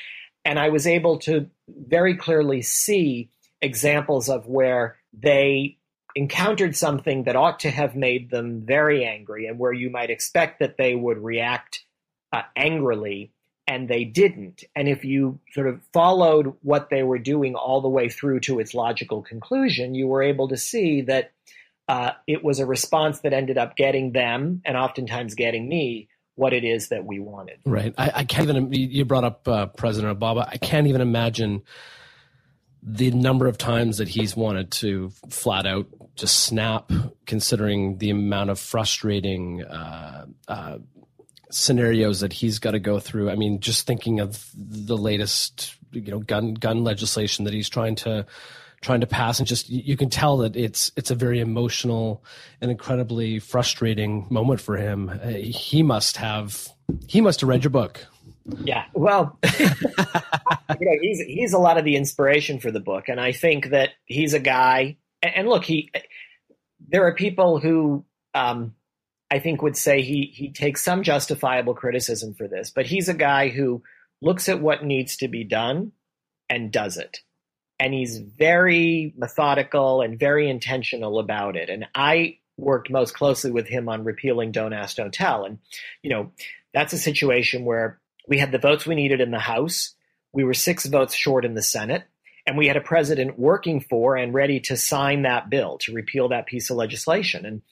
And 0.43 0.59
I 0.59 0.67
was 0.67 0.85
able 0.85 1.17
to 1.19 1.49
very 1.69 2.17
clearly 2.17 2.61
see 2.61 3.29
examples 3.61 4.27
of 4.27 4.45
where 4.45 4.97
they 5.13 5.77
encountered 6.17 6.75
something 6.75 7.23
that 7.23 7.37
ought 7.37 7.61
to 7.61 7.71
have 7.71 7.95
made 7.95 8.31
them 8.31 8.65
very 8.65 9.05
angry 9.05 9.47
and 9.47 9.57
where 9.57 9.71
you 9.71 9.89
might 9.89 10.09
expect 10.09 10.59
that 10.59 10.75
they 10.77 10.93
would 10.93 11.19
react 11.19 11.85
uh, 12.33 12.41
angrily 12.57 13.31
and 13.67 13.87
they 13.87 14.03
didn't. 14.03 14.63
And 14.75 14.87
if 14.87 15.05
you 15.05 15.39
sort 15.53 15.67
of 15.67 15.81
followed 15.93 16.53
what 16.61 16.89
they 16.89 17.03
were 17.03 17.19
doing 17.19 17.55
all 17.55 17.81
the 17.81 17.89
way 17.89 18.09
through 18.09 18.41
to 18.41 18.59
its 18.59 18.73
logical 18.73 19.21
conclusion, 19.21 19.95
you 19.95 20.07
were 20.07 20.21
able 20.21 20.49
to 20.49 20.57
see 20.57 21.01
that 21.03 21.31
uh, 21.87 22.11
it 22.27 22.43
was 22.43 22.59
a 22.59 22.65
response 22.65 23.19
that 23.21 23.33
ended 23.33 23.57
up 23.57 23.75
getting 23.75 24.11
them 24.11 24.61
and 24.65 24.77
oftentimes 24.77 25.35
getting 25.35 25.67
me 25.67 26.09
what 26.35 26.53
it 26.53 26.63
is 26.63 26.89
that 26.89 27.05
we 27.05 27.19
wanted. 27.19 27.59
Right. 27.65 27.93
I, 27.97 28.11
I 28.15 28.23
can't 28.23 28.49
even, 28.49 28.71
you 28.73 29.05
brought 29.05 29.23
up 29.23 29.47
uh, 29.47 29.67
President 29.67 30.19
Obama. 30.19 30.47
I 30.47 30.57
can't 30.57 30.87
even 30.87 31.01
imagine 31.01 31.61
the 32.81 33.11
number 33.11 33.47
of 33.47 33.57
times 33.57 33.99
that 33.99 34.09
he's 34.09 34.35
wanted 34.35 34.71
to 34.71 35.11
flat 35.29 35.65
out 35.65 35.87
just 36.15 36.41
snap, 36.41 36.91
considering 37.25 37.97
the 37.97 38.09
amount 38.09 38.49
of 38.49 38.59
frustrating 38.59 39.63
uh, 39.63 40.25
uh, 40.47 40.77
scenarios 41.53 42.19
that 42.21 42.33
he's 42.33 42.59
got 42.59 42.71
to 42.71 42.79
go 42.79 42.99
through. 42.99 43.29
I 43.29 43.35
mean, 43.35 43.59
just 43.59 43.85
thinking 43.85 44.19
of 44.19 44.49
the 44.55 44.97
latest, 44.97 45.75
you 45.91 46.11
know, 46.11 46.19
gun 46.19 46.53
gun 46.53 46.83
legislation 46.83 47.45
that 47.45 47.53
he's 47.53 47.69
trying 47.69 47.95
to 47.97 48.25
trying 48.81 49.01
to 49.01 49.07
pass, 49.07 49.39
and 49.39 49.47
just 49.47 49.69
you 49.69 49.97
can 49.97 50.09
tell 50.09 50.37
that 50.37 50.55
it's 50.55 50.91
it's 50.95 51.11
a 51.11 51.15
very 51.15 51.39
emotional 51.39 52.23
and 52.61 52.69
incredibly 52.69 53.39
frustrating 53.39 54.27
moment 54.29 54.61
for 54.61 54.77
him. 54.77 55.19
He 55.35 55.83
must 55.83 56.17
have 56.17 56.67
he 57.07 57.21
must 57.21 57.41
have 57.41 57.49
read 57.49 57.63
your 57.63 57.71
book. 57.71 58.05
Yeah, 58.63 58.83
well, 58.93 59.39
you 59.59 59.65
know, 60.81 60.97
he's 61.01 61.21
he's 61.21 61.53
a 61.53 61.59
lot 61.59 61.77
of 61.77 61.85
the 61.85 61.95
inspiration 61.95 62.59
for 62.59 62.71
the 62.71 62.81
book, 62.81 63.07
and 63.07 63.19
I 63.19 63.31
think 63.31 63.69
that 63.69 63.91
he's 64.05 64.33
a 64.33 64.39
guy. 64.39 64.97
And 65.21 65.47
look, 65.47 65.63
he 65.63 65.89
there 66.89 67.07
are 67.07 67.15
people 67.15 67.59
who 67.59 68.03
um, 68.33 68.75
I 69.33 69.39
think 69.39 69.63
would 69.63 69.75
say 69.75 70.03
he 70.03 70.31
he 70.31 70.51
takes 70.51 70.83
some 70.83 71.01
justifiable 71.01 71.73
criticism 71.73 72.35
for 72.35 72.47
this, 72.47 72.69
but 72.69 72.85
he's 72.85 73.09
a 73.09 73.15
guy 73.15 73.49
who 73.49 73.81
looks 74.21 74.47
at 74.47 74.61
what 74.61 74.85
needs 74.85 75.17
to 75.17 75.27
be 75.27 75.43
done 75.43 75.91
and 76.51 76.71
does 76.71 76.97
it. 76.97 77.21
And 77.79 77.95
he's 77.95 78.19
very 78.19 79.11
methodical 79.17 80.01
and 80.01 80.19
very 80.19 80.47
intentional 80.47 81.17
about 81.17 81.55
it. 81.55 81.71
And 81.71 81.87
I 81.95 82.37
worked 82.57 82.91
most 82.91 83.15
closely 83.15 83.49
with 83.49 83.67
him 83.67 83.89
on 83.89 84.03
repealing 84.03 84.51
Don't 84.51 84.71
Ask, 84.71 84.97
Don't 84.97 85.11
Tell. 85.11 85.45
And, 85.45 85.57
you 86.03 86.11
know, 86.11 86.31
that's 86.71 86.93
a 86.93 86.99
situation 86.99 87.65
where 87.65 87.99
we 88.27 88.37
had 88.37 88.51
the 88.51 88.59
votes 88.59 88.85
we 88.85 88.93
needed 88.93 89.19
in 89.19 89.31
the 89.31 89.39
House. 89.39 89.95
We 90.31 90.43
were 90.43 90.53
six 90.53 90.85
votes 90.85 91.15
short 91.15 91.43
in 91.43 91.55
the 91.55 91.63
Senate. 91.63 92.03
And 92.45 92.55
we 92.55 92.67
had 92.67 92.77
a 92.77 92.81
president 92.81 93.39
working 93.39 93.79
for 93.81 94.15
and 94.15 94.31
ready 94.31 94.59
to 94.59 94.77
sign 94.77 95.23
that 95.23 95.49
bill 95.49 95.79
to 95.79 95.93
repeal 95.93 96.29
that 96.29 96.45
piece 96.45 96.69
of 96.69 96.77
legislation. 96.77 97.47
And 97.47 97.63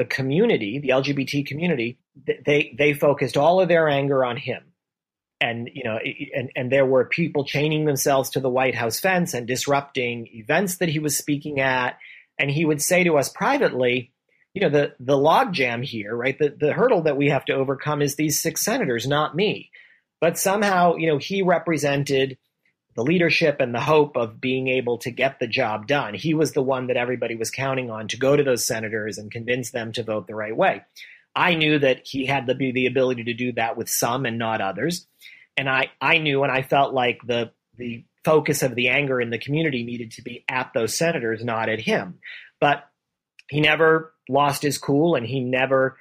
the 0.00 0.06
community, 0.06 0.78
the 0.78 0.88
LGBT 0.88 1.44
community, 1.44 1.98
they 2.46 2.74
they 2.78 2.94
focused 2.94 3.36
all 3.36 3.60
of 3.60 3.68
their 3.68 3.86
anger 3.86 4.24
on 4.24 4.38
him. 4.38 4.62
And 5.42 5.68
you 5.74 5.84
know, 5.84 5.98
and 6.34 6.50
and 6.56 6.72
there 6.72 6.86
were 6.86 7.04
people 7.04 7.44
chaining 7.44 7.84
themselves 7.84 8.30
to 8.30 8.40
the 8.40 8.48
White 8.48 8.74
House 8.74 8.98
fence 8.98 9.34
and 9.34 9.46
disrupting 9.46 10.26
events 10.32 10.78
that 10.78 10.88
he 10.88 11.00
was 11.00 11.18
speaking 11.18 11.60
at. 11.60 11.98
And 12.38 12.50
he 12.50 12.64
would 12.64 12.80
say 12.80 13.04
to 13.04 13.18
us 13.18 13.28
privately, 13.28 14.14
you 14.54 14.62
know, 14.62 14.70
the 14.70 14.94
the 15.00 15.18
logjam 15.18 15.84
here, 15.84 16.16
right? 16.16 16.38
The 16.38 16.56
the 16.58 16.72
hurdle 16.72 17.02
that 17.02 17.18
we 17.18 17.28
have 17.28 17.44
to 17.44 17.52
overcome 17.52 18.00
is 18.00 18.16
these 18.16 18.40
six 18.40 18.62
senators, 18.62 19.06
not 19.06 19.36
me. 19.36 19.70
But 20.18 20.38
somehow, 20.38 20.96
you 20.96 21.08
know, 21.08 21.18
he 21.18 21.42
represented 21.42 22.38
the 22.96 23.04
leadership 23.04 23.60
and 23.60 23.74
the 23.74 23.80
hope 23.80 24.16
of 24.16 24.40
being 24.40 24.68
able 24.68 24.98
to 24.98 25.10
get 25.10 25.38
the 25.38 25.46
job 25.46 25.86
done. 25.86 26.14
He 26.14 26.34
was 26.34 26.52
the 26.52 26.62
one 26.62 26.88
that 26.88 26.96
everybody 26.96 27.36
was 27.36 27.50
counting 27.50 27.90
on 27.90 28.08
to 28.08 28.18
go 28.18 28.36
to 28.36 28.42
those 28.42 28.66
senators 28.66 29.18
and 29.18 29.30
convince 29.30 29.70
them 29.70 29.92
to 29.92 30.02
vote 30.02 30.26
the 30.26 30.34
right 30.34 30.56
way. 30.56 30.82
I 31.34 31.54
knew 31.54 31.78
that 31.78 32.00
he 32.04 32.26
had 32.26 32.46
the, 32.46 32.54
the 32.54 32.86
ability 32.86 33.24
to 33.24 33.34
do 33.34 33.52
that 33.52 33.76
with 33.76 33.88
some 33.88 34.26
and 34.26 34.38
not 34.38 34.60
others. 34.60 35.06
And 35.56 35.68
I, 35.68 35.90
I 36.00 36.18
knew 36.18 36.42
and 36.42 36.50
I 36.50 36.62
felt 36.62 36.92
like 36.92 37.20
the, 37.24 37.52
the 37.76 38.04
focus 38.24 38.62
of 38.62 38.74
the 38.74 38.88
anger 38.88 39.20
in 39.20 39.30
the 39.30 39.38
community 39.38 39.84
needed 39.84 40.12
to 40.12 40.22
be 40.22 40.44
at 40.48 40.72
those 40.74 40.94
senators, 40.94 41.44
not 41.44 41.68
at 41.68 41.80
him. 41.80 42.18
But 42.60 42.88
he 43.48 43.60
never 43.60 44.12
lost 44.28 44.62
his 44.62 44.78
cool 44.78 45.14
and 45.14 45.26
he 45.26 45.40
never 45.40 45.96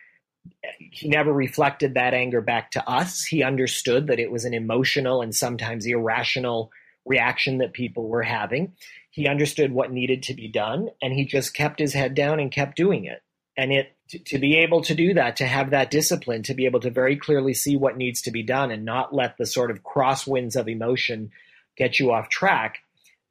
he 0.77 1.09
never 1.09 1.31
reflected 1.31 1.93
that 1.93 2.13
anger 2.13 2.41
back 2.41 2.71
to 2.71 2.89
us. 2.89 3.23
He 3.23 3.43
understood 3.43 4.07
that 4.07 4.19
it 4.19 4.31
was 4.31 4.45
an 4.45 4.53
emotional 4.53 5.21
and 5.21 5.35
sometimes 5.35 5.85
irrational 5.85 6.71
reaction 7.09 7.57
that 7.57 7.73
people 7.73 8.07
were 8.07 8.23
having. 8.23 8.73
He 9.09 9.27
understood 9.27 9.73
what 9.73 9.91
needed 9.91 10.23
to 10.23 10.33
be 10.33 10.47
done, 10.47 10.89
and 11.01 11.11
he 11.11 11.25
just 11.25 11.53
kept 11.53 11.79
his 11.79 11.93
head 11.93 12.13
down 12.15 12.39
and 12.39 12.51
kept 12.51 12.77
doing 12.77 13.03
it. 13.03 13.21
And 13.57 13.73
it 13.73 13.97
to, 14.09 14.19
to 14.19 14.39
be 14.39 14.57
able 14.57 14.81
to 14.83 14.95
do 14.95 15.15
that, 15.15 15.35
to 15.37 15.45
have 15.45 15.71
that 15.71 15.91
discipline, 15.91 16.43
to 16.43 16.53
be 16.53 16.65
able 16.65 16.79
to 16.79 16.91
very 16.91 17.17
clearly 17.17 17.53
see 17.53 17.75
what 17.75 17.97
needs 17.97 18.21
to 18.21 18.31
be 18.31 18.43
done, 18.43 18.71
and 18.71 18.85
not 18.85 19.13
let 19.13 19.37
the 19.37 19.45
sort 19.45 19.71
of 19.71 19.83
crosswinds 19.83 20.55
of 20.55 20.69
emotion 20.69 21.31
get 21.75 21.99
you 21.99 22.11
off 22.11 22.29
track, 22.29 22.77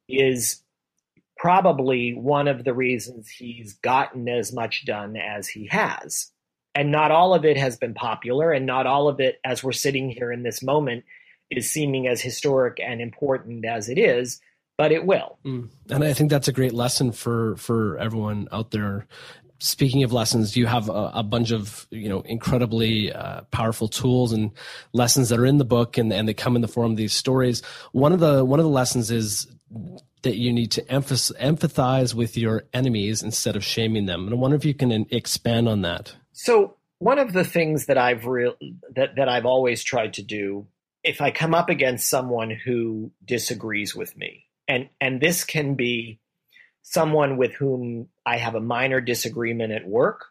is 0.07 0.61
probably 1.37 2.13
one 2.13 2.49
of 2.49 2.65
the 2.65 2.73
reasons 2.73 3.29
he's 3.29 3.73
gotten 3.75 4.27
as 4.27 4.51
much 4.51 4.85
done 4.85 5.15
as 5.15 5.47
he 5.47 5.67
has. 5.67 6.31
And 6.75 6.91
not 6.91 7.11
all 7.11 7.33
of 7.33 7.45
it 7.45 7.57
has 7.57 7.77
been 7.77 7.93
popular, 7.93 8.51
and 8.51 8.65
not 8.65 8.85
all 8.85 9.07
of 9.07 9.19
it, 9.19 9.39
as 9.43 9.63
we're 9.63 9.71
sitting 9.71 10.09
here 10.09 10.31
in 10.31 10.43
this 10.43 10.61
moment, 10.61 11.05
is 11.49 11.69
seeming 11.69 12.07
as 12.07 12.21
historic 12.21 12.79
and 12.79 13.01
important 13.01 13.65
as 13.65 13.89
it 13.89 13.97
is, 13.97 14.39
but 14.77 14.91
it 14.91 15.05
will. 15.05 15.37
Mm. 15.45 15.69
And 15.89 16.03
I 16.03 16.13
think 16.13 16.29
that's 16.29 16.47
a 16.47 16.53
great 16.53 16.73
lesson 16.73 17.11
for 17.11 17.55
for 17.57 17.97
everyone 17.97 18.47
out 18.51 18.71
there. 18.71 19.07
Speaking 19.61 20.03
of 20.03 20.13
lessons, 20.13 20.55
you 20.55 20.67
have 20.67 20.87
a, 20.87 21.11
a 21.15 21.23
bunch 21.23 21.51
of 21.51 21.85
you 21.91 22.07
know 22.07 22.21
incredibly 22.21 23.11
uh, 23.11 23.41
powerful 23.51 23.87
tools 23.87 24.31
and 24.31 24.51
lessons 24.93 25.29
that 25.29 25.39
are 25.39 25.45
in 25.45 25.57
the 25.57 25.65
book, 25.65 25.97
and, 25.97 26.13
and 26.13 26.27
they 26.27 26.33
come 26.33 26.55
in 26.55 26.61
the 26.61 26.67
form 26.67 26.91
of 26.91 26.97
these 26.97 27.13
stories. 27.13 27.61
One 27.91 28.13
of 28.13 28.19
the 28.19 28.45
one 28.45 28.59
of 28.59 28.63
the 28.63 28.71
lessons 28.71 29.11
is 29.11 29.47
that 30.21 30.37
you 30.37 30.51
need 30.51 30.71
to 30.71 30.91
emphasis, 30.91 31.35
empathize 31.39 32.13
with 32.13 32.37
your 32.37 32.63
enemies 32.73 33.23
instead 33.23 33.55
of 33.55 33.63
shaming 33.63 34.05
them. 34.05 34.25
And 34.25 34.33
I 34.33 34.37
wonder 34.37 34.57
if 34.57 34.65
you 34.65 34.73
can 34.73 35.05
expand 35.11 35.69
on 35.69 35.81
that. 35.81 36.13
So 36.33 36.75
one 36.99 37.19
of 37.19 37.33
the 37.33 37.43
things 37.43 37.85
that 37.85 37.97
I've 37.97 38.25
re- 38.25 38.55
that 38.95 39.15
that 39.15 39.29
I've 39.29 39.45
always 39.45 39.83
tried 39.83 40.13
to 40.13 40.23
do 40.23 40.67
if 41.03 41.21
I 41.21 41.31
come 41.31 41.53
up 41.53 41.69
against 41.69 42.09
someone 42.09 42.49
who 42.49 43.11
disagrees 43.23 43.95
with 43.95 44.15
me, 44.17 44.45
and 44.67 44.89
and 44.99 45.21
this 45.21 45.43
can 45.43 45.75
be 45.75 46.19
someone 46.81 47.37
with 47.37 47.53
whom 47.53 48.09
I 48.25 48.37
have 48.37 48.55
a 48.55 48.61
minor 48.61 49.01
disagreement 49.01 49.71
at 49.71 49.87
work, 49.87 50.25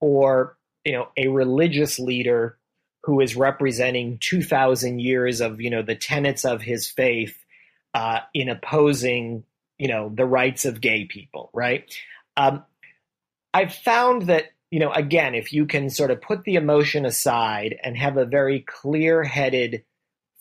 or 0.00 0.56
you 0.84 0.92
know 0.92 1.08
a 1.16 1.28
religious 1.28 1.98
leader 1.98 2.58
who 3.04 3.20
is 3.20 3.36
representing 3.36 4.18
two 4.18 4.42
thousand 4.42 5.00
years 5.00 5.40
of 5.40 5.60
you 5.60 5.70
know 5.70 5.82
the 5.82 5.94
tenets 5.94 6.44
of 6.44 6.62
his 6.62 6.88
faith 6.88 7.36
uh, 7.94 8.20
in 8.34 8.48
opposing 8.48 9.44
you 9.78 9.88
know 9.88 10.12
the 10.14 10.26
rights 10.26 10.64
of 10.64 10.80
gay 10.80 11.04
people, 11.04 11.50
right? 11.52 11.92
Um, 12.36 12.64
I've 13.54 13.74
found 13.74 14.22
that 14.22 14.46
you 14.70 14.80
know 14.80 14.92
again 14.92 15.34
if 15.34 15.52
you 15.52 15.66
can 15.66 15.90
sort 15.90 16.10
of 16.10 16.20
put 16.20 16.42
the 16.44 16.56
emotion 16.56 17.06
aside 17.06 17.76
and 17.84 17.96
have 17.96 18.16
a 18.16 18.24
very 18.24 18.60
clear-headed 18.60 19.84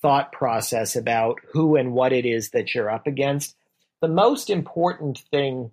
thought 0.02 0.32
process 0.32 0.96
about 0.96 1.40
who 1.52 1.76
and 1.76 1.94
what 1.94 2.14
it 2.14 2.26
is 2.26 2.52
that 2.52 2.74
you're 2.74 2.90
up 2.90 3.08
against. 3.08 3.56
The 4.02 4.08
most 4.08 4.50
important 4.50 5.20
thing 5.32 5.72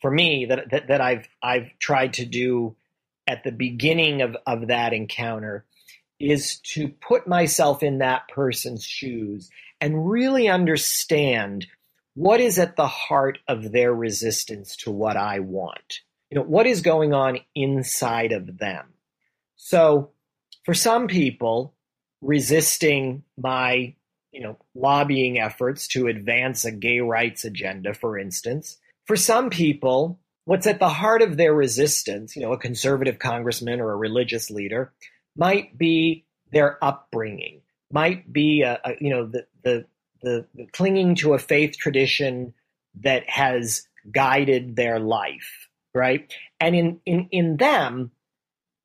for 0.00 0.10
me 0.10 0.46
that, 0.46 0.70
that, 0.70 0.88
that 0.88 1.00
I've 1.00 1.28
I've 1.42 1.70
tried 1.78 2.14
to 2.14 2.24
do 2.24 2.76
at 3.26 3.44
the 3.44 3.52
beginning 3.52 4.22
of, 4.22 4.36
of 4.46 4.68
that 4.68 4.92
encounter 4.92 5.64
is 6.18 6.58
to 6.60 6.88
put 6.88 7.28
myself 7.28 7.82
in 7.82 7.98
that 7.98 8.28
person's 8.28 8.84
shoes 8.84 9.50
and 9.80 10.10
really 10.10 10.48
understand 10.48 11.66
what 12.14 12.40
is 12.40 12.58
at 12.58 12.76
the 12.76 12.88
heart 12.88 13.38
of 13.46 13.70
their 13.70 13.94
resistance 13.94 14.74
to 14.76 14.90
what 14.90 15.16
I 15.16 15.38
want. 15.38 16.00
You 16.30 16.38
know, 16.38 16.44
what 16.44 16.66
is 16.66 16.80
going 16.80 17.14
on 17.14 17.38
inside 17.54 18.32
of 18.32 18.58
them? 18.58 18.86
So 19.56 20.10
for 20.64 20.74
some 20.74 21.06
people, 21.06 21.74
resisting 22.20 23.22
my, 23.36 23.94
you 24.32 24.40
know, 24.40 24.56
lobbying 24.74 25.38
efforts 25.38 25.88
to 25.88 26.06
advance 26.06 26.64
a 26.64 26.70
gay 26.70 27.00
rights 27.00 27.44
agenda, 27.44 27.94
for 27.94 28.18
instance, 28.18 28.78
for 29.06 29.16
some 29.16 29.50
people, 29.50 30.20
what's 30.44 30.66
at 30.66 30.78
the 30.78 30.88
heart 30.88 31.22
of 31.22 31.36
their 31.36 31.54
resistance, 31.54 32.36
you 32.36 32.42
know, 32.42 32.52
a 32.52 32.58
conservative 32.58 33.18
congressman 33.18 33.80
or 33.80 33.92
a 33.92 33.96
religious 33.96 34.50
leader, 34.50 34.92
might 35.36 35.78
be 35.78 36.26
their 36.50 36.82
upbringing, 36.82 37.60
might 37.92 38.32
be 38.32 38.62
a, 38.62 38.80
a 38.84 38.92
you 39.00 39.10
know 39.10 39.26
the, 39.26 39.46
the 39.62 39.86
the, 40.22 40.46
the 40.54 40.66
clinging 40.72 41.14
to 41.16 41.34
a 41.34 41.38
faith 41.38 41.76
tradition 41.78 42.54
that 43.00 43.28
has 43.28 43.86
guided 44.10 44.76
their 44.76 44.98
life, 44.98 45.68
right? 45.94 46.32
And 46.60 46.74
in, 46.74 47.00
in, 47.06 47.28
in 47.30 47.56
them, 47.56 48.10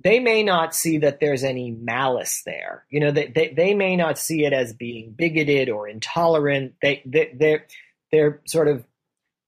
they 0.04 0.20
may 0.20 0.44
not 0.44 0.76
see 0.76 1.00
that 1.00 1.20
there's 1.20 1.44
any 1.44 1.72
malice 1.72 2.42
there. 2.46 2.86
You 2.90 3.00
know, 3.00 3.12
they, 3.12 3.28
they, 3.28 3.50
they 3.50 3.74
may 3.74 3.96
not 3.96 4.18
see 4.18 4.46
it 4.46 4.54
as 4.54 4.74
being 4.74 5.12
bigoted 5.12 5.70
or 5.70 5.88
intolerant. 5.88 6.76
They, 6.82 7.02
they, 7.06 7.34
they're, 7.38 7.66
they're 8.12 8.42
sort 8.46 8.68
of 8.68 8.86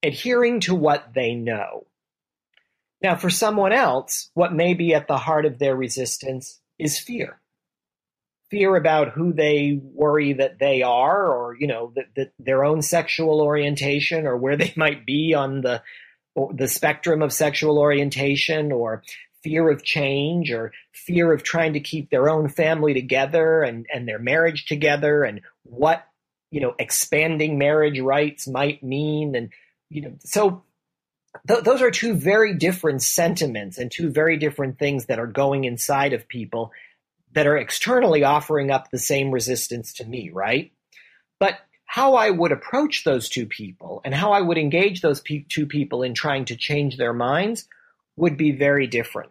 adhering 0.02 0.60
to 0.60 0.74
what 0.74 1.12
they 1.14 1.34
know. 1.34 1.86
Now, 3.02 3.16
for 3.16 3.28
someone 3.28 3.72
else, 3.72 4.30
what 4.34 4.54
may 4.54 4.72
be 4.74 4.94
at 4.94 5.06
the 5.06 5.18
heart 5.18 5.44
of 5.44 5.58
their 5.58 5.76
resistance 5.76 6.60
is 6.78 6.98
fear 6.98 7.40
fear 8.50 8.76
about 8.76 9.10
who 9.10 9.32
they 9.32 9.78
worry 9.82 10.34
that 10.34 10.58
they 10.58 10.82
are 10.82 11.26
or 11.26 11.56
you 11.58 11.66
know 11.66 11.92
that, 11.96 12.06
that 12.14 12.32
their 12.38 12.64
own 12.64 12.80
sexual 12.80 13.40
orientation 13.40 14.26
or 14.26 14.36
where 14.36 14.56
they 14.56 14.72
might 14.76 15.04
be 15.04 15.34
on 15.34 15.60
the 15.62 15.82
the 16.52 16.68
spectrum 16.68 17.22
of 17.22 17.32
sexual 17.32 17.78
orientation 17.78 18.70
or 18.70 19.02
fear 19.46 19.70
of 19.70 19.84
change 19.84 20.50
or 20.50 20.72
fear 20.92 21.32
of 21.32 21.44
trying 21.44 21.74
to 21.74 21.80
keep 21.80 22.10
their 22.10 22.28
own 22.28 22.48
family 22.48 22.94
together 22.94 23.62
and, 23.62 23.86
and 23.94 24.08
their 24.08 24.18
marriage 24.18 24.66
together 24.66 25.22
and 25.22 25.40
what 25.62 26.04
you 26.50 26.60
know 26.60 26.74
expanding 26.80 27.56
marriage 27.56 28.00
rights 28.00 28.48
might 28.48 28.82
mean 28.82 29.36
and 29.36 29.50
you 29.88 30.02
know 30.02 30.12
so 30.24 30.64
th- 31.46 31.62
those 31.62 31.80
are 31.80 31.92
two 31.92 32.14
very 32.14 32.54
different 32.54 33.02
sentiments 33.02 33.78
and 33.78 33.92
two 33.92 34.10
very 34.10 34.36
different 34.36 34.80
things 34.80 35.06
that 35.06 35.20
are 35.20 35.28
going 35.28 35.62
inside 35.62 36.12
of 36.12 36.26
people 36.26 36.72
that 37.32 37.46
are 37.46 37.56
externally 37.56 38.24
offering 38.24 38.72
up 38.72 38.90
the 38.90 38.98
same 38.98 39.30
resistance 39.30 39.92
to 39.92 40.04
me, 40.04 40.30
right? 40.30 40.72
But 41.38 41.58
how 41.84 42.14
I 42.14 42.30
would 42.30 42.50
approach 42.50 43.04
those 43.04 43.28
two 43.28 43.46
people 43.46 44.00
and 44.04 44.12
how 44.12 44.32
I 44.32 44.40
would 44.40 44.58
engage 44.58 45.02
those 45.02 45.20
pe- 45.20 45.44
two 45.48 45.66
people 45.66 46.02
in 46.02 46.14
trying 46.14 46.46
to 46.46 46.56
change 46.56 46.96
their 46.96 47.12
minds 47.12 47.68
would 48.16 48.36
be 48.36 48.52
very 48.52 48.86
different. 48.86 49.30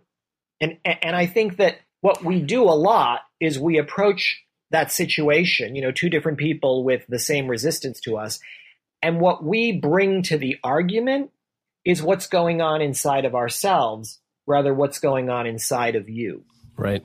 And 0.61 0.77
and 0.85 1.15
I 1.15 1.25
think 1.25 1.57
that 1.57 1.77
what 2.01 2.23
we 2.23 2.41
do 2.41 2.63
a 2.63 2.75
lot 2.75 3.21
is 3.39 3.59
we 3.59 3.77
approach 3.77 4.41
that 4.71 4.91
situation, 4.91 5.75
you 5.75 5.81
know, 5.81 5.91
two 5.91 6.09
different 6.09 6.37
people 6.37 6.83
with 6.83 7.05
the 7.07 7.19
same 7.19 7.47
resistance 7.47 7.99
to 8.01 8.17
us, 8.17 8.39
and 9.01 9.19
what 9.19 9.43
we 9.43 9.71
bring 9.71 10.23
to 10.23 10.37
the 10.37 10.57
argument 10.63 11.31
is 11.83 12.01
what's 12.01 12.27
going 12.27 12.61
on 12.61 12.81
inside 12.81 13.25
of 13.25 13.35
ourselves 13.35 14.19
rather 14.47 14.73
what's 14.73 14.99
going 14.99 15.29
on 15.29 15.47
inside 15.47 15.95
of 15.95 16.09
you. 16.09 16.43
Right. 16.77 17.03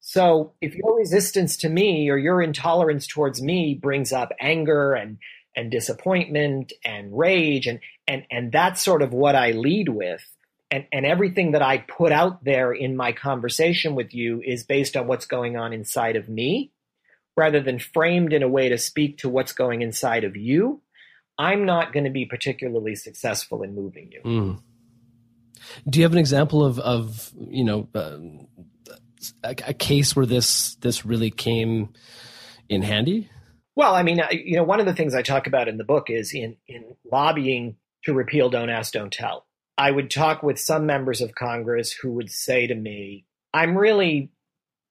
So 0.00 0.52
if 0.60 0.74
your 0.74 0.96
resistance 0.96 1.56
to 1.58 1.68
me 1.68 2.08
or 2.08 2.16
your 2.16 2.40
intolerance 2.40 3.06
towards 3.06 3.42
me 3.42 3.74
brings 3.74 4.12
up 4.12 4.32
anger 4.40 4.94
and 4.94 5.18
and 5.56 5.70
disappointment 5.70 6.72
and 6.84 7.16
rage 7.16 7.66
and 7.66 7.80
and 8.06 8.24
and 8.30 8.52
that's 8.52 8.80
sort 8.80 9.02
of 9.02 9.12
what 9.12 9.34
I 9.34 9.50
lead 9.50 9.88
with 9.88 10.24
and 10.70 10.86
and 10.92 11.06
everything 11.06 11.52
that 11.52 11.62
I 11.62 11.78
put 11.78 12.12
out 12.12 12.44
there 12.44 12.72
in 12.72 12.96
my 12.96 13.12
conversation 13.12 13.94
with 13.94 14.14
you 14.14 14.42
is 14.44 14.64
based 14.64 14.96
on 14.96 15.06
what's 15.06 15.26
going 15.26 15.56
on 15.56 15.72
inside 15.72 16.16
of 16.16 16.28
me 16.28 16.72
rather 17.36 17.60
than 17.60 17.78
framed 17.78 18.32
in 18.32 18.42
a 18.42 18.48
way 18.48 18.68
to 18.68 18.78
speak 18.78 19.18
to 19.18 19.28
what's 19.28 19.52
going 19.52 19.82
inside 19.82 20.24
of 20.24 20.36
you 20.36 20.82
I'm 21.38 21.64
not 21.64 21.92
going 21.92 22.04
to 22.04 22.10
be 22.10 22.26
particularly 22.26 22.96
successful 22.96 23.62
in 23.62 23.74
moving 23.74 24.10
you. 24.10 24.20
Mm. 24.24 24.62
Do 25.88 26.00
you 26.00 26.04
have 26.04 26.12
an 26.12 26.18
example 26.18 26.64
of 26.64 26.78
of 26.80 27.32
you 27.48 27.64
know 27.64 27.88
uh, 27.94 28.18
a, 29.44 29.50
a 29.68 29.74
case 29.74 30.16
where 30.16 30.26
this 30.26 30.74
this 30.76 31.06
really 31.06 31.30
came 31.30 31.90
in 32.68 32.82
handy? 32.82 33.30
Well, 33.76 33.94
I 33.94 34.02
mean, 34.02 34.20
you 34.32 34.56
know, 34.56 34.64
one 34.64 34.80
of 34.80 34.86
the 34.86 34.94
things 34.94 35.14
I 35.14 35.22
talk 35.22 35.46
about 35.46 35.68
in 35.68 35.76
the 35.78 35.84
book 35.84 36.10
is 36.10 36.34
in 36.34 36.56
in 36.66 36.96
lobbying 37.10 37.76
to 38.04 38.14
repeal 38.14 38.50
Don't 38.50 38.70
Ask, 38.70 38.92
Don't 38.92 39.12
Tell. 39.12 39.46
I 39.78 39.92
would 39.92 40.10
talk 40.10 40.42
with 40.42 40.58
some 40.60 40.86
members 40.86 41.22
of 41.22 41.36
Congress 41.36 41.92
who 41.92 42.12
would 42.14 42.30
say 42.30 42.66
to 42.66 42.74
me, 42.74 43.26
"I'm 43.54 43.78
really 43.78 44.30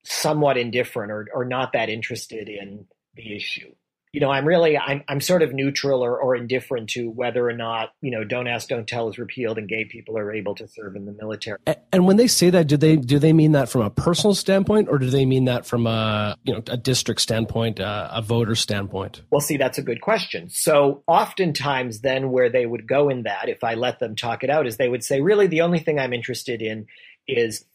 somewhat 0.06 0.58
indifferent 0.58 1.12
or 1.12 1.28
or 1.34 1.46
not 1.46 1.74
that 1.74 1.90
interested 1.90 2.50
in 2.50 2.88
the 3.16 3.36
issue 3.36 3.74
you 4.14 4.22
know, 4.22 4.32
I'm 4.32 4.46
really 4.46 4.78
I'm 4.78 5.04
I'm 5.08 5.22
sort 5.22 5.42
of 5.42 5.54
neutral 5.54 6.04
or, 6.04 6.18
or 6.18 6.36
indifferent 6.36 6.90
to 6.92 7.10
whether 7.10 7.48
or 7.48 7.54
not 7.54 7.90
you 8.02 8.12
know 8.12 8.24
don't 8.24 8.48
ask 8.48 8.70
don't 8.70 8.88
tell 8.88 9.10
is 9.10 9.18
repealed 9.18 9.58
and 9.58 9.68
gay 9.68 9.86
people 9.86 10.18
are 10.18 10.32
able 10.32 10.56
to 10.56 10.68
serve 10.68 10.96
in 10.96 11.06
the 11.06 11.12
military. 11.12 11.58
And 11.92 12.06
when 12.06 12.18
they 12.18 12.28
say 12.28 12.50
that, 12.50 12.68
do 12.68 12.78
they 12.78 12.96
do 12.96 13.20
they 13.20 13.34
mean 13.34 13.52
that 13.52 13.70
from 13.70 13.82
a 13.82 13.90
personal 13.90 14.34
standpoint 14.34 14.88
or 14.90 14.98
do 14.98 15.10
they 15.10 15.26
mean 15.26 15.46
that 15.46 15.66
from 15.66 15.88
a 15.88 16.38
you 16.44 16.54
know 16.54 16.64
a 16.68 16.78
district 16.78 17.22
standpoint, 17.22 17.80
uh, 17.80 18.10
a 18.12 18.22
voter 18.22 18.56
standpoint? 18.56 19.22
Well, 19.30 19.42
see, 19.42 19.58
that's 19.58 19.78
a 19.78 19.84
good 19.84 20.02
question. 20.02 20.50
So 20.50 21.04
oftentimes, 21.08 22.02
then 22.02 22.32
where 22.32 22.50
they 22.50 22.66
would 22.66 22.88
go 22.88 23.10
in 23.10 23.24
that, 23.24 23.50
if 23.50 23.64
I 23.64 23.76
let 23.76 24.00
them 24.00 24.16
talk 24.16 24.44
it 24.44 24.50
out, 24.50 24.68
is 24.68 24.78
they 24.78 24.90
would 24.90 25.04
say, 25.04 25.22
really, 25.22 25.48
the 25.48 25.62
only 25.62 25.80
thing 25.80 26.00
I'm 26.00 26.14
interested 26.14 26.62
in 26.62 26.88
is 27.28 27.66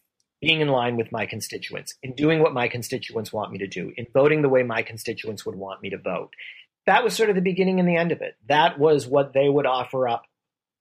being 0.42 0.60
in 0.60 0.68
line 0.68 0.96
with 0.96 1.12
my 1.12 1.24
constituents, 1.24 1.94
in 2.02 2.14
doing 2.14 2.40
what 2.40 2.52
my 2.52 2.66
constituents 2.66 3.32
want 3.32 3.52
me 3.52 3.58
to 3.58 3.68
do, 3.68 3.92
in 3.96 4.06
voting 4.12 4.42
the 4.42 4.48
way 4.48 4.64
my 4.64 4.82
constituents 4.82 5.46
would 5.46 5.54
want 5.54 5.80
me 5.80 5.90
to 5.90 5.96
vote. 5.96 6.34
That 6.84 7.04
was 7.04 7.14
sort 7.14 7.30
of 7.30 7.36
the 7.36 7.40
beginning 7.40 7.78
and 7.78 7.88
the 7.88 7.96
end 7.96 8.10
of 8.10 8.20
it. 8.20 8.34
That 8.48 8.76
was 8.76 9.06
what 9.06 9.32
they 9.32 9.48
would 9.48 9.66
offer 9.66 10.08
up 10.08 10.24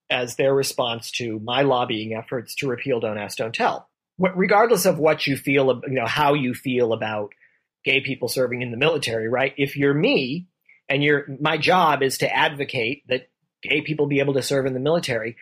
as 0.09 0.35
their 0.35 0.53
response 0.53 1.11
to 1.11 1.39
my 1.39 1.61
lobbying 1.61 2.15
efforts 2.15 2.55
to 2.55 2.67
repeal 2.67 2.99
Don't 2.99 3.19
Ask, 3.19 3.37
Don't 3.37 3.53
Tell. 3.53 3.87
Regardless 4.17 4.85
of 4.85 4.97
what 4.97 5.27
you 5.27 5.37
feel, 5.37 5.81
you 5.87 5.93
know, 5.93 6.07
how 6.07 6.33
you 6.33 6.55
feel 6.55 6.91
about 6.91 7.31
gay 7.85 8.01
people 8.01 8.27
serving 8.27 8.63
in 8.63 8.71
the 8.71 8.77
military, 8.77 9.29
right? 9.29 9.53
If 9.57 9.77
you're 9.77 9.93
me 9.93 10.47
and 10.89 11.03
you're, 11.03 11.25
my 11.39 11.57
job 11.57 12.01
is 12.01 12.17
to 12.19 12.35
advocate 12.35 13.03
that 13.09 13.29
gay 13.61 13.81
people 13.81 14.07
be 14.07 14.19
able 14.19 14.33
to 14.33 14.41
serve 14.41 14.65
in 14.65 14.73
the 14.73 14.79
military, 14.79 15.37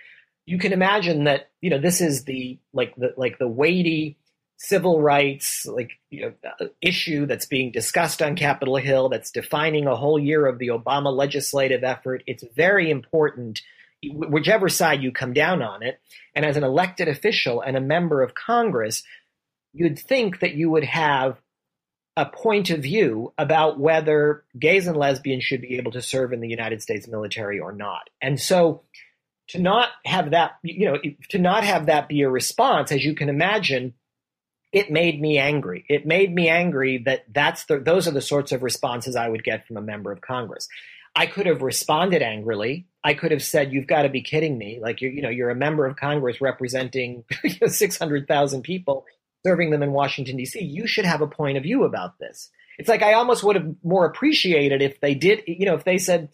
you 0.49 0.57
can 0.57 0.73
imagine 0.73 1.25
that 1.25 1.51
you 1.61 1.69
know 1.69 1.77
this 1.77 2.01
is 2.01 2.23
the 2.23 2.57
like 2.73 2.95
the 2.95 3.13
like 3.17 3.37
the 3.37 3.47
weighty 3.47 4.17
civil 4.57 4.99
rights 4.99 5.67
like 5.67 5.91
you 6.09 6.21
know 6.21 6.33
uh, 6.59 6.65
issue 6.81 7.27
that's 7.27 7.45
being 7.45 7.71
discussed 7.71 8.19
on 8.19 8.35
Capitol 8.35 8.77
Hill 8.77 9.09
that's 9.09 9.29
defining 9.29 9.85
a 9.85 9.95
whole 9.95 10.17
year 10.17 10.47
of 10.47 10.57
the 10.57 10.69
Obama 10.69 11.15
legislative 11.15 11.83
effort. 11.83 12.23
It's 12.25 12.43
very 12.55 12.89
important 12.89 13.61
whichever 14.03 14.69
side 14.69 15.03
you 15.03 15.11
come 15.11 15.33
down 15.33 15.61
on 15.61 15.83
it. 15.83 15.99
And 16.33 16.43
as 16.43 16.57
an 16.57 16.63
elected 16.63 17.07
official 17.07 17.61
and 17.61 17.77
a 17.77 17.81
member 17.81 18.23
of 18.23 18.33
Congress, 18.33 19.03
you'd 19.73 19.99
think 19.99 20.39
that 20.39 20.55
you 20.55 20.71
would 20.71 20.85
have 20.85 21.37
a 22.17 22.25
point 22.25 22.71
of 22.71 22.81
view 22.81 23.33
about 23.37 23.79
whether 23.79 24.45
gays 24.57 24.87
and 24.87 24.97
lesbians 24.97 25.43
should 25.43 25.61
be 25.61 25.77
able 25.77 25.91
to 25.91 26.01
serve 26.01 26.33
in 26.33 26.39
the 26.39 26.49
United 26.49 26.81
States 26.81 27.07
military 27.07 27.59
or 27.59 27.71
not. 27.71 28.09
And 28.19 28.39
so 28.39 28.81
to 29.49 29.59
not 29.59 29.89
have 30.05 30.31
that, 30.31 30.57
you 30.63 30.85
know, 30.85 30.97
to 31.29 31.39
not 31.39 31.63
have 31.63 31.87
that 31.87 32.07
be 32.07 32.21
a 32.21 32.29
response, 32.29 32.91
as 32.91 33.03
you 33.03 33.15
can 33.15 33.29
imagine, 33.29 33.93
it 34.71 34.91
made 34.91 35.19
me 35.19 35.37
angry. 35.37 35.85
It 35.89 36.05
made 36.05 36.33
me 36.33 36.47
angry 36.49 36.99
that 37.05 37.25
that's 37.33 37.65
the, 37.65 37.79
those 37.79 38.07
are 38.07 38.11
the 38.11 38.21
sorts 38.21 38.51
of 38.51 38.63
responses 38.63 39.15
I 39.15 39.27
would 39.27 39.43
get 39.43 39.65
from 39.65 39.77
a 39.77 39.81
member 39.81 40.11
of 40.11 40.21
Congress. 40.21 40.67
I 41.15 41.25
could 41.25 41.47
have 41.47 41.63
responded 41.63 42.21
angrily. 42.21 42.85
I 43.03 43.15
could 43.15 43.31
have 43.31 43.43
said, 43.43 43.73
"You've 43.73 43.87
got 43.87 44.03
to 44.03 44.09
be 44.09 44.21
kidding 44.21 44.57
me! 44.57 44.79
Like 44.79 45.01
you're, 45.01 45.11
you 45.11 45.23
know, 45.23 45.29
you're 45.29 45.49
a 45.49 45.55
member 45.55 45.87
of 45.87 45.95
Congress 45.95 46.39
representing 46.39 47.23
six 47.67 47.97
hundred 47.97 48.27
thousand 48.27 48.61
people, 48.61 49.05
serving 49.45 49.71
them 49.71 49.81
in 49.81 49.91
Washington 49.91 50.37
D.C. 50.37 50.63
You 50.63 50.85
should 50.85 51.05
have 51.05 51.21
a 51.21 51.27
point 51.27 51.57
of 51.57 51.63
view 51.63 51.83
about 51.83 52.19
this." 52.19 52.51
It's 52.77 52.87
like 52.87 53.01
I 53.01 53.13
almost 53.13 53.43
would 53.43 53.55
have 53.55 53.75
more 53.83 54.05
appreciated 54.05 54.81
if 54.81 55.01
they 55.01 55.13
did, 55.13 55.43
you 55.47 55.65
know, 55.65 55.75
if 55.75 55.83
they 55.83 55.97
said, 55.97 56.29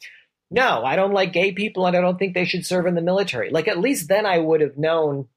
no, 0.56 0.86
I 0.86 0.96
don't 0.96 1.14
like 1.14 1.34
gay 1.34 1.52
people 1.52 1.86
and 1.86 1.98
I 1.98 2.02
don't 2.02 2.18
think 2.18 2.34
they 2.34 2.46
should 2.46 2.66
serve 2.66 2.86
in 2.86 2.96
the 2.96 3.02
military. 3.02 3.50
Like, 3.50 3.68
at 3.68 3.78
least 3.78 4.08
then 4.08 4.26
I 4.26 4.38
would 4.38 4.62
have 4.62 4.78
known 4.78 5.28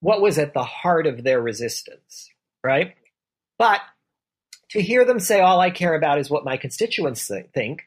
what 0.00 0.20
was 0.20 0.38
at 0.38 0.54
the 0.54 0.64
heart 0.64 1.06
of 1.06 1.22
their 1.22 1.40
resistance, 1.40 2.28
right? 2.64 2.96
But 3.58 3.80
to 4.70 4.82
hear 4.82 5.04
them 5.04 5.20
say, 5.20 5.40
all 5.40 5.60
I 5.60 5.70
care 5.70 5.94
about 5.94 6.18
is 6.18 6.28
what 6.28 6.44
my 6.44 6.56
constituents 6.56 7.30
think, 7.54 7.82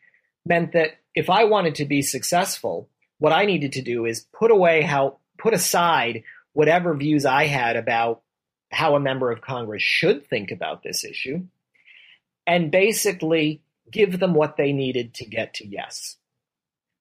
meant 0.46 0.72
that 0.72 0.92
if 1.14 1.30
I 1.30 1.44
wanted 1.44 1.76
to 1.76 1.86
be 1.86 2.02
successful, 2.02 2.88
what 3.20 3.34
I 3.34 3.44
needed 3.46 3.74
to 3.74 3.82
do 3.82 4.06
is 4.06 4.26
put 4.32 4.50
away 4.50 4.84
how 4.84 5.18
put 5.38 5.54
aside 5.54 6.24
whatever 6.54 6.96
views 6.96 7.26
I 7.26 7.48
had 7.48 7.76
about 7.76 8.22
how 8.72 8.96
a 8.96 9.02
member 9.02 9.32
of 9.32 9.42
Congress 9.42 9.84
should 9.84 10.28
think 10.28 10.50
about 10.52 10.82
this 10.82 11.04
issue 11.04 11.44
and 12.48 12.72
basically 12.72 13.62
give 13.92 14.20
them 14.20 14.34
what 14.34 14.56
they 14.56 14.72
needed 14.72 15.14
to 15.16 15.26
get 15.26 15.56
to 15.56 15.68
yes. 15.68 16.16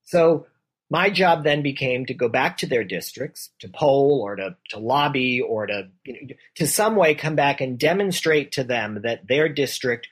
So 0.04 0.46
my 0.90 1.08
job 1.08 1.42
then 1.42 1.62
became 1.62 2.04
to 2.06 2.14
go 2.14 2.28
back 2.28 2.58
to 2.58 2.66
their 2.66 2.84
districts, 2.84 3.50
to 3.60 3.68
poll 3.68 4.20
or 4.22 4.36
to, 4.36 4.56
to 4.68 4.78
lobby 4.78 5.40
or 5.40 5.66
to, 5.66 5.88
you 6.04 6.12
know, 6.12 6.34
to 6.56 6.66
some 6.66 6.96
way 6.96 7.14
come 7.14 7.34
back 7.34 7.60
and 7.62 7.78
demonstrate 7.78 8.52
to 8.52 8.64
them 8.64 9.00
that 9.02 9.26
their 9.26 9.48
district 9.48 10.08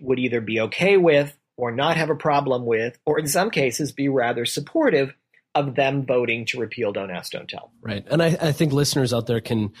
would 0.00 0.18
either 0.18 0.40
be 0.40 0.60
okay 0.60 0.96
with 0.96 1.36
or 1.56 1.72
not 1.72 1.96
have 1.96 2.10
a 2.10 2.14
problem 2.14 2.66
with, 2.66 2.98
or 3.04 3.18
in 3.18 3.26
some 3.26 3.50
cases 3.50 3.90
be 3.90 4.08
rather 4.08 4.44
supportive 4.44 5.12
of 5.56 5.74
them 5.74 6.04
voting 6.06 6.44
to 6.46 6.60
repeal 6.60 6.92
Don't 6.92 7.10
Ask, 7.10 7.32
Don't 7.32 7.48
Tell. 7.48 7.72
Right. 7.80 8.06
And 8.08 8.22
I, 8.22 8.36
I 8.40 8.52
think 8.52 8.72
listeners 8.72 9.12
out 9.12 9.26
there 9.26 9.40
can 9.40 9.72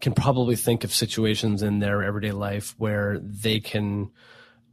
can 0.00 0.12
probably 0.12 0.56
think 0.56 0.84
of 0.84 0.92
situations 0.92 1.62
in 1.62 1.78
their 1.78 2.02
everyday 2.02 2.32
life 2.32 2.74
where 2.78 3.18
they 3.20 3.60
can 3.60 4.10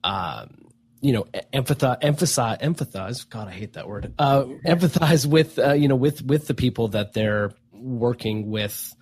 um, 0.03 0.60
you 1.01 1.13
know 1.13 1.25
empathize 1.53 1.97
emphasize 2.01 2.57
empathize 2.59 3.27
god 3.29 3.47
i 3.47 3.51
hate 3.51 3.73
that 3.73 3.87
word 3.87 4.13
uh, 4.19 4.43
empathize 4.65 5.25
with 5.25 5.59
uh, 5.59 5.73
you 5.73 5.87
know 5.87 5.95
with 5.95 6.21
with 6.23 6.47
the 6.47 6.53
people 6.53 6.89
that 6.89 7.13
they're 7.13 7.51
working 7.73 8.49
with 8.49 8.95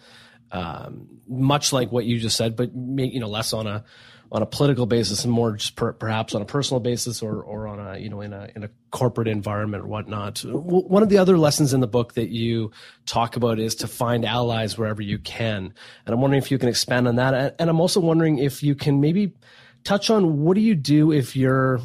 um, 0.52 1.08
much 1.28 1.72
like 1.74 1.92
what 1.92 2.06
you 2.06 2.18
just 2.18 2.36
said 2.38 2.56
but 2.56 2.72
you 2.74 3.20
know 3.20 3.28
less 3.28 3.54
on 3.54 3.68
a 3.68 3.84
on 4.32 4.44
a 4.44 4.46
political 4.46 4.86
basis 4.86 5.24
and 5.24 5.34
more 5.34 5.54
just 5.54 5.76
per, 5.76 5.92
perhaps 5.94 6.36
on 6.36 6.42
a 6.42 6.46
personal 6.46 6.80
basis 6.80 7.22
or 7.22 7.42
or 7.42 7.68
on 7.68 7.80
a 7.80 7.98
you 7.98 8.10
know 8.10 8.22
in 8.22 8.32
a 8.32 8.50
in 8.56 8.64
a 8.64 8.70
corporate 8.92 9.28
environment 9.28 9.84
or 9.84 9.88
whatnot. 9.88 10.40
One 10.46 11.02
of 11.04 11.10
the 11.10 11.18
other 11.18 11.38
lessons 11.38 11.74
in 11.74 11.80
the 11.80 11.88
book 11.88 12.14
that 12.14 12.30
you 12.30 12.72
talk 13.06 13.36
about 13.36 13.60
is 13.60 13.76
to 13.76 13.88
find 13.88 14.26
allies 14.26 14.78
wherever 14.78 15.02
you 15.02 15.18
can, 15.18 15.74
and 16.06 16.14
I'm 16.14 16.22
wondering 16.22 16.42
if 16.42 16.52
you 16.52 16.60
can 16.60 16.70
expand 16.70 17.08
on 17.08 17.16
that. 17.16 17.56
And 17.60 17.70
I'm 17.70 17.80
also 17.80 18.00
wondering 18.00 18.38
if 18.38 18.62
you 18.62 18.76
can 18.76 19.02
maybe 19.02 19.34
touch 19.84 20.10
on 20.10 20.40
what 20.42 20.56
do 20.56 20.62
you 20.62 20.76
do 20.76 21.12
if 21.12 21.36
you're 21.36 21.82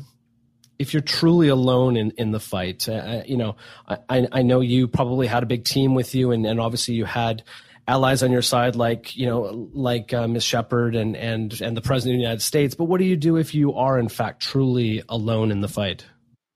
if 0.79 0.93
you're 0.93 1.03
truly 1.03 1.49
alone 1.49 1.97
in, 1.97 2.11
in 2.13 2.33
the 2.33 2.41
fight, 2.41 2.89
uh, 2.89 3.23
you 3.27 3.37
know, 3.37 3.57
I, 3.87 4.27
I 4.33 4.43
know 4.43 4.61
you 4.61 4.89
probably 4.89 5.27
had 5.27 5.43
a 5.43 5.47
big 5.47 5.65
team 5.65 5.95
with 5.95 6.15
you, 6.15 6.33
and, 6.33 6.45
and 6.45 6.61
obviously 6.61 6.95
you 6.95 7.05
had 7.05 7.45
allies 7.87 8.23
on 8.23 8.33
your 8.33 8.43
side, 8.43 8.77
like 8.77 9.17
you 9.17 9.27
know, 9.27 9.71
like 9.73 10.13
uh, 10.13 10.27
Miss 10.27 10.45
Shepard 10.45 10.97
and 10.97 11.17
and 11.17 11.61
and 11.61 11.77
the 11.77 11.81
President 11.81 12.15
of 12.15 12.19
the 12.19 12.23
United 12.23 12.43
States. 12.43 12.75
But 12.75 12.85
what 12.85 12.99
do 12.99 13.05
you 13.05 13.17
do 13.17 13.37
if 13.37 13.55
you 13.55 13.75
are 13.75 13.99
in 13.99 14.09
fact 14.09 14.43
truly 14.43 15.03
alone 15.09 15.51
in 15.51 15.61
the 15.61 15.69
fight? 15.69 16.05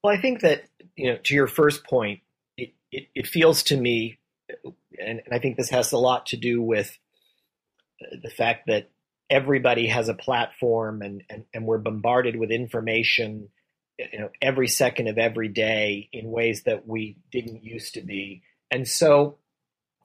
Well, 0.03 0.17
I 0.17 0.21
think 0.21 0.41
that 0.41 0.65
you 0.97 1.13
know, 1.13 1.19
to 1.25 1.35
your 1.35 1.47
first 1.47 1.85
point, 1.85 2.21
it 2.57 2.75
it, 2.91 3.09
it 3.15 3.27
feels 3.27 3.63
to 3.65 3.77
me, 3.77 4.19
and, 4.99 5.23
and 5.25 5.33
I 5.33 5.39
think 5.39 5.57
this 5.57 5.71
has 5.71 5.93
a 5.93 5.99
lot 5.99 6.27
to 6.27 6.37
do 6.37 6.61
with 6.61 6.97
the 8.23 8.31
fact 8.31 8.67
that 8.67 8.91
everybody 9.31 9.87
has 9.87 10.09
a 10.09 10.15
platform 10.15 11.03
and, 11.03 11.23
and, 11.29 11.45
and 11.53 11.67
we're 11.67 11.79
bombarded 11.79 12.37
with 12.37 12.51
information 12.51 13.49
you 13.99 14.19
know 14.21 14.31
every 14.41 14.69
second 14.69 15.09
of 15.09 15.19
every 15.19 15.49
day 15.49 16.09
in 16.13 16.31
ways 16.31 16.63
that 16.63 16.87
we 16.87 17.17
didn't 17.33 17.65
used 17.65 17.95
to 17.95 18.01
be 18.01 18.43
and 18.71 18.87
so 18.87 19.39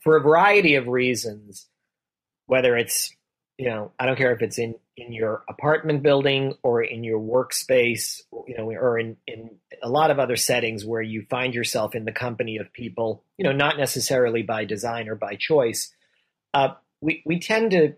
for 0.03 0.17
a 0.17 0.21
variety 0.21 0.75
of 0.75 0.87
reasons, 0.87 1.67
whether 2.45 2.75
it's 2.75 3.11
you 3.57 3.69
know 3.69 3.91
I 3.99 4.05
don't 4.05 4.17
care 4.17 4.33
if 4.33 4.41
it's 4.41 4.59
in 4.59 4.75
in 4.97 5.13
your 5.13 5.43
apartment 5.49 6.03
building 6.03 6.53
or 6.61 6.83
in 6.83 7.03
your 7.03 7.19
workspace, 7.19 8.21
you 8.47 8.57
know, 8.57 8.69
or 8.69 8.99
in 8.99 9.17
in 9.25 9.49
a 9.81 9.89
lot 9.89 10.11
of 10.11 10.19
other 10.19 10.35
settings 10.35 10.85
where 10.85 11.01
you 11.01 11.25
find 11.29 11.53
yourself 11.53 11.95
in 11.95 12.05
the 12.05 12.11
company 12.11 12.57
of 12.57 12.71
people, 12.73 13.23
you 13.37 13.45
know, 13.45 13.53
not 13.53 13.77
necessarily 13.77 14.43
by 14.43 14.65
design 14.65 15.07
or 15.07 15.15
by 15.15 15.35
choice. 15.35 15.93
Uh, 16.53 16.73
we 17.01 17.23
we 17.25 17.39
tend 17.39 17.71
to 17.71 17.93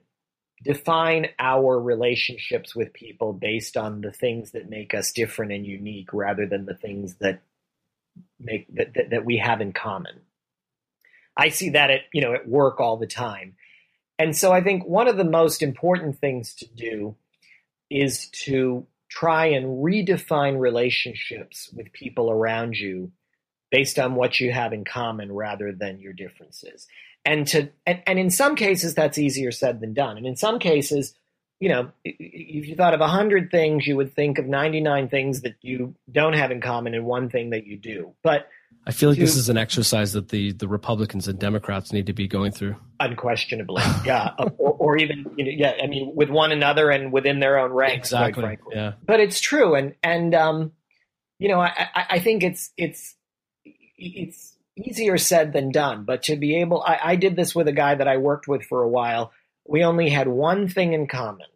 define 0.65 1.27
our 1.39 1.79
relationships 1.79 2.75
with 2.75 2.91
people 2.91 3.31
based 3.31 3.77
on 3.77 4.01
the 4.01 4.11
things 4.11 4.51
that 4.51 4.69
make 4.69 4.93
us 4.93 5.13
different 5.13 5.53
and 5.53 5.65
unique 5.65 6.11
rather 6.11 6.45
than 6.45 6.65
the 6.65 6.75
things 6.75 7.15
that 7.15 7.41
make 8.39 8.67
that, 8.75 8.93
that, 8.95 9.09
that 9.11 9.25
we 9.25 9.37
have 9.37 9.61
in 9.61 9.71
common 9.71 10.21
I 11.37 11.49
see 11.49 11.71
that 11.71 11.91
at 11.91 12.01
you 12.13 12.21
know 12.21 12.33
at 12.33 12.47
work 12.47 12.79
all 12.79 12.97
the 12.97 13.07
time. 13.07 13.55
And 14.17 14.35
so 14.35 14.51
I 14.51 14.61
think 14.61 14.85
one 14.85 15.07
of 15.07 15.17
the 15.17 15.25
most 15.25 15.61
important 15.61 16.19
things 16.19 16.53
to 16.55 16.67
do 16.67 17.15
is 17.89 18.29
to 18.29 18.87
try 19.09 19.47
and 19.47 19.83
redefine 19.83 20.59
relationships 20.59 21.69
with 21.73 21.91
people 21.91 22.31
around 22.31 22.77
you 22.77 23.11
based 23.71 23.99
on 23.99 24.15
what 24.15 24.39
you 24.39 24.53
have 24.53 24.71
in 24.71 24.85
common 24.85 25.31
rather 25.31 25.73
than 25.73 25.99
your 25.99 26.13
differences. 26.13 26.87
And 27.25 27.47
to 27.47 27.69
and, 27.85 28.01
and 28.05 28.19
in 28.19 28.29
some 28.29 28.55
cases 28.55 28.93
that's 28.93 29.17
easier 29.17 29.51
said 29.51 29.79
than 29.79 29.93
done. 29.93 30.17
And 30.17 30.27
in 30.27 30.35
some 30.35 30.59
cases, 30.59 31.15
you 31.59 31.69
know, 31.69 31.91
if 32.03 32.67
you 32.67 32.75
thought 32.75 32.93
of 32.93 32.99
100 32.99 33.49
things, 33.49 33.87
you 33.87 33.95
would 33.95 34.13
think 34.13 34.37
of 34.37 34.45
99 34.45 35.09
things 35.09 35.41
that 35.41 35.55
you 35.61 35.95
don't 36.11 36.33
have 36.33 36.51
in 36.51 36.61
common 36.61 36.93
and 36.93 37.05
one 37.05 37.29
thing 37.29 37.51
that 37.51 37.65
you 37.65 37.77
do. 37.77 38.13
But 38.23 38.47
I 38.87 38.91
feel 38.91 39.09
like 39.09 39.17
to, 39.17 39.23
this 39.23 39.35
is 39.35 39.49
an 39.49 39.57
exercise 39.57 40.13
that 40.13 40.29
the 40.29 40.51
the 40.51 40.67
Republicans 40.67 41.27
and 41.27 41.39
Democrats 41.39 41.91
need 41.91 42.05
to 42.05 42.13
be 42.13 42.27
going 42.27 42.51
through. 42.51 42.75
Unquestionably, 42.99 43.81
yeah, 44.05 44.31
or, 44.37 44.71
or, 44.73 44.97
even 44.97 45.25
you 45.35 45.45
know, 45.45 45.51
yeah. 45.51 45.83
I 45.83 45.87
mean, 45.87 46.11
with 46.13 46.29
one 46.29 46.51
another 46.51 46.91
and 46.91 47.11
within 47.11 47.39
their 47.39 47.57
own 47.57 47.71
ranks, 47.71 48.09
exactly. 48.09 48.59
Yeah, 48.71 48.93
but 49.03 49.19
it's 49.19 49.39
true, 49.39 49.73
and 49.73 49.95
and 50.03 50.35
um, 50.35 50.71
you 51.39 51.47
know, 51.47 51.59
I, 51.59 51.87
I 51.95 52.19
think 52.19 52.43
it's 52.43 52.71
it's 52.77 53.15
it's 53.65 54.54
easier 54.77 55.17
said 55.17 55.53
than 55.53 55.71
done. 55.71 56.03
But 56.03 56.23
to 56.23 56.35
be 56.35 56.59
able, 56.61 56.83
I, 56.83 56.99
I 57.03 57.15
did 57.15 57.35
this 57.35 57.55
with 57.55 57.67
a 57.67 57.73
guy 57.73 57.95
that 57.95 58.07
I 58.07 58.17
worked 58.17 58.47
with 58.47 58.63
for 58.63 58.83
a 58.83 58.89
while. 58.89 59.31
We 59.67 59.83
only 59.83 60.09
had 60.09 60.27
one 60.27 60.67
thing 60.67 60.93
in 60.93 61.07
common, 61.07 61.47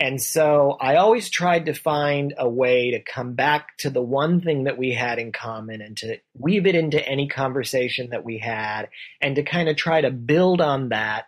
and 0.00 0.20
so 0.20 0.78
I 0.80 0.96
always 0.96 1.28
tried 1.28 1.66
to 1.66 1.74
find 1.74 2.32
a 2.38 2.48
way 2.48 2.92
to 2.92 3.00
come 3.00 3.34
back 3.34 3.76
to 3.78 3.90
the 3.90 4.00
one 4.00 4.40
thing 4.40 4.64
that 4.64 4.78
we 4.78 4.92
had 4.92 5.18
in 5.18 5.30
common 5.30 5.82
and 5.82 5.94
to 5.98 6.16
weave 6.32 6.66
it 6.66 6.74
into 6.74 7.06
any 7.06 7.28
conversation 7.28 8.08
that 8.10 8.24
we 8.24 8.38
had 8.38 8.88
and 9.20 9.36
to 9.36 9.42
kind 9.42 9.68
of 9.68 9.76
try 9.76 10.00
to 10.00 10.10
build 10.10 10.62
on 10.62 10.88
that. 10.88 11.26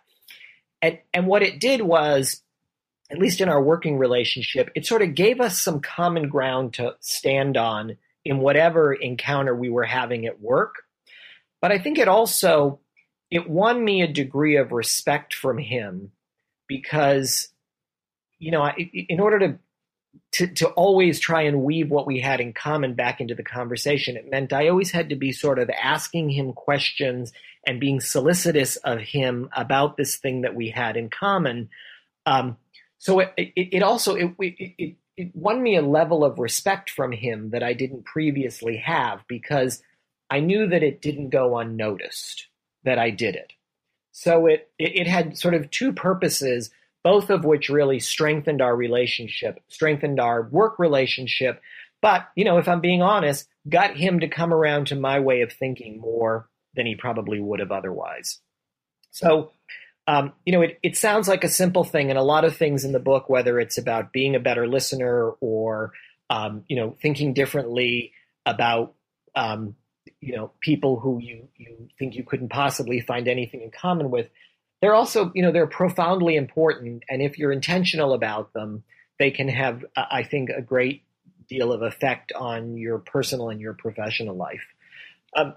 And, 0.81 0.97
and 1.13 1.27
what 1.27 1.43
it 1.43 1.59
did 1.59 1.81
was, 1.81 2.41
at 3.11 3.19
least 3.19 3.41
in 3.41 3.49
our 3.49 3.61
working 3.61 3.99
relationship, 3.99 4.71
it 4.73 4.87
sort 4.87 5.03
of 5.03 5.13
gave 5.13 5.39
us 5.39 5.61
some 5.61 5.79
common 5.79 6.27
ground 6.27 6.73
to 6.75 6.95
stand 6.99 7.57
on 7.57 7.97
in 8.25 8.39
whatever 8.39 8.91
encounter 8.91 9.55
we 9.55 9.69
were 9.69 9.83
having 9.83 10.25
at 10.25 10.41
work. 10.41 10.77
But 11.63 11.71
I 11.71 11.79
think 11.79 11.97
it 11.97 12.09
also, 12.09 12.81
it 13.31 13.49
won 13.49 13.81
me 13.81 14.01
a 14.01 14.07
degree 14.11 14.57
of 14.57 14.73
respect 14.73 15.33
from 15.33 15.57
him 15.57 16.11
because 16.67 17.47
you 18.37 18.51
know, 18.51 18.69
in 18.75 19.21
order 19.21 19.39
to, 19.39 19.59
to 20.33 20.47
to 20.55 20.67
always 20.71 21.21
try 21.21 21.43
and 21.43 21.63
weave 21.63 21.89
what 21.89 22.05
we 22.05 22.19
had 22.19 22.41
in 22.41 22.51
common 22.51 22.95
back 22.95 23.21
into 23.21 23.33
the 23.33 23.43
conversation, 23.43 24.17
it 24.17 24.29
meant 24.29 24.51
I 24.51 24.67
always 24.67 24.91
had 24.91 25.07
to 25.11 25.15
be 25.15 25.31
sort 25.31 25.57
of 25.57 25.69
asking 25.69 26.31
him 26.31 26.51
questions 26.51 27.31
and 27.65 27.79
being 27.79 28.01
solicitous 28.01 28.75
of 28.75 28.99
him 28.99 29.47
about 29.55 29.95
this 29.95 30.17
thing 30.17 30.41
that 30.41 30.55
we 30.55 30.69
had 30.69 30.97
in 30.97 31.09
common. 31.09 31.69
Um, 32.25 32.57
so 32.97 33.21
it, 33.21 33.31
it, 33.37 33.53
it 33.55 33.83
also 33.83 34.15
it, 34.15 34.35
it, 34.37 34.95
it 35.15 35.31
won 35.33 35.63
me 35.63 35.77
a 35.77 35.81
level 35.81 36.25
of 36.25 36.39
respect 36.39 36.89
from 36.89 37.13
him 37.13 37.51
that 37.51 37.63
I 37.63 37.71
didn't 37.71 38.03
previously 38.03 38.75
have 38.75 39.21
because 39.29 39.81
I 40.29 40.39
knew 40.39 40.67
that 40.67 40.83
it 40.83 41.01
didn't 41.01 41.29
go 41.29 41.57
unnoticed 41.57 42.47
that 42.83 42.99
I 42.99 43.09
did 43.09 43.35
it. 43.35 43.53
So 44.11 44.45
it, 44.45 44.71
it, 44.77 45.07
had 45.07 45.37
sort 45.37 45.55
of 45.55 45.71
two 45.71 45.91
purposes 45.91 46.69
both 47.03 47.29
of 47.29 47.43
which 47.43 47.69
really 47.69 47.99
strengthened 47.99 48.61
our 48.61 48.75
relationship, 48.75 49.59
strengthened 49.67 50.19
our 50.19 50.43
work 50.43 50.79
relationship. 50.79 51.61
But, 52.01 52.27
you 52.35 52.45
know, 52.45 52.57
if 52.57 52.67
I'm 52.67 52.79
being 52.79 53.01
honest, 53.01 53.47
got 53.67 53.97
him 53.97 54.21
to 54.21 54.27
come 54.27 54.53
around 54.53 54.87
to 54.87 54.95
my 54.95 55.19
way 55.19 55.41
of 55.41 55.51
thinking 55.51 55.99
more 55.99 56.47
than 56.75 56.85
he 56.85 56.95
probably 56.95 57.39
would 57.39 57.59
have 57.59 57.71
otherwise. 57.71 58.39
So, 59.11 59.51
um, 60.07 60.33
you 60.45 60.53
know, 60.53 60.61
it, 60.61 60.79
it 60.81 60.97
sounds 60.97 61.27
like 61.27 61.43
a 61.43 61.49
simple 61.49 61.83
thing, 61.83 62.09
and 62.09 62.17
a 62.17 62.23
lot 62.23 62.45
of 62.45 62.55
things 62.55 62.83
in 62.83 62.93
the 62.93 62.99
book, 62.99 63.29
whether 63.29 63.59
it's 63.59 63.77
about 63.77 64.11
being 64.11 64.35
a 64.35 64.39
better 64.39 64.67
listener 64.67 65.31
or, 65.39 65.93
um, 66.29 66.63
you 66.67 66.75
know, 66.75 66.95
thinking 67.01 67.33
differently 67.33 68.11
about, 68.45 68.95
um, 69.35 69.75
you 70.19 70.35
know, 70.35 70.51
people 70.59 70.99
who 70.99 71.19
you, 71.21 71.47
you 71.57 71.87
think 71.97 72.15
you 72.15 72.23
couldn't 72.23 72.49
possibly 72.49 73.01
find 73.01 73.27
anything 73.27 73.61
in 73.61 73.71
common 73.71 74.09
with, 74.09 74.29
they're 74.81 74.93
also, 74.93 75.31
you 75.33 75.41
know, 75.41 75.51
they're 75.51 75.67
profoundly 75.67 76.35
important. 76.35 77.03
And 77.09 77.21
if 77.21 77.37
you're 77.37 77.51
intentional 77.51 78.13
about 78.13 78.53
them, 78.53 78.83
they 79.19 79.31
can 79.31 79.47
have, 79.47 79.85
I 79.95 80.23
think, 80.23 80.49
a 80.49 80.61
great 80.61 81.03
deal 81.47 81.71
of 81.71 81.81
effect 81.81 82.31
on 82.33 82.77
your 82.77 82.99
personal 82.99 83.49
and 83.49 83.61
your 83.61 83.73
professional 83.73 84.35
life. 84.35 84.65
Um, 85.35 85.55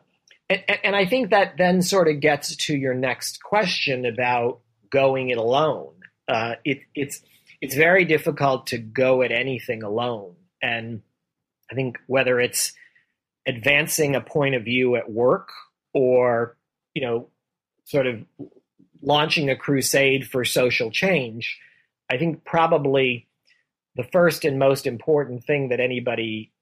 and, 0.48 0.62
and, 0.84 0.96
I 0.96 1.06
think 1.06 1.30
that 1.30 1.54
then 1.58 1.82
sort 1.82 2.08
of 2.08 2.20
gets 2.20 2.54
to 2.66 2.76
your 2.76 2.94
next 2.94 3.42
question 3.42 4.06
about 4.06 4.60
going 4.90 5.30
it 5.30 5.38
alone. 5.38 5.94
Uh, 6.28 6.54
it, 6.64 6.80
it's 6.94 7.20
it's 7.60 7.74
very 7.74 8.04
difficult 8.04 8.68
to 8.68 8.78
go 8.78 9.22
at 9.22 9.32
anything 9.32 9.82
alone, 9.82 10.36
and 10.62 11.02
I 11.70 11.74
think 11.74 11.98
whether 12.06 12.38
it's 12.40 12.72
advancing 13.46 14.14
a 14.16 14.20
point 14.20 14.54
of 14.54 14.64
view 14.64 14.96
at 14.96 15.10
work 15.10 15.50
or 15.92 16.56
you 16.94 17.02
know 17.02 17.28
sort 17.84 18.06
of 18.06 18.24
launching 19.02 19.48
a 19.50 19.56
crusade 19.56 20.26
for 20.26 20.44
social 20.44 20.90
change, 20.90 21.58
I 22.10 22.18
think 22.18 22.44
probably 22.44 23.28
the 23.94 24.04
first 24.04 24.44
and 24.44 24.58
most 24.58 24.86
important 24.86 25.44
thing 25.44 25.68
that 25.68 25.80
anybody 25.80 26.52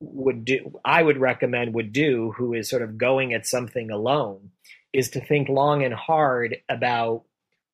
would 0.00 0.44
do, 0.44 0.78
I 0.84 1.02
would 1.02 1.18
recommend 1.18 1.74
would 1.74 1.92
do, 1.92 2.32
who 2.36 2.54
is 2.54 2.68
sort 2.68 2.82
of 2.82 2.96
going 2.96 3.34
at 3.34 3.46
something 3.46 3.90
alone, 3.90 4.50
is 4.92 5.10
to 5.10 5.20
think 5.20 5.48
long 5.48 5.82
and 5.82 5.92
hard 5.92 6.58
about 6.68 7.24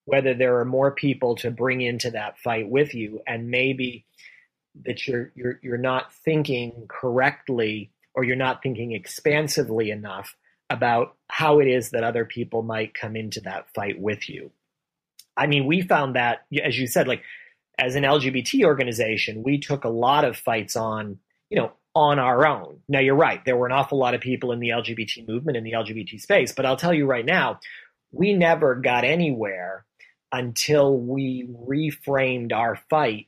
whether 0.05 0.35
there 0.35 0.59
are 0.59 0.65
more 0.65 0.91
people 0.91 1.37
to 1.37 1.51
bring 1.51 1.81
into 1.81 2.11
that 2.11 2.39
fight 2.39 2.69
with 2.69 2.95
you, 2.95 3.21
and 3.27 3.51
maybe 3.51 4.05
that 4.85 5.07
you're 5.07 5.31
you're 5.35 5.61
you're 5.63 5.79
not 5.79 6.13
thinking 6.13 6.87
correctly 6.89 7.91
or 8.15 8.25
you're 8.25 8.37
not 8.37 8.63
thinking 8.63 8.93
expansively 8.93 9.91
enough 9.91 10.37
about 10.71 11.17
how 11.29 11.61
it 11.61 11.69
is 11.69 11.91
that 11.91 12.05
other 12.05 12.25
people 12.25 12.63
might 12.63 12.95
come 12.95 13.17
into 13.17 13.41
that 13.41 13.67
fight 13.75 14.01
with 14.01 14.29
you. 14.29 14.51
I 15.37 15.47
mean, 15.47 15.67
we 15.67 15.83
found 15.83 16.17
that, 16.17 16.47
as 16.63 16.79
you 16.79 16.87
said, 16.87 17.09
like 17.09 17.23
as 17.79 17.95
an 17.95 18.05
LGBT 18.05 18.65
organization, 18.65 19.43
we 19.43 19.59
took 19.59 19.85
a 19.85 19.91
lot 19.91 20.25
of 20.25 20.37
fights 20.37 20.77
on, 20.77 21.19
you 21.51 21.59
know, 21.59 21.73
on 21.95 22.19
our 22.19 22.47
own. 22.47 22.81
Now, 22.89 23.01
you're 23.01 23.15
right. 23.15 23.45
There 23.45 23.57
were 23.57 23.67
an 23.67 23.73
awful 23.73 23.99
lot 23.99 24.15
of 24.15 24.21
people 24.21 24.53
in 24.53 24.61
the 24.61 24.71
LGBT 24.71 25.29
movement, 25.29 25.57
in 25.57 25.65
the 25.65 25.73
LGBT 25.73 26.21
space. 26.21 26.53
But 26.53 26.67
I'll 26.67 26.77
tell 26.77 26.95
you 26.95 27.07
right 27.07 27.25
now, 27.25 27.61
we 28.11 28.33
never 28.35 28.75
got 28.75 29.05
anywhere 29.05 29.85
until 30.31 30.97
we 30.97 31.47
reframed 31.47 32.53
our 32.53 32.77
fight 32.89 33.27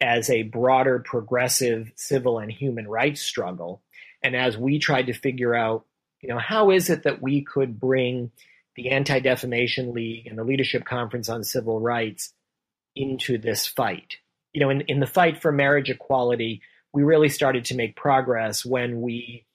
as 0.00 0.28
a 0.28 0.42
broader 0.42 0.98
progressive 0.98 1.92
civil 1.94 2.38
and 2.38 2.50
human 2.50 2.88
rights 2.88 3.22
struggle. 3.22 3.80
And 4.22 4.36
as 4.36 4.56
we 4.56 4.78
tried 4.78 5.06
to 5.06 5.12
figure 5.12 5.54
out, 5.54 5.84
you 6.20 6.28
know, 6.28 6.38
how 6.38 6.70
is 6.70 6.90
it 6.90 7.02
that 7.04 7.20
we 7.20 7.42
could 7.42 7.78
bring 7.80 8.30
the 8.76 8.90
Anti 8.90 9.20
Defamation 9.20 9.92
League 9.92 10.26
and 10.26 10.38
the 10.38 10.44
Leadership 10.44 10.84
Conference 10.84 11.28
on 11.28 11.44
Civil 11.44 11.80
Rights 11.80 12.32
into 12.94 13.38
this 13.38 13.66
fight? 13.66 14.16
You 14.52 14.60
know, 14.60 14.70
in, 14.70 14.82
in 14.82 15.00
the 15.00 15.06
fight 15.06 15.42
for 15.42 15.50
marriage 15.50 15.90
equality, 15.90 16.62
we 16.92 17.02
really 17.02 17.28
started 17.28 17.64
to 17.66 17.74
make 17.74 17.96
progress 17.96 18.64
when 18.64 19.00
we 19.00 19.46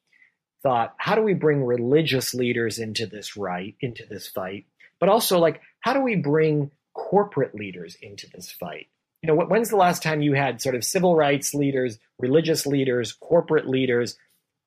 thought, 0.64 0.96
how 0.98 1.16
do 1.16 1.22
we 1.22 1.34
bring 1.34 1.64
religious 1.64 2.34
leaders 2.34 2.80
into 2.80 3.06
this 3.06 3.38
right, 3.38 3.76
into 3.80 4.06
this 4.06 4.28
fight? 4.28 4.66
But 5.00 5.10
also, 5.10 5.40
like, 5.40 5.62
how 5.80 5.94
do 5.94 6.02
we 6.02 6.16
bring 6.16 6.72
corporate 6.94 7.56
leaders 7.56 7.96
into 8.02 8.28
this 8.30 8.52
fight? 8.52 8.88
You 9.22 9.28
know, 9.28 9.46
when's 9.46 9.70
the 9.70 9.78
last 9.78 10.04
time 10.04 10.22
you 10.22 10.34
had 10.34 10.62
sort 10.62 10.76
of 10.76 10.84
civil 10.84 11.16
rights 11.16 11.54
leaders, 11.54 11.98
religious 12.20 12.66
leaders, 12.66 13.14
corporate 13.14 13.68
leaders, 13.68 14.18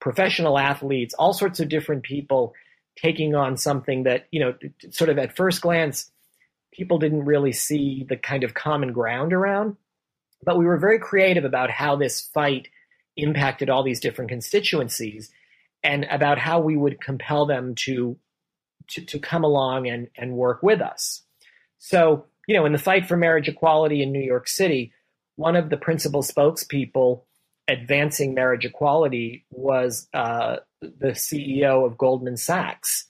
professional 0.01 0.59
athletes, 0.59 1.15
all 1.15 1.33
sorts 1.33 1.61
of 1.61 1.69
different 1.69 2.03
people 2.03 2.55
taking 2.97 3.35
on 3.35 3.57
something 3.57 4.05
that, 4.05 4.27
you 4.31 4.41
know, 4.41 4.55
sort 4.91 5.11
of 5.11 5.19
at 5.19 5.37
first 5.37 5.61
glance, 5.61 6.11
people 6.73 6.99
didn't 6.99 7.25
really 7.25 7.53
see 7.53 8.05
the 8.09 8.17
kind 8.17 8.45
of 8.45 8.55
common 8.55 8.93
ground 8.93 9.33
around? 9.33 9.77
But 10.45 10.59
we 10.59 10.65
were 10.65 10.79
very 10.79 10.99
creative 10.99 11.45
about 11.45 11.71
how 11.71 11.97
this 11.97 12.21
fight 12.21 12.69
impacted 13.17 13.69
all 13.69 13.83
these 13.83 14.01
different 14.01 14.31
constituencies 14.31 15.31
and 15.83 16.05
about 16.11 16.39
how 16.39 16.61
we 16.61 16.77
would 16.77 17.01
compel 17.01 17.47
them 17.47 17.75
to 17.75 18.17
to, 18.89 19.05
to 19.05 19.19
come 19.21 19.45
along 19.45 19.87
and, 19.87 20.09
and 20.17 20.33
work 20.33 20.63
with 20.63 20.81
us. 20.81 21.23
So, 21.79 22.27
you 22.49 22.57
know, 22.57 22.67
in 22.67 22.73
the 22.73 22.79
fight 22.79 23.07
for 23.07 23.17
marriage 23.17 23.47
equality 23.47 24.03
in 24.03 24.11
New 24.11 24.23
York 24.23 24.49
City, 24.49 24.93
one 25.37 25.55
of 25.55 25.71
the 25.71 25.77
principal 25.77 26.23
spokespeople 26.23 27.23
advancing 27.71 28.35
marriage 28.35 28.65
equality 28.65 29.45
was 29.51 30.09
uh, 30.13 30.57
the 30.81 31.11
CEO 31.11 31.87
of 31.87 31.99
Goldman 31.99 32.37
Sachs, 32.37 33.07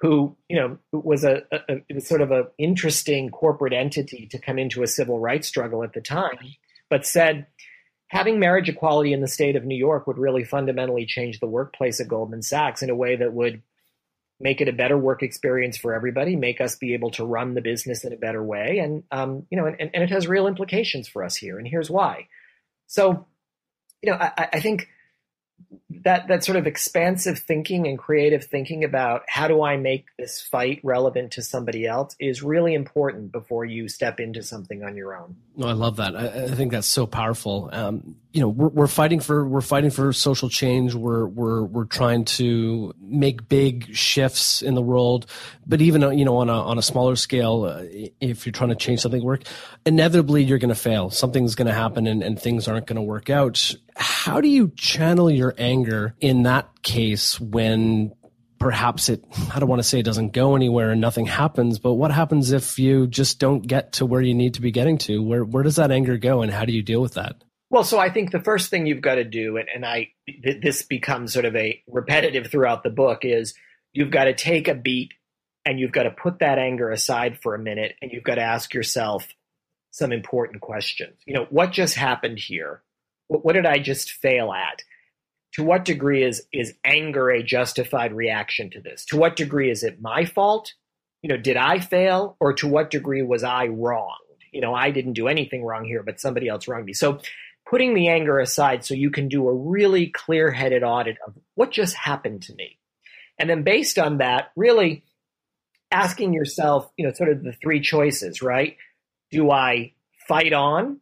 who 0.00 0.36
you 0.48 0.56
know 0.56 0.78
was 0.92 1.24
a, 1.24 1.42
a, 1.52 1.82
a, 1.90 2.00
sort 2.00 2.20
of 2.20 2.30
an 2.30 2.46
interesting 2.58 3.30
corporate 3.30 3.72
entity 3.72 4.26
to 4.30 4.38
come 4.38 4.58
into 4.58 4.82
a 4.82 4.86
civil 4.86 5.18
rights 5.18 5.48
struggle 5.48 5.82
at 5.82 5.92
the 5.92 6.00
time 6.00 6.54
but 6.94 7.06
said 7.06 7.46
having 8.06 8.38
marriage 8.38 8.68
equality 8.68 9.12
in 9.12 9.20
the 9.20 9.26
state 9.26 9.56
of 9.56 9.64
New 9.64 9.76
York 9.76 10.06
would 10.06 10.18
really 10.18 10.44
fundamentally 10.44 11.06
change 11.06 11.40
the 11.40 11.46
workplace 11.46 12.00
at 12.00 12.08
Goldman 12.08 12.42
Sachs 12.42 12.82
in 12.82 12.90
a 12.90 12.94
way 12.94 13.16
that 13.16 13.32
would 13.32 13.62
make 14.38 14.60
it 14.60 14.68
a 14.68 14.72
better 14.72 14.98
work 14.98 15.22
experience 15.22 15.76
for 15.76 15.94
everybody, 15.94 16.36
make 16.36 16.60
us 16.60 16.76
be 16.76 16.94
able 16.94 17.10
to 17.10 17.24
run 17.24 17.54
the 17.54 17.60
business 17.60 18.04
in 18.04 18.12
a 18.12 18.16
better 18.16 18.42
way, 18.42 18.78
and 18.78 19.02
um, 19.10 19.46
you 19.50 19.56
know, 19.56 19.66
and, 19.66 19.90
and 19.92 20.02
it 20.02 20.10
has 20.10 20.28
real 20.28 20.46
implications 20.46 21.08
for 21.08 21.24
us 21.24 21.34
here, 21.34 21.58
and 21.58 21.66
here's 21.66 21.90
why. 21.90 22.28
So, 22.86 23.26
you 24.04 24.10
know, 24.10 24.18
I, 24.20 24.48
I 24.52 24.60
think 24.60 24.88
that 26.02 26.28
that 26.28 26.44
sort 26.44 26.56
of 26.56 26.66
expansive 26.66 27.38
thinking 27.38 27.86
and 27.86 27.98
creative 27.98 28.44
thinking 28.44 28.84
about 28.84 29.22
how 29.28 29.48
do 29.48 29.62
I 29.62 29.76
make 29.76 30.06
this 30.18 30.40
fight 30.40 30.80
relevant 30.82 31.32
to 31.32 31.42
somebody 31.42 31.86
else 31.86 32.16
is 32.18 32.42
really 32.42 32.74
important 32.74 33.32
before 33.32 33.64
you 33.64 33.88
step 33.88 34.20
into 34.20 34.42
something 34.42 34.82
on 34.82 34.96
your 34.96 35.16
own. 35.16 35.36
No, 35.56 35.68
I 35.68 35.72
love 35.72 35.96
that. 35.96 36.16
I, 36.16 36.44
I 36.44 36.48
think 36.48 36.72
that's 36.72 36.86
so 36.86 37.06
powerful. 37.06 37.70
Um, 37.72 38.16
you 38.32 38.40
know, 38.40 38.48
we're, 38.48 38.68
we're 38.68 38.86
fighting 38.88 39.20
for 39.20 39.46
we're 39.46 39.60
fighting 39.60 39.90
for 39.90 40.12
social 40.12 40.48
change. 40.48 40.94
We're 40.94 41.26
we're 41.26 41.62
we're 41.62 41.84
trying 41.84 42.24
to 42.24 42.92
make 43.00 43.48
big 43.48 43.94
shifts 43.94 44.62
in 44.62 44.74
the 44.74 44.82
world, 44.82 45.26
but 45.66 45.80
even 45.80 46.18
you 46.18 46.24
know 46.24 46.38
on 46.38 46.48
a 46.48 46.52
on 46.52 46.78
a 46.78 46.82
smaller 46.82 47.14
scale, 47.14 47.64
uh, 47.64 47.84
if 48.20 48.44
you're 48.44 48.52
trying 48.52 48.70
to 48.70 48.76
change 48.76 49.00
something, 49.00 49.22
work 49.22 49.44
inevitably 49.86 50.42
you're 50.42 50.58
going 50.58 50.70
to 50.70 50.74
fail. 50.74 51.10
Something's 51.10 51.54
going 51.54 51.68
to 51.68 51.74
happen, 51.74 52.06
and, 52.06 52.22
and 52.22 52.40
things 52.40 52.66
aren't 52.66 52.86
going 52.86 52.96
to 52.96 53.02
work 53.02 53.30
out. 53.30 53.74
How 53.96 54.40
do 54.40 54.48
you 54.48 54.72
channel 54.74 55.30
your 55.30 55.54
anger 55.56 55.83
in 56.20 56.44
that 56.44 56.82
case 56.82 57.40
when 57.40 58.12
perhaps 58.58 59.08
it 59.08 59.24
i 59.52 59.58
don't 59.58 59.68
want 59.68 59.80
to 59.80 59.86
say 59.86 59.98
it 59.98 60.04
doesn't 60.04 60.32
go 60.32 60.56
anywhere 60.56 60.90
and 60.90 61.00
nothing 61.00 61.26
happens 61.26 61.78
but 61.78 61.94
what 61.94 62.10
happens 62.10 62.52
if 62.52 62.78
you 62.78 63.06
just 63.06 63.38
don't 63.38 63.66
get 63.66 63.92
to 63.92 64.06
where 64.06 64.22
you 64.22 64.34
need 64.34 64.54
to 64.54 64.60
be 64.60 64.70
getting 64.70 64.98
to? 64.98 65.22
Where 65.22 65.44
where 65.44 65.62
does 65.62 65.76
that 65.76 65.90
anger 65.90 66.16
go 66.16 66.42
and 66.42 66.52
how 66.52 66.64
do 66.64 66.72
you 66.72 66.82
deal 66.82 67.00
with 67.02 67.14
that? 67.14 67.42
Well 67.70 67.84
so 67.84 67.98
i 67.98 68.10
think 68.10 68.30
the 68.30 68.40
first 68.40 68.70
thing 68.70 68.86
you've 68.86 69.02
got 69.02 69.16
to 69.16 69.24
do 69.24 69.56
and, 69.56 69.68
and 69.74 69.84
i 69.84 70.08
th- 70.26 70.62
this 70.62 70.82
becomes 70.82 71.32
sort 71.32 71.44
of 71.44 71.56
a 71.56 71.82
repetitive 71.88 72.50
throughout 72.50 72.82
the 72.82 72.90
book 72.90 73.24
is 73.24 73.54
you've 73.92 74.10
got 74.10 74.24
to 74.24 74.34
take 74.34 74.68
a 74.68 74.74
beat 74.74 75.12
and 75.64 75.80
you've 75.80 75.92
got 75.92 76.02
to 76.04 76.10
put 76.10 76.40
that 76.40 76.58
anger 76.58 76.90
aside 76.90 77.38
for 77.42 77.54
a 77.54 77.58
minute 77.58 77.94
and 78.02 78.12
you've 78.12 78.24
got 78.24 78.36
to 78.36 78.42
ask 78.42 78.74
yourself 78.74 79.28
some 79.90 80.12
important 80.12 80.60
questions. 80.60 81.16
You 81.26 81.34
know 81.34 81.46
what 81.50 81.72
just 81.72 81.94
happened 81.94 82.38
here? 82.38 82.82
What, 83.28 83.44
what 83.44 83.52
did 83.54 83.66
i 83.66 83.78
just 83.78 84.12
fail 84.12 84.52
at 84.52 84.82
to 85.54 85.62
what 85.62 85.84
degree 85.84 86.22
is 86.22 86.42
is 86.52 86.74
anger 86.84 87.30
a 87.30 87.42
justified 87.42 88.12
reaction 88.12 88.70
to 88.70 88.80
this? 88.80 89.04
To 89.06 89.16
what 89.16 89.36
degree 89.36 89.70
is 89.70 89.82
it 89.82 90.00
my 90.00 90.24
fault? 90.24 90.72
You 91.22 91.28
know, 91.28 91.36
did 91.36 91.56
I 91.56 91.78
fail, 91.78 92.36
or 92.38 92.52
to 92.54 92.68
what 92.68 92.90
degree 92.90 93.22
was 93.22 93.44
I 93.44 93.66
wronged? 93.66 94.18
You 94.52 94.60
know, 94.60 94.74
I 94.74 94.90
didn't 94.90 95.14
do 95.14 95.28
anything 95.28 95.64
wrong 95.64 95.84
here, 95.84 96.02
but 96.02 96.20
somebody 96.20 96.48
else 96.48 96.68
wronged 96.68 96.84
me. 96.84 96.92
So, 96.92 97.20
putting 97.66 97.94
the 97.94 98.08
anger 98.08 98.38
aside, 98.38 98.84
so 98.84 98.92
you 98.92 99.10
can 99.10 99.28
do 99.28 99.48
a 99.48 99.54
really 99.54 100.08
clear-headed 100.08 100.82
audit 100.82 101.16
of 101.26 101.34
what 101.54 101.70
just 101.70 101.94
happened 101.94 102.42
to 102.42 102.54
me, 102.54 102.78
and 103.38 103.48
then 103.48 103.62
based 103.62 103.98
on 103.98 104.18
that, 104.18 104.50
really 104.54 105.02
asking 105.90 106.34
yourself, 106.34 106.90
you 106.96 107.06
know, 107.06 107.12
sort 107.12 107.30
of 107.30 107.42
the 107.42 107.52
three 107.52 107.80
choices, 107.80 108.42
right? 108.42 108.76
Do 109.30 109.50
I 109.50 109.92
fight 110.28 110.52
on? 110.52 111.00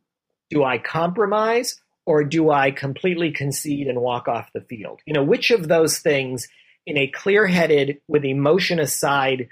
Do 0.51 0.63
I 0.63 0.79
compromise? 0.79 1.81
Or 2.07 2.25
do 2.25 2.51
I 2.51 2.71
completely 2.71 3.31
concede 3.31 3.87
and 3.87 4.01
walk 4.01 4.29
off 4.29 4.53
the 4.53 4.61
field? 4.61 5.01
You 5.07 5.15
know, 5.15 5.23
which 5.23 5.51
of 5.51 5.69
those 5.69 5.99
things 5.99 6.49
in 6.87 6.99
a 6.99 7.07
clear 7.07 7.47
headed, 7.47 8.01
with 8.09 8.25
emotion 8.25 8.81
aside 8.81 9.49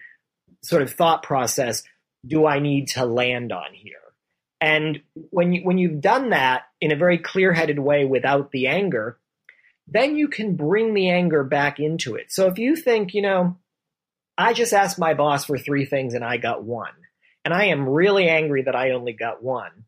sort 0.62 0.82
of 0.82 0.92
thought 0.92 1.22
process 1.22 1.82
do 2.26 2.46
I 2.46 2.58
need 2.58 2.88
to 2.88 3.06
land 3.06 3.52
on 3.52 3.72
here? 3.72 3.94
And 4.60 5.00
when 5.30 5.52
you 5.54 5.62
when 5.62 5.78
you've 5.78 6.02
done 6.02 6.30
that 6.30 6.64
in 6.80 6.92
a 6.92 6.96
very 6.96 7.16
clear-headed 7.16 7.78
way 7.78 8.04
without 8.04 8.50
the 8.50 8.66
anger, 8.66 9.18
then 9.86 10.16
you 10.16 10.28
can 10.28 10.54
bring 10.54 10.92
the 10.92 11.08
anger 11.08 11.44
back 11.44 11.80
into 11.80 12.14
it. 12.16 12.30
So 12.30 12.46
if 12.46 12.58
you 12.58 12.76
think, 12.76 13.14
you 13.14 13.22
know, 13.22 13.56
I 14.36 14.52
just 14.52 14.74
asked 14.74 14.98
my 14.98 15.14
boss 15.14 15.46
for 15.46 15.56
three 15.56 15.86
things 15.86 16.12
and 16.12 16.24
I 16.24 16.36
got 16.36 16.62
one, 16.62 16.92
and 17.44 17.54
I 17.54 17.66
am 17.66 17.88
really 17.88 18.28
angry 18.28 18.64
that 18.64 18.76
I 18.76 18.90
only 18.90 19.14
got 19.14 19.42
one. 19.42 19.84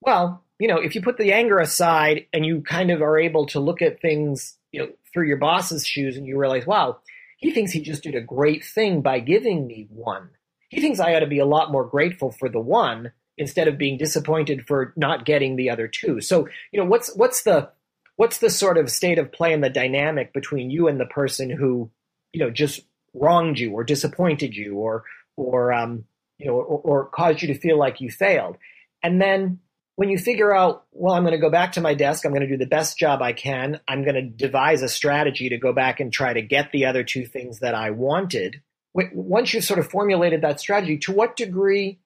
Well, 0.00 0.43
you 0.58 0.68
know, 0.68 0.78
if 0.78 0.94
you 0.94 1.02
put 1.02 1.18
the 1.18 1.32
anger 1.32 1.58
aside 1.58 2.26
and 2.32 2.46
you 2.46 2.60
kind 2.62 2.90
of 2.90 3.02
are 3.02 3.18
able 3.18 3.46
to 3.46 3.60
look 3.60 3.82
at 3.82 4.00
things, 4.00 4.56
you 4.72 4.80
know, 4.80 4.88
through 5.12 5.26
your 5.26 5.36
boss's 5.36 5.86
shoes 5.86 6.16
and 6.16 6.26
you 6.26 6.38
realize, 6.38 6.66
wow, 6.66 6.98
he 7.38 7.50
thinks 7.50 7.72
he 7.72 7.80
just 7.80 8.02
did 8.02 8.14
a 8.14 8.20
great 8.20 8.64
thing 8.64 9.02
by 9.02 9.20
giving 9.20 9.66
me 9.66 9.86
one. 9.90 10.30
He 10.68 10.80
thinks 10.80 11.00
I 11.00 11.14
ought 11.14 11.20
to 11.20 11.26
be 11.26 11.40
a 11.40 11.46
lot 11.46 11.72
more 11.72 11.84
grateful 11.84 12.32
for 12.32 12.48
the 12.48 12.60
one 12.60 13.12
instead 13.36 13.68
of 13.68 13.78
being 13.78 13.98
disappointed 13.98 14.66
for 14.66 14.92
not 14.96 15.24
getting 15.24 15.56
the 15.56 15.70
other 15.70 15.88
two. 15.88 16.20
So, 16.20 16.48
you 16.72 16.80
know, 16.80 16.86
what's 16.86 17.14
what's 17.14 17.42
the 17.42 17.70
what's 18.16 18.38
the 18.38 18.50
sort 18.50 18.78
of 18.78 18.90
state 18.90 19.18
of 19.18 19.32
play 19.32 19.52
and 19.52 19.62
the 19.62 19.70
dynamic 19.70 20.32
between 20.32 20.70
you 20.70 20.88
and 20.88 21.00
the 21.00 21.06
person 21.06 21.50
who, 21.50 21.90
you 22.32 22.40
know, 22.40 22.50
just 22.50 22.80
wronged 23.12 23.58
you 23.58 23.72
or 23.72 23.84
disappointed 23.84 24.54
you 24.54 24.74
or 24.76 25.04
or 25.36 25.72
um, 25.72 26.04
you 26.38 26.46
know, 26.46 26.54
or, 26.54 26.64
or 26.64 27.06
caused 27.06 27.42
you 27.42 27.48
to 27.48 27.58
feel 27.58 27.78
like 27.78 28.00
you 28.00 28.10
failed. 28.10 28.56
And 29.02 29.20
then 29.20 29.60
when 29.96 30.08
you 30.08 30.18
figure 30.18 30.54
out, 30.54 30.84
well, 30.92 31.14
I'm 31.14 31.22
going 31.22 31.32
to 31.32 31.38
go 31.38 31.50
back 31.50 31.72
to 31.72 31.80
my 31.80 31.94
desk, 31.94 32.24
I'm 32.24 32.32
going 32.32 32.42
to 32.42 32.48
do 32.48 32.56
the 32.56 32.66
best 32.66 32.98
job 32.98 33.22
I 33.22 33.32
can, 33.32 33.80
I'm 33.86 34.02
going 34.02 34.16
to 34.16 34.22
devise 34.22 34.82
a 34.82 34.88
strategy 34.88 35.48
to 35.50 35.58
go 35.58 35.72
back 35.72 36.00
and 36.00 36.12
try 36.12 36.32
to 36.32 36.42
get 36.42 36.72
the 36.72 36.86
other 36.86 37.04
two 37.04 37.26
things 37.26 37.60
that 37.60 37.74
I 37.74 37.90
wanted, 37.90 38.60
once 38.92 39.52
you've 39.52 39.64
sort 39.64 39.80
of 39.80 39.90
formulated 39.90 40.42
that 40.42 40.60
strategy, 40.60 40.98
to 40.98 41.12
what 41.12 41.36
degree 41.36 41.98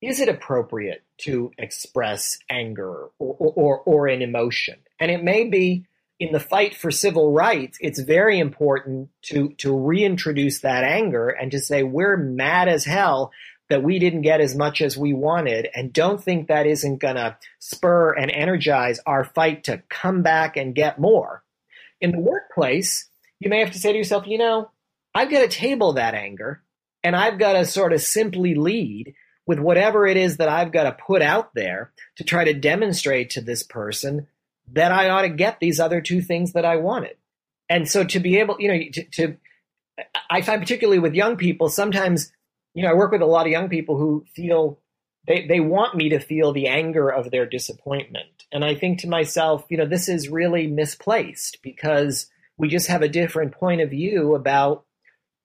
is 0.00 0.20
it 0.20 0.28
appropriate 0.28 1.02
to 1.18 1.52
express 1.58 2.38
anger 2.48 3.08
or, 3.18 3.36
or, 3.38 3.78
or 3.80 4.06
an 4.08 4.22
emotion? 4.22 4.78
And 4.98 5.10
it 5.10 5.22
may 5.22 5.44
be 5.44 5.84
in 6.18 6.32
the 6.32 6.40
fight 6.40 6.74
for 6.74 6.90
civil 6.90 7.32
rights, 7.32 7.78
it's 7.80 7.98
very 7.98 8.38
important 8.38 9.08
to, 9.22 9.54
to 9.58 9.74
reintroduce 9.74 10.60
that 10.60 10.84
anger 10.84 11.28
and 11.28 11.50
to 11.50 11.58
say, 11.58 11.82
we're 11.82 12.16
mad 12.16 12.68
as 12.68 12.84
hell 12.84 13.32
that 13.70 13.82
we 13.82 13.98
didn't 13.98 14.22
get 14.22 14.40
as 14.40 14.54
much 14.54 14.82
as 14.82 14.98
we 14.98 15.12
wanted 15.12 15.68
and 15.74 15.92
don't 15.92 16.22
think 16.22 16.48
that 16.48 16.66
isn't 16.66 16.98
going 16.98 17.16
to 17.16 17.36
spur 17.58 18.12
and 18.12 18.30
energize 18.30 19.00
our 19.06 19.24
fight 19.24 19.64
to 19.64 19.82
come 19.88 20.22
back 20.22 20.56
and 20.56 20.74
get 20.74 21.00
more. 21.00 21.42
In 22.00 22.10
the 22.10 22.20
workplace, 22.20 23.08
you 23.38 23.48
may 23.48 23.60
have 23.60 23.72
to 23.72 23.78
say 23.78 23.92
to 23.92 23.98
yourself, 23.98 24.26
you 24.26 24.38
know, 24.38 24.70
I've 25.14 25.30
got 25.30 25.40
to 25.40 25.48
table 25.48 25.94
that 25.94 26.14
anger 26.14 26.62
and 27.02 27.16
I've 27.16 27.38
got 27.38 27.54
to 27.54 27.64
sort 27.64 27.92
of 27.92 28.00
simply 28.00 28.54
lead 28.54 29.14
with 29.46 29.58
whatever 29.58 30.06
it 30.06 30.16
is 30.16 30.36
that 30.36 30.48
I've 30.48 30.72
got 30.72 30.84
to 30.84 30.92
put 30.92 31.22
out 31.22 31.54
there 31.54 31.92
to 32.16 32.24
try 32.24 32.44
to 32.44 32.54
demonstrate 32.54 33.30
to 33.30 33.40
this 33.40 33.62
person 33.62 34.26
that 34.72 34.92
I 34.92 35.08
ought 35.08 35.22
to 35.22 35.28
get 35.28 35.58
these 35.58 35.80
other 35.80 36.00
two 36.00 36.20
things 36.20 36.52
that 36.52 36.64
I 36.64 36.76
wanted. 36.76 37.16
And 37.68 37.88
so 37.88 38.04
to 38.04 38.20
be 38.20 38.38
able, 38.38 38.56
you 38.58 38.68
know, 38.68 38.80
to, 38.92 39.04
to 39.04 39.36
I 40.28 40.42
find 40.42 40.60
particularly 40.60 40.98
with 40.98 41.14
young 41.14 41.36
people, 41.36 41.68
sometimes, 41.68 42.32
you 42.80 42.86
know, 42.86 42.92
I 42.92 42.94
work 42.94 43.12
with 43.12 43.20
a 43.20 43.26
lot 43.26 43.44
of 43.44 43.52
young 43.52 43.68
people 43.68 43.98
who 43.98 44.24
feel 44.34 44.80
they, 45.28 45.46
they 45.46 45.60
want 45.60 45.94
me 45.94 46.08
to 46.08 46.18
feel 46.18 46.50
the 46.50 46.68
anger 46.68 47.10
of 47.10 47.30
their 47.30 47.44
disappointment. 47.44 48.46
And 48.50 48.64
I 48.64 48.74
think 48.74 49.00
to 49.00 49.06
myself, 49.06 49.66
you 49.68 49.76
know, 49.76 49.84
this 49.84 50.08
is 50.08 50.30
really 50.30 50.66
misplaced 50.66 51.58
because 51.62 52.30
we 52.56 52.68
just 52.68 52.86
have 52.86 53.02
a 53.02 53.08
different 53.08 53.52
point 53.52 53.82
of 53.82 53.90
view 53.90 54.34
about 54.34 54.86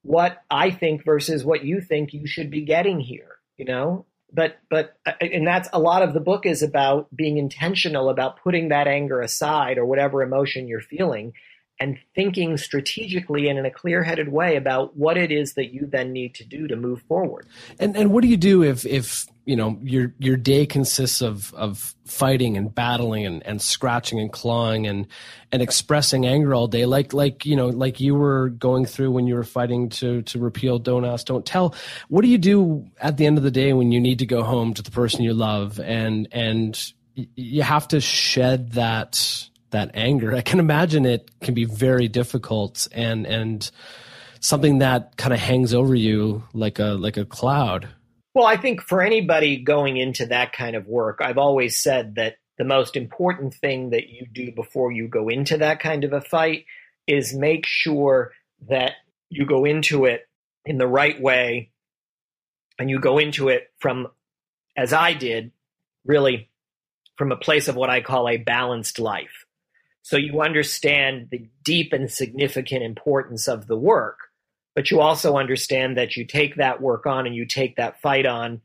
what 0.01 0.43
I 0.49 0.71
think 0.71 1.03
versus 1.03 1.43
what 1.43 1.65
you 1.65 1.81
think 1.81 2.13
you 2.13 2.25
should 2.25 2.49
be 2.49 2.63
getting 2.63 3.01
here, 3.01 3.36
you 3.57 3.65
know? 3.65 4.05
But, 4.31 4.57
but, 4.69 4.95
uh, 5.05 5.11
and 5.19 5.45
that's 5.45 5.67
a 5.73 5.79
lot 5.79 6.03
of 6.03 6.13
the 6.13 6.21
book 6.21 6.45
is 6.45 6.63
about 6.63 7.13
being 7.13 7.36
intentional 7.36 8.07
about 8.07 8.41
putting 8.41 8.69
that 8.69 8.88
anger 8.88 9.19
aside 9.19 9.77
or 9.77 9.86
whatever 9.86 10.23
emotion 10.23 10.69
you're 10.69 10.79
feeling 10.79 11.33
and 11.80 11.97
thinking 12.13 12.57
strategically 12.57 13.49
and 13.49 13.59
in 13.59 13.65
a 13.65 13.71
clear-headed 13.71 14.30
way 14.30 14.55
about 14.55 14.95
what 14.95 15.17
it 15.17 15.32
is 15.32 15.53
that 15.55 15.73
you 15.73 15.86
then 15.86 16.13
need 16.13 16.34
to 16.36 16.45
do 16.45 16.67
to 16.67 16.76
move 16.76 17.01
forward. 17.03 17.45
And 17.80 17.95
and 17.97 18.11
what 18.11 18.21
do 18.21 18.30
you 18.30 18.38
do 18.38 18.63
if 18.63 18.86
if 18.86 19.28
you 19.45 19.55
know 19.55 19.78
your 19.84 20.13
your 20.17 20.38
day 20.38 20.65
consists 20.65 21.21
of 21.21 21.53
of 21.53 21.93
fighting 22.05 22.55
and 22.57 22.73
battling 22.73 23.26
and, 23.26 23.45
and 23.45 23.61
scratching 23.61 24.19
and 24.19 24.32
clawing 24.32 24.88
and 24.88 25.07
and 25.51 25.61
expressing 25.61 26.26
anger 26.26 26.53
all 26.53 26.67
day 26.67 26.86
like 26.86 27.13
like 27.13 27.45
you 27.45 27.55
know 27.55 27.67
like 27.67 27.99
you 27.99 28.15
were 28.15 28.49
going 28.49 28.86
through 28.86 29.11
when 29.11 29.28
you 29.28 29.36
were 29.36 29.43
fighting 29.43 29.89
to 29.89 30.21
to 30.23 30.39
repeal 30.39 30.80
don't 30.80 31.05
ask 31.05 31.26
don't 31.26 31.45
tell 31.45 31.76
what 32.09 32.21
do 32.21 32.28
you 32.28 32.38
do 32.38 32.86
at 32.99 33.17
the 33.17 33.26
end 33.26 33.38
of 33.38 33.43
the 33.43 33.51
day 33.51 33.73
when 33.73 33.91
you 33.91 33.99
need 33.99 34.19
to 34.19 34.26
go 34.26 34.43
home 34.43 34.73
to 34.73 34.82
the 34.82 34.91
person 34.91 35.23
you 35.23 35.34
love 35.34 35.80
and 35.80 36.28
and 36.32 36.93
you 37.13 37.63
have 37.63 37.88
to 37.88 38.01
shed 38.01 38.71
that 38.73 39.49
that 39.76 39.91
anger. 39.93 40.36
I 40.36 40.41
can 40.41 40.59
imagine 40.59 41.05
it 41.05 41.30
can 41.41 41.53
be 41.53 41.65
very 41.65 42.07
difficult 42.07 42.88
and 42.91 43.26
and 43.26 43.69
something 44.39 44.80
that 44.80 45.17
kind 45.17 45.34
of 45.34 45.39
hangs 45.39 45.73
over 45.73 45.95
you 45.95 46.43
like 46.53 46.80
a 46.80 46.93
like 46.93 47.17
a 47.17 47.26
cloud. 47.26 47.88
Well, 48.34 48.45
I 48.45 48.57
think 48.57 48.82
for 48.82 49.01
anybody 49.01 49.57
going 49.57 49.97
into 49.97 50.26
that 50.26 50.51
kind 50.51 50.76
of 50.76 50.88
work, 50.88 51.19
I've 51.21 51.38
always 51.38 51.82
said 51.82 52.15
that 52.15 52.36
the 52.57 52.65
most 52.65 52.95
important 52.95 53.53
thing 53.53 53.91
that 53.91 54.09
you 54.09 54.26
do 54.32 54.51
before 54.51 54.91
you 54.91 55.07
go 55.07 55.30
into 55.30 55.57
that 55.57 55.80
kind 55.80 56.03
of 56.03 56.13
a 56.13 56.21
fight 56.21 56.65
is 57.07 57.34
make 57.34 57.65
sure 57.65 58.32
that 58.69 58.93
you 59.30 59.45
go 59.45 59.65
into 59.65 60.05
it 60.05 60.28
in 60.65 60.78
the 60.78 60.88
right 60.88 61.19
way 61.21 61.71
and 62.78 62.89
you 62.89 62.99
go 62.99 63.17
into 63.17 63.49
it 63.49 63.71
from 63.80 64.07
as 64.78 64.91
I 64.91 65.13
did, 65.13 65.51
really 66.05 66.49
from 67.17 67.32
a 67.32 67.38
place 67.38 67.67
of 67.67 67.76
what 67.76 67.89
I 67.89 68.01
call 68.01 68.28
a 68.28 68.38
balanced 68.38 68.99
life. 68.99 69.44
So 70.06 70.18
you 70.18 70.41
understand 70.41 71.30
the 71.32 71.49
deep 71.64 71.91
and 71.91 72.12
significant 72.12 72.84
importance 72.84 73.47
of 73.47 73.66
the 73.66 73.76
work, 73.76 74.20
but 74.76 74.91
you 74.91 74.99
also 74.99 75.36
understand 75.38 75.97
that 75.97 76.16
you 76.16 76.26
take 76.26 76.58
that 76.58 76.80
work 76.80 77.08
on 77.08 77.26
and 77.26 77.36
you 77.36 77.47
take 77.47 77.78
that 77.78 77.99
fight 78.01 78.28
on 78.28 78.62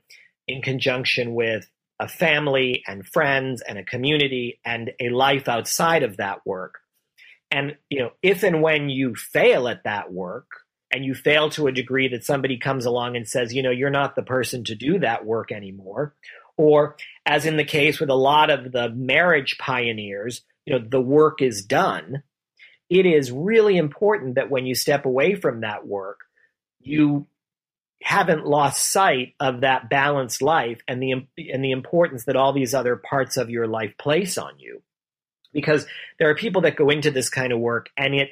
in 0.47 0.61
conjunction 0.61 1.35
with 1.35 1.67
a 1.99 2.09
family 2.09 2.83
and 2.87 3.07
friends 3.07 3.63
and 3.63 3.79
a 3.79 3.85
community 3.85 4.61
and 4.67 4.93
a 5.01 5.09
life 5.09 5.49
outside 5.49 6.03
of 6.03 6.19
that 6.19 6.45
work. 6.45 6.81
And 7.51 7.75
you 7.89 8.01
know, 8.01 8.11
if 8.21 8.43
and 8.43 8.61
when 8.61 8.91
you 8.91 9.15
fail 9.15 9.67
at 9.67 9.85
that 9.85 10.13
work 10.13 10.47
and 10.91 11.07
you 11.07 11.15
fail 11.15 11.49
to 11.53 11.69
a 11.69 11.73
degree 11.73 12.09
that 12.09 12.23
somebody 12.23 12.59
comes 12.59 12.85
along 12.85 13.17
and 13.17 13.27
says, 13.27 13.55
you 13.55 13.63
know, 13.63 13.71
you're 13.71 13.89
not 13.89 14.15
the 14.15 14.23
person 14.23 14.63
to 14.65 14.75
do 14.75 14.99
that 14.99 15.25
work 15.25 15.53
anymore, 15.53 16.15
or 16.59 16.97
as 17.25 17.47
in 17.47 17.57
the 17.57 17.65
case 17.65 17.99
with 17.99 18.11
a 18.11 18.15
lot 18.15 18.51
of 18.51 18.73
the 18.73 18.91
marriage 18.91 19.57
pioneers 19.57 20.43
you 20.71 20.79
know 20.79 20.87
the 20.89 21.01
work 21.01 21.43
is 21.43 21.65
done 21.65 22.23
it 22.89 23.07
is 23.07 23.31
really 23.31 23.77
important 23.77 24.37
that 24.37 24.51
when 24.51 24.67
you 24.67 24.75
step 24.75 25.05
away 25.05 25.35
from 25.35 25.61
that 25.61 25.87
work 25.87 26.21
you 26.81 27.27
haven't 28.03 28.47
lost 28.47 28.91
sight 28.91 29.35
of 29.39 29.61
that 29.61 29.91
balanced 29.91 30.41
life 30.41 30.81
and 30.89 31.03
the 31.03 31.13
and 31.13 31.63
the 31.65 31.73
importance 31.73 32.25
that 32.25 32.37
all 32.37 32.53
these 32.53 32.75
other 32.75 32.97
parts 32.97 33.37
of 33.37 33.51
your 33.51 33.67
life 33.67 33.93
place 33.99 34.39
on 34.39 34.59
you. 34.59 34.83
Because 35.53 35.87
there 36.19 36.31
are 36.31 36.35
people 36.35 36.63
that 36.63 36.77
go 36.77 36.89
into 36.91 37.11
this 37.11 37.29
kind 37.29 37.53
of 37.53 37.59
work 37.59 37.91
and 37.97 38.15
it 38.15 38.31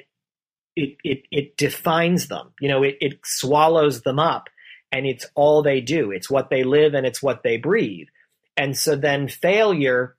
it 0.75 0.97
it, 1.03 1.23
it 1.31 1.57
defines 1.57 2.27
them 2.27 2.51
you 2.59 2.69
know 2.69 2.83
it, 2.83 2.97
it 3.01 3.19
swallows 3.23 4.01
them 4.01 4.19
up 4.19 4.49
and 4.91 5.05
it's 5.05 5.27
all 5.35 5.61
they 5.61 5.81
do. 5.81 6.11
It's 6.11 6.31
what 6.31 6.49
they 6.49 6.63
live 6.63 6.95
and 6.95 7.05
it's 7.05 7.21
what 7.21 7.43
they 7.43 7.57
breathe. 7.57 8.07
And 8.57 8.75
so 8.75 8.95
then 8.95 9.27
failure 9.27 10.15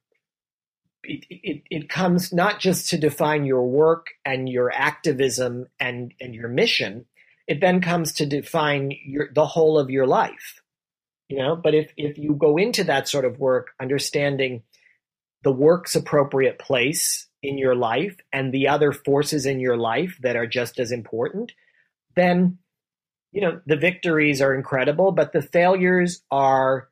it, 1.04 1.24
it, 1.30 1.62
it 1.70 1.88
comes 1.88 2.32
not 2.32 2.60
just 2.60 2.88
to 2.90 2.98
define 2.98 3.44
your 3.44 3.66
work 3.66 4.08
and 4.24 4.48
your 4.48 4.70
activism 4.72 5.66
and, 5.78 6.14
and 6.20 6.34
your 6.34 6.48
mission, 6.48 7.06
it 7.46 7.60
then 7.60 7.80
comes 7.80 8.12
to 8.14 8.26
define 8.26 8.92
your, 9.04 9.28
the 9.34 9.46
whole 9.46 9.78
of 9.78 9.90
your 9.90 10.06
life. 10.06 10.60
You 11.28 11.38
know, 11.38 11.56
but 11.56 11.74
if, 11.74 11.92
if 11.96 12.18
you 12.18 12.34
go 12.34 12.56
into 12.56 12.84
that 12.84 13.08
sort 13.08 13.24
of 13.24 13.38
work 13.38 13.68
understanding 13.80 14.62
the 15.42 15.52
work's 15.52 15.94
appropriate 15.94 16.58
place 16.58 17.28
in 17.42 17.56
your 17.56 17.74
life 17.74 18.16
and 18.32 18.52
the 18.52 18.68
other 18.68 18.92
forces 18.92 19.46
in 19.46 19.60
your 19.60 19.76
life 19.76 20.18
that 20.22 20.36
are 20.36 20.46
just 20.46 20.78
as 20.78 20.92
important, 20.92 21.52
then 22.16 22.58
you 23.32 23.40
know 23.40 23.60
the 23.64 23.76
victories 23.76 24.42
are 24.42 24.54
incredible, 24.54 25.12
but 25.12 25.32
the 25.32 25.40
failures 25.40 26.22
are 26.30 26.88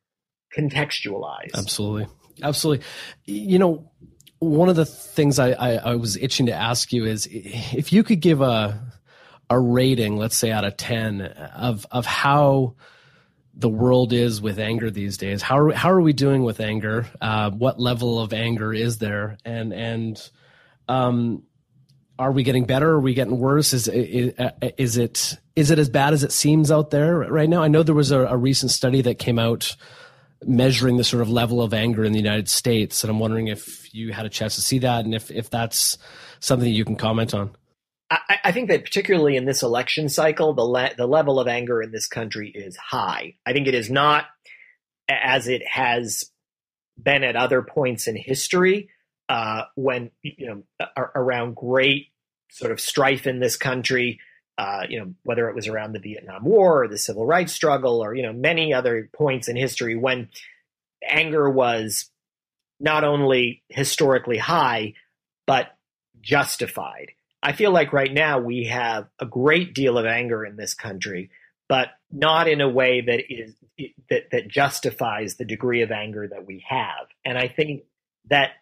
contextualized. 0.57 1.55
Absolutely. 1.55 2.07
Absolutely. 2.43 2.85
You 3.25 3.59
know, 3.59 3.91
one 4.39 4.69
of 4.69 4.77
the 4.77 4.85
things 4.85 5.39
I, 5.39 5.51
I, 5.51 5.71
I, 5.75 5.95
was 5.97 6.17
itching 6.17 6.47
to 6.47 6.53
ask 6.53 6.93
you 6.93 7.07
is 7.07 7.29
if 7.31 7.93
you 7.93 8.05
could 8.05 8.21
give 8.21 8.41
a 8.41 8.81
a 9.51 9.59
rating, 9.59 10.17
let's 10.17 10.37
say 10.37 10.51
out 10.51 10.65
of 10.65 10.77
ten, 10.77 11.23
of 11.23 11.87
of 11.91 12.07
how 12.07 12.75
the 13.55 13.69
world 13.69 14.13
is 14.13 14.41
with 14.41 14.59
anger 14.59 14.91
these 14.91 15.17
days. 15.17 15.43
How 15.43 15.59
are 15.59 15.73
how 15.73 15.91
are 15.91 16.01
we 16.01 16.13
doing 16.13 16.45
with 16.45 16.61
anger? 16.61 17.07
Uh, 17.21 17.51
what 17.51 17.81
level 17.81 18.21
of 18.21 18.33
anger 18.33 18.73
is 18.73 18.99
there? 18.99 19.39
And 19.45 19.73
and 19.73 20.31
um, 20.87 21.43
are 22.19 22.31
we 22.31 22.45
getting 22.45 22.65
better? 22.65 22.91
Are 22.91 23.01
we 23.01 23.15
getting 23.15 23.39
worse? 23.39 23.73
Is 23.73 23.89
is, 23.89 24.33
is 24.77 24.97
it 24.97 25.37
is 25.57 25.71
it 25.73 25.79
as 25.79 25.89
bad 25.89 26.13
as 26.13 26.23
it 26.23 26.33
seems 26.33 26.71
out 26.71 26.91
there 26.91 27.17
right 27.19 27.49
now? 27.49 27.63
I 27.63 27.69
know 27.69 27.83
there 27.83 27.95
was 27.95 28.13
a, 28.13 28.21
a 28.21 28.37
recent 28.37 28.71
study 28.71 29.03
that 29.03 29.19
came 29.19 29.39
out 29.39 29.77
measuring 30.45 30.97
the 30.97 31.05
sort 31.05 31.23
of 31.23 31.29
level 31.29 31.63
of 31.63 31.75
anger 31.75 32.05
in 32.05 32.13
the 32.13 32.19
United 32.19 32.49
States. 32.49 33.03
And 33.03 33.11
I'm 33.11 33.19
wondering 33.19 33.49
if 33.49 33.93
you 33.93 34.13
had 34.13 34.27
a 34.27 34.31
chance 34.31 34.55
to 34.55 34.61
see 34.61 34.79
that 34.81 35.05
and 35.05 35.15
if, 35.15 35.31
if 35.31 35.51
that's 35.51 35.99
something 36.41 36.73
you 36.73 36.85
can 36.85 36.97
comment 36.97 37.35
on. 37.35 37.57
I, 38.11 38.39
I 38.45 38.53
think 38.53 38.69
that 38.69 38.85
particularly 38.85 39.37
in 39.37 39.45
this 39.45 39.63
election 39.63 40.09
cycle, 40.09 40.55
the, 40.55 40.63
le- 40.63 40.95
the 40.97 41.07
level 41.07 41.41
of 41.41 41.49
anger 41.49 41.83
in 41.83 41.91
this 41.91 42.07
country 42.07 42.51
is 42.51 42.77
high. 42.77 43.35
I 43.45 43.53
think 43.53 43.67
it 43.67 43.75
is 43.75 43.91
not 43.91 44.27
as 45.09 45.49
it 45.49 45.63
has 45.67 46.31
been 47.01 47.25
at 47.25 47.37
other 47.37 47.63
points 47.63 48.07
in 48.07 48.17
history 48.17 48.91
uh, 49.29 49.65
when, 49.75 50.11
you 50.23 50.47
know, 50.47 50.91
around 50.97 51.55
great 51.55 52.07
sort 52.51 52.73
of 52.73 52.81
strife 52.81 53.27
in 53.27 53.41
this 53.41 53.57
country 53.57 54.21
uh, 54.59 54.83
you 54.89 54.99
know, 54.99 55.15
whether 55.23 55.49
it 55.49 55.55
was 55.55 55.69
around 55.69 55.93
the 55.93 56.01
Vietnam 56.01 56.45
War 56.45 56.83
or 56.83 56.89
the 56.89 56.99
civil 56.99 57.25
rights 57.25 57.53
struggle 57.53 58.03
or, 58.03 58.15
you 58.15 58.25
know, 58.25 58.33
many 58.33 58.75
other 58.75 59.09
points 59.15 59.47
in 59.47 59.55
history 59.55 59.97
when 59.97 60.29
anger 61.09 61.49
was 61.49 62.11
not 62.81 63.05
only 63.05 63.63
historically 63.69 64.37
high, 64.37 64.95
but 65.47 65.77
justified. 66.21 67.13
I 67.41 67.53
feel 67.53 67.71
like 67.71 67.93
right 67.93 68.13
now 68.13 68.41
we 68.41 68.65
have 68.65 69.07
a 69.21 69.27
great 69.27 69.75
deal 69.75 69.97
of 69.97 70.07
anger 70.07 70.45
in 70.45 70.57
this 70.57 70.75
country, 70.75 71.31
but 71.69 71.91
not 72.11 72.49
in 72.49 72.61
a 72.61 72.69
way 72.69 73.01
that 73.01 73.33
is 73.33 73.55
that 74.11 74.31
that 74.33 74.49
justifies 74.49 75.37
the 75.37 75.45
degree 75.45 75.83
of 75.83 75.93
anger 75.93 76.27
that 76.27 76.47
we 76.47 76.65
have. 76.69 77.07
And 77.25 77.39
I 77.39 77.47
think 77.47 77.85
that 78.29 78.55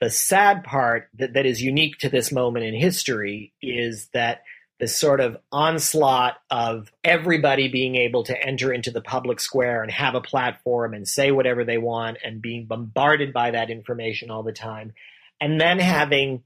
the 0.00 0.08
sad 0.08 0.64
part 0.64 1.10
that, 1.18 1.34
that 1.34 1.44
is 1.44 1.60
unique 1.60 1.98
to 1.98 2.08
this 2.08 2.32
moment 2.32 2.64
in 2.64 2.74
history 2.74 3.52
is 3.60 4.08
that 4.14 4.44
this 4.82 4.98
sort 4.98 5.20
of 5.20 5.36
onslaught 5.52 6.38
of 6.50 6.90
everybody 7.04 7.68
being 7.68 7.94
able 7.94 8.24
to 8.24 8.44
enter 8.44 8.72
into 8.72 8.90
the 8.90 9.00
public 9.00 9.38
square 9.38 9.80
and 9.80 9.92
have 9.92 10.16
a 10.16 10.20
platform 10.20 10.92
and 10.92 11.06
say 11.06 11.30
whatever 11.30 11.64
they 11.64 11.78
want 11.78 12.18
and 12.24 12.42
being 12.42 12.66
bombarded 12.66 13.32
by 13.32 13.52
that 13.52 13.70
information 13.70 14.28
all 14.28 14.42
the 14.42 14.50
time. 14.50 14.92
And 15.40 15.60
then 15.60 15.78
having 15.78 16.42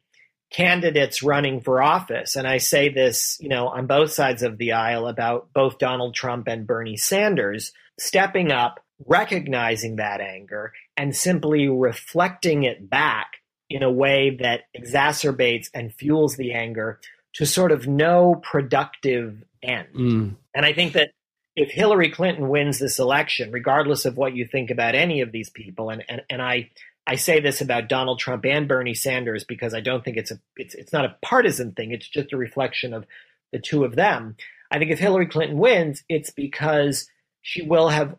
candidates 0.51 1.23
running 1.23 1.63
for 1.63 1.83
office. 1.83 2.37
And 2.37 2.47
I 2.47 2.59
say 2.59 2.91
this, 2.91 3.39
you 3.41 3.49
know, 3.49 3.69
on 3.69 3.87
both 3.87 4.13
sides 4.13 4.43
of 4.43 4.59
the 4.59 4.73
aisle 4.73 5.09
about 5.09 5.49
both 5.55 5.79
Donald 5.79 6.15
Trump 6.15 6.47
and 6.47 6.67
Bernie 6.67 6.99
Sanders 6.99 7.73
stepping 7.99 8.53
up, 8.53 8.85
recognizing 9.07 9.97
that 9.97 10.21
anger, 10.21 10.75
and 10.95 11.17
simply 11.17 11.69
reflecting 11.69 12.65
it 12.65 12.91
back 12.91 13.37
in 13.71 13.83
a 13.83 13.91
way 13.91 14.37
that 14.43 14.65
exacerbates 14.79 15.71
and 15.73 15.95
fuels 15.95 16.37
the 16.37 16.53
anger 16.53 17.01
to 17.37 17.47
sort 17.47 17.73
of 17.73 17.87
no 17.87 18.35
productive 18.43 19.43
end. 19.63 19.89
Mm. 19.95 20.37
And 20.55 20.67
I 20.67 20.73
think 20.73 20.95
that 20.95 21.11
if 21.55 21.71
Hillary 21.71 22.11
Clinton 22.11 22.49
wins 22.49 22.79
this 22.79 22.99
election, 22.99 23.53
regardless 23.53 24.05
of 24.05 24.17
what 24.17 24.35
you 24.35 24.47
think 24.47 24.71
about 24.71 24.95
any 24.95 25.21
of 25.21 25.33
these 25.33 25.51
people, 25.51 25.91
and, 25.91 26.05
and, 26.09 26.23
and 26.29 26.43
I 26.43 26.71
I 27.07 27.17
say 27.17 27.41
this 27.41 27.61
about 27.61 27.89
Donald 27.89 28.19
Trump 28.19 28.45
and 28.45 28.67
Bernie 28.67 28.95
Sanders 28.95 29.45
because 29.45 29.75
I 29.75 29.81
don't 29.81 30.05
think 30.05 30.17
it's 30.17 30.31
a 30.31 30.41
it's 30.57 30.75
it's 30.75 30.93
not 30.93 31.05
a 31.05 31.17
partisan 31.23 31.73
thing. 31.73 31.93
It's 31.93 32.09
just 32.09 32.33
a 32.33 32.37
reflection 32.37 32.93
of 32.93 33.07
the 33.53 33.61
two 33.61 33.85
of 33.85 33.95
them. 33.95 34.37
I 34.71 34.79
think 34.79 34.91
if 34.91 34.99
Hillary 34.99 35.27
Clinton 35.27 35.59
wins, 35.59 36.03
it's 36.09 36.31
because 36.31 37.09
she 37.43 37.63
will 37.63 37.89
have 37.89 38.17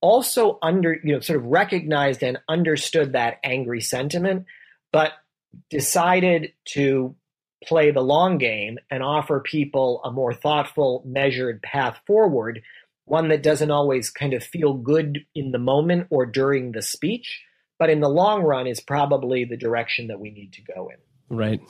also 0.00 0.58
under 0.62 0.94
you 0.94 1.14
know 1.14 1.20
sort 1.20 1.40
of 1.40 1.46
recognized 1.46 2.22
and 2.22 2.38
understood 2.48 3.12
that 3.12 3.38
angry 3.44 3.80
sentiment, 3.80 4.46
but 4.92 5.12
decided 5.68 6.52
to 6.64 7.14
play 7.66 7.90
the 7.90 8.00
long 8.00 8.38
game 8.38 8.78
and 8.90 9.02
offer 9.02 9.40
people 9.40 10.00
a 10.04 10.10
more 10.10 10.34
thoughtful, 10.34 11.02
measured 11.06 11.62
path 11.62 12.00
forward, 12.06 12.62
one 13.04 13.28
that 13.28 13.42
doesn't 13.42 13.70
always 13.70 14.10
kind 14.10 14.34
of 14.34 14.42
feel 14.42 14.74
good 14.74 15.20
in 15.34 15.52
the 15.52 15.58
moment 15.58 16.06
or 16.10 16.26
during 16.26 16.72
the 16.72 16.82
speech, 16.82 17.42
but 17.78 17.90
in 17.90 18.00
the 18.00 18.08
long 18.08 18.42
run 18.42 18.66
is 18.66 18.80
probably 18.80 19.44
the 19.44 19.56
direction 19.56 20.08
that 20.08 20.20
we 20.20 20.30
need 20.30 20.52
to 20.52 20.62
go 20.62 20.88
in. 20.88 20.96
Right. 21.32 21.62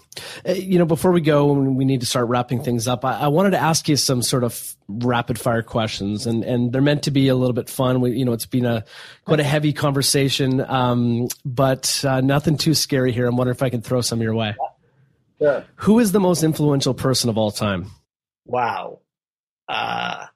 Uh, 0.47 0.53
you 0.55 0.81
know, 0.81 0.85
before 0.85 1.13
we 1.13 1.21
go, 1.21 1.53
we 1.53 1.85
need 1.85 2.01
to 2.01 2.07
start 2.07 2.27
wrapping 2.27 2.65
things 2.65 2.89
up. 2.89 3.05
I, 3.05 3.21
I, 3.21 3.29
wanted 3.29 3.51
to 3.51 3.59
ask 3.59 3.89
you 3.89 3.95
some 3.95 4.21
sort 4.21 4.43
of 4.43 4.75
rapid 4.89 5.39
fire 5.39 5.63
questions, 5.63 6.27
and 6.27 6.43
and 6.43 6.73
they're 6.73 6.83
meant 6.83 7.05
to 7.05 7.13
be 7.13 7.29
a 7.29 7.37
little 7.37 7.53
bit 7.53 7.71
fun. 7.71 8.01
We, 8.01 8.11
you 8.11 8.25
know, 8.25 8.33
it's 8.33 8.47
been 8.47 8.67
a 8.67 8.85
quite 9.25 9.39
a 9.39 9.45
heavy 9.45 9.73
conversation, 9.73 10.61
um, 10.69 11.29
but 11.45 12.05
uh, 12.05 12.21
nothing 12.21 12.57
too 12.57 12.75
scary 12.75 13.13
here. 13.13 13.29
I'm 13.29 13.37
wondering 13.37 13.55
if 13.55 13.63
I 13.63 13.71
can 13.71 13.83
throw 13.83 14.01
some 14.01 14.21
your 14.21 14.35
way. 14.35 14.57
Sure. 15.43 15.65
Who 15.77 15.99
is 15.99 16.13
the 16.13 16.21
most 16.21 16.45
influential 16.45 16.95
person 16.95 17.29
of 17.29 17.37
all 17.37 17.51
time? 17.51 17.87
Wow. 18.45 19.01
Uh, 19.69 20.27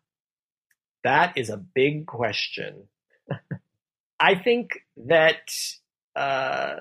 that 1.05 1.39
is 1.39 1.49
a 1.49 1.57
big 1.57 2.07
question. 2.07 2.89
I 4.19 4.35
think 4.35 4.81
that 5.07 5.55
uh, 6.17 6.77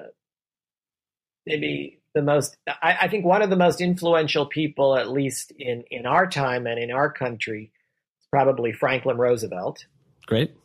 maybe 1.46 2.02
the 2.16 2.24
most, 2.24 2.58
I, 2.68 2.98
I, 3.02 3.08
think 3.10 3.26
one 3.26 3.44
of 3.44 3.50
the 3.52 3.56
most 3.56 3.82
influential 3.82 4.48
people, 4.48 4.96
at 4.96 5.12
least 5.12 5.52
in, 5.60 5.84
in 5.92 6.06
our 6.08 6.26
time 6.26 6.66
and 6.66 6.80
in 6.80 6.92
our 6.92 7.12
country, 7.12 7.72
is 8.20 8.28
probably 8.32 8.72
Franklin 8.72 9.18
Roosevelt. 9.18 9.86
Great. 10.26 10.56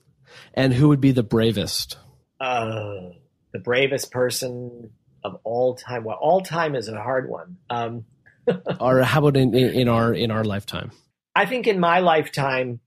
And 0.55 0.73
who 0.73 0.89
would 0.89 1.01
be 1.01 1.13
the 1.13 1.25
bravest? 1.25 1.99
Uh, 2.41 3.11
the 3.53 3.59
bravest 3.59 4.13
person 4.13 4.93
of 5.25 5.37
all 5.45 5.75
time. 5.75 6.05
Well, 6.05 6.19
all 6.21 6.41
time 6.41 6.75
is 6.75 6.89
a 6.89 7.01
hard 7.01 7.29
one. 7.29 7.57
Um, 7.69 8.05
or 8.81 9.03
how 9.03 9.21
about 9.21 9.37
in, 9.37 9.55
in 9.55 9.89
our 9.89 10.13
in 10.15 10.31
our 10.31 10.45
lifetime? 10.45 10.91
I 11.35 11.47
think 11.47 11.67
in 11.67 11.79
my 11.79 12.01
lifetime, 12.01 12.81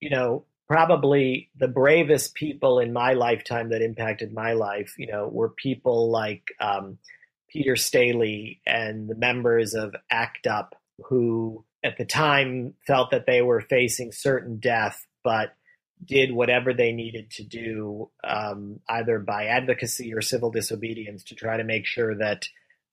you 0.00 0.10
know, 0.10 0.44
probably 0.68 1.50
the 1.58 1.68
bravest 1.68 2.34
people 2.34 2.78
in 2.78 2.92
my 2.92 3.14
lifetime 3.14 3.70
that 3.70 3.82
impacted 3.82 4.32
my 4.32 4.52
life, 4.52 4.94
you 4.98 5.06
know, 5.06 5.28
were 5.28 5.48
people 5.48 6.10
like 6.10 6.44
um, 6.60 6.98
Peter 7.50 7.76
Staley 7.76 8.60
and 8.66 9.08
the 9.08 9.16
members 9.16 9.74
of 9.74 9.94
ACT 10.10 10.46
UP 10.46 10.74
who 11.06 11.64
at 11.82 11.96
the 11.96 12.04
time 12.04 12.74
felt 12.86 13.10
that 13.10 13.26
they 13.26 13.42
were 13.42 13.60
facing 13.60 14.12
certain 14.12 14.58
death, 14.58 15.06
but 15.24 15.54
did 16.04 16.32
whatever 16.32 16.72
they 16.72 16.92
needed 16.92 17.30
to 17.32 17.44
do, 17.44 18.10
um, 18.24 18.80
either 18.88 19.18
by 19.18 19.46
advocacy 19.46 20.14
or 20.14 20.20
civil 20.20 20.50
disobedience, 20.50 21.24
to 21.24 21.34
try 21.34 21.56
to 21.56 21.64
make 21.64 21.86
sure 21.86 22.14
that 22.16 22.48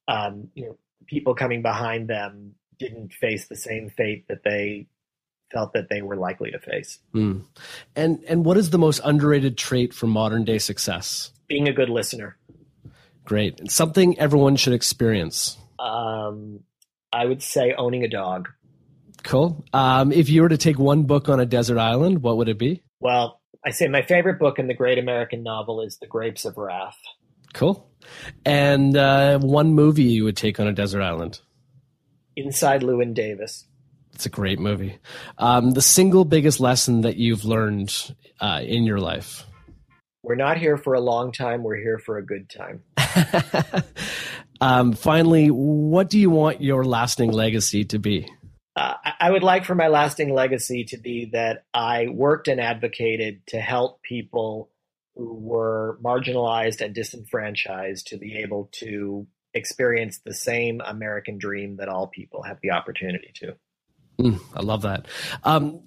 um, 0.07 0.49
you 0.53 0.65
know 0.65 0.77
people 1.05 1.35
coming 1.35 1.61
behind 1.61 2.09
them 2.09 2.55
didn't 2.79 3.13
face 3.13 3.47
the 3.47 3.55
same 3.55 3.89
fate 3.89 4.25
that 4.27 4.43
they 4.43 4.87
felt 5.51 5.73
that 5.73 5.89
they 5.89 6.01
were 6.01 6.15
likely 6.15 6.51
to 6.51 6.59
face. 6.59 6.99
Mm. 7.13 7.45
And 7.95 8.23
and 8.27 8.45
what 8.45 8.57
is 8.57 8.69
the 8.69 8.77
most 8.77 8.99
underrated 9.03 9.57
trait 9.57 9.93
for 9.93 10.07
modern 10.07 10.43
day 10.43 10.57
success? 10.57 11.31
Being 11.47 11.67
a 11.67 11.73
good 11.73 11.89
listener. 11.89 12.37
Great. 13.23 13.59
And 13.59 13.71
something 13.71 14.17
everyone 14.19 14.55
should 14.55 14.73
experience. 14.73 15.57
Um, 15.79 16.61
I 17.11 17.25
would 17.25 17.41
say 17.41 17.73
owning 17.77 18.03
a 18.03 18.07
dog. 18.07 18.49
Cool. 19.23 19.65
Um, 19.73 20.11
if 20.11 20.29
you 20.29 20.41
were 20.41 20.49
to 20.49 20.57
take 20.57 20.79
one 20.79 21.03
book 21.03 21.27
on 21.27 21.39
a 21.39 21.45
desert 21.45 21.77
island, 21.77 22.21
what 22.21 22.37
would 22.37 22.47
it 22.47 22.57
be? 22.57 22.83
Well, 22.99 23.41
I 23.65 23.71
say 23.71 23.87
my 23.87 24.01
favorite 24.01 24.39
book 24.39 24.59
in 24.59 24.67
the 24.67 24.73
great 24.73 24.97
American 24.97 25.43
novel 25.43 25.81
is 25.81 25.97
The 25.97 26.07
Grapes 26.07 26.45
of 26.45 26.57
Wrath. 26.57 26.97
Cool. 27.53 27.89
And 28.45 28.95
uh, 28.95 29.39
one 29.39 29.73
movie 29.73 30.03
you 30.03 30.23
would 30.23 30.37
take 30.37 30.59
on 30.59 30.67
a 30.67 30.73
desert 30.73 31.01
island? 31.01 31.41
Inside 32.35 32.81
Llewyn 32.81 33.13
Davis. 33.13 33.65
It's 34.13 34.25
a 34.25 34.29
great 34.29 34.59
movie. 34.59 34.97
Um, 35.37 35.71
the 35.71 35.81
single 35.81 36.25
biggest 36.25 36.59
lesson 36.59 37.01
that 37.01 37.17
you've 37.17 37.45
learned 37.45 38.15
uh, 38.39 38.61
in 38.63 38.83
your 38.83 38.99
life? 38.99 39.45
We're 40.23 40.35
not 40.35 40.57
here 40.57 40.77
for 40.77 40.93
a 40.93 40.99
long 40.99 41.31
time. 41.31 41.63
We're 41.63 41.77
here 41.77 41.99
for 41.99 42.17
a 42.17 42.25
good 42.25 42.49
time. 42.49 42.83
um, 44.61 44.93
finally, 44.93 45.47
what 45.47 46.09
do 46.09 46.19
you 46.19 46.29
want 46.29 46.61
your 46.61 46.83
lasting 46.83 47.31
legacy 47.31 47.85
to 47.85 47.99
be? 47.99 48.27
Uh, 48.77 48.93
I 49.19 49.31
would 49.31 49.41
like 49.41 49.65
for 49.65 49.73
my 49.73 49.87
lasting 49.87 50.31
legacy 50.31 50.83
to 50.89 50.97
be 50.97 51.31
that 51.33 51.65
I 51.73 52.09
worked 52.09 52.47
and 52.47 52.61
advocated 52.61 53.41
to 53.47 53.59
help 53.59 54.03
people 54.03 54.69
who 55.15 55.33
were 55.33 55.97
marginalized 56.03 56.81
and 56.81 56.93
disenfranchised 56.93 58.05
to 58.07 58.17
be 58.17 58.37
able 58.37 58.69
to 58.73 59.25
experience 59.55 60.19
the 60.23 60.33
same 60.33 60.79
American 60.85 61.39
dream 61.39 61.77
that 61.77 61.89
all 61.89 62.05
people 62.05 62.43
have 62.43 62.59
the 62.61 62.69
opportunity 62.69 63.31
to. 63.37 63.55
Mm, 64.19 64.39
I 64.53 64.61
love 64.61 64.83
that. 64.83 65.07
Um, 65.43 65.81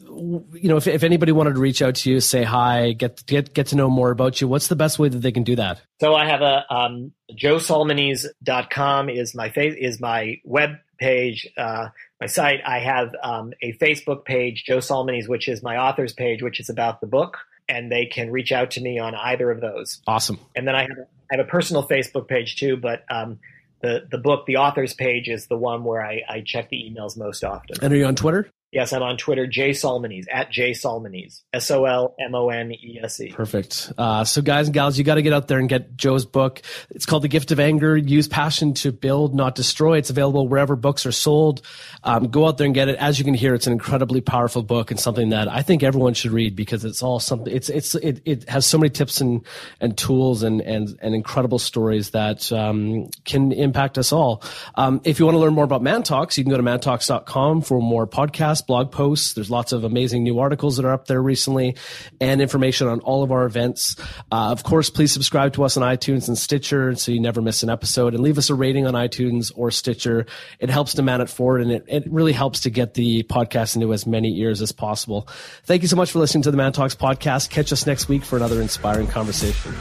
you 0.53 0.68
know, 0.68 0.76
if, 0.76 0.88
if 0.88 1.05
anybody 1.05 1.30
wanted 1.30 1.55
to 1.55 1.61
reach 1.61 1.82
out 1.82 1.97
to 1.97 2.11
you, 2.11 2.20
say 2.20 2.43
hi, 2.43 2.93
get 2.93 3.24
get 3.26 3.55
get 3.55 3.68
to 3.68 3.76
know 3.76 3.88
more 3.88 4.11
about 4.11 4.41
you, 4.41 4.49
what's 4.49 4.68
the 4.68 4.76
best 4.76 4.99
way 4.99 5.09
that 5.09 5.18
they 5.18 5.32
can 5.32 5.43
do 5.45 5.57
that? 5.57 5.80
So 6.01 6.14
I 6.14 6.26
have 6.28 6.41
a 6.41 6.64
um, 6.72 7.12
joesolmonese.com 7.32 9.11
is 9.11 9.34
my 9.34 9.51
fa- 9.51 9.76
is 9.76 10.01
my 10.01 10.36
web 10.45 10.70
page, 10.99 11.49
uh, 11.57 11.88
my 12.20 12.26
site. 12.26 12.60
I 12.66 12.80
have 12.80 13.14
um, 13.22 13.52
a 13.62 13.72
Facebook 13.74 14.24
page, 14.24 14.64
Joe 14.64 14.78
Solmonese, 14.78 15.28
which 15.28 15.48
is 15.48 15.62
my 15.62 15.76
author's 15.76 16.12
page, 16.12 16.42
which 16.42 16.60
is 16.60 16.68
about 16.68 17.00
the 17.00 17.06
book, 17.06 17.38
and 17.68 17.90
they 17.90 18.06
can 18.06 18.30
reach 18.30 18.52
out 18.52 18.72
to 18.72 18.80
me 18.80 18.98
on 18.98 19.14
either 19.14 19.50
of 19.50 19.60
those. 19.60 20.00
Awesome. 20.06 20.38
And 20.54 20.66
then 20.68 20.74
I 20.74 20.82
have 20.82 20.98
I 21.32 21.36
have 21.36 21.46
a 21.46 21.48
personal 21.48 21.86
Facebook 21.86 22.28
page 22.28 22.56
too, 22.56 22.76
but 22.76 23.04
um, 23.10 23.38
the 23.80 24.06
the 24.10 24.18
book, 24.18 24.46
the 24.46 24.56
author's 24.56 24.94
page, 24.94 25.28
is 25.28 25.46
the 25.46 25.56
one 25.56 25.84
where 25.84 26.04
I, 26.04 26.22
I 26.28 26.42
check 26.44 26.68
the 26.68 26.76
emails 26.76 27.16
most 27.16 27.44
often. 27.44 27.76
And 27.82 27.92
are 27.92 27.96
you 27.96 28.04
on 28.04 28.16
Twitter? 28.16 28.50
Yes, 28.72 28.92
I'm 28.92 29.02
on 29.02 29.16
Twitter, 29.16 29.48
Jay 29.48 29.70
Solmonese, 29.70 30.26
at 30.30 30.52
J 30.52 30.70
Solmonese, 30.70 31.42
S 31.52 31.72
O 31.72 31.86
L 31.86 32.14
M 32.20 32.36
O 32.36 32.50
N 32.50 32.70
E 32.70 33.00
S 33.02 33.20
E. 33.20 33.32
Perfect. 33.32 33.92
Uh, 33.98 34.22
so, 34.22 34.42
guys 34.42 34.68
and 34.68 34.74
gals, 34.74 34.96
you 34.96 35.02
got 35.02 35.16
to 35.16 35.22
get 35.22 35.32
out 35.32 35.48
there 35.48 35.58
and 35.58 35.68
get 35.68 35.96
Joe's 35.96 36.24
book. 36.24 36.62
It's 36.90 37.04
called 37.04 37.24
The 37.24 37.28
Gift 37.28 37.50
of 37.50 37.58
Anger 37.58 37.96
Use 37.96 38.28
Passion 38.28 38.74
to 38.74 38.92
Build, 38.92 39.34
Not 39.34 39.56
Destroy. 39.56 39.98
It's 39.98 40.10
available 40.10 40.46
wherever 40.46 40.76
books 40.76 41.04
are 41.04 41.10
sold. 41.10 41.62
Um, 42.04 42.28
go 42.28 42.46
out 42.46 42.58
there 42.58 42.64
and 42.64 42.74
get 42.74 42.88
it. 42.88 42.96
As 42.98 43.18
you 43.18 43.24
can 43.24 43.34
hear, 43.34 43.54
it's 43.54 43.66
an 43.66 43.72
incredibly 43.72 44.20
powerful 44.20 44.62
book 44.62 44.92
and 44.92 45.00
something 45.00 45.30
that 45.30 45.48
I 45.48 45.62
think 45.62 45.82
everyone 45.82 46.14
should 46.14 46.30
read 46.30 46.54
because 46.54 46.84
it's 46.84 47.02
all 47.02 47.18
something, 47.18 47.52
it's, 47.52 47.70
it's, 47.70 47.96
it, 47.96 48.22
it 48.24 48.48
has 48.48 48.66
so 48.66 48.78
many 48.78 48.90
tips 48.90 49.20
and, 49.20 49.44
and 49.80 49.98
tools 49.98 50.44
and, 50.44 50.60
and, 50.60 50.96
and 51.02 51.16
incredible 51.16 51.58
stories 51.58 52.10
that 52.10 52.52
um, 52.52 53.10
can 53.24 53.50
impact 53.50 53.98
us 53.98 54.12
all. 54.12 54.44
Um, 54.76 55.00
if 55.02 55.18
you 55.18 55.24
want 55.24 55.34
to 55.34 55.40
learn 55.40 55.54
more 55.54 55.64
about 55.64 55.82
Man 55.82 56.04
Talks, 56.04 56.38
you 56.38 56.44
can 56.44 56.52
go 56.52 56.56
to 56.56 56.62
mantalks.com 56.62 57.62
for 57.62 57.82
more 57.82 58.06
podcasts 58.06 58.59
blog 58.62 58.92
posts. 58.92 59.34
There's 59.34 59.50
lots 59.50 59.72
of 59.72 59.84
amazing 59.84 60.22
new 60.22 60.38
articles 60.38 60.76
that 60.76 60.84
are 60.84 60.92
up 60.92 61.06
there 61.06 61.22
recently 61.22 61.76
and 62.20 62.40
information 62.40 62.88
on 62.88 63.00
all 63.00 63.22
of 63.22 63.32
our 63.32 63.44
events. 63.44 63.96
Uh, 64.32 64.50
of 64.50 64.62
course, 64.62 64.90
please 64.90 65.12
subscribe 65.12 65.52
to 65.54 65.64
us 65.64 65.76
on 65.76 65.82
iTunes 65.82 66.28
and 66.28 66.36
Stitcher 66.36 66.94
so 66.94 67.12
you 67.12 67.20
never 67.20 67.40
miss 67.40 67.62
an 67.62 67.70
episode 67.70 68.14
and 68.14 68.22
leave 68.22 68.38
us 68.38 68.50
a 68.50 68.54
rating 68.54 68.86
on 68.86 68.94
iTunes 68.94 69.52
or 69.54 69.70
Stitcher. 69.70 70.26
It 70.58 70.70
helps 70.70 70.94
to 70.94 71.02
man 71.02 71.20
it 71.20 71.28
forward 71.28 71.62
and 71.62 71.72
it, 71.72 71.84
it 71.88 72.11
really 72.11 72.32
helps 72.32 72.61
to 72.61 72.70
get 72.70 72.94
the 72.94 73.22
podcast 73.24 73.74
into 73.76 73.92
as 73.92 74.06
many 74.06 74.38
ears 74.40 74.62
as 74.62 74.72
possible. 74.72 75.28
Thank 75.64 75.82
you 75.82 75.88
so 75.88 75.96
much 75.96 76.11
for 76.11 76.18
listening 76.18 76.42
to 76.42 76.50
the 76.50 76.56
Man 76.56 76.72
Talks 76.72 76.94
podcast. 76.94 77.50
Catch 77.50 77.72
us 77.72 77.86
next 77.86 78.08
week 78.08 78.24
for 78.24 78.36
another 78.36 78.61
inspiring 78.61 79.06
conversation. 79.06 79.74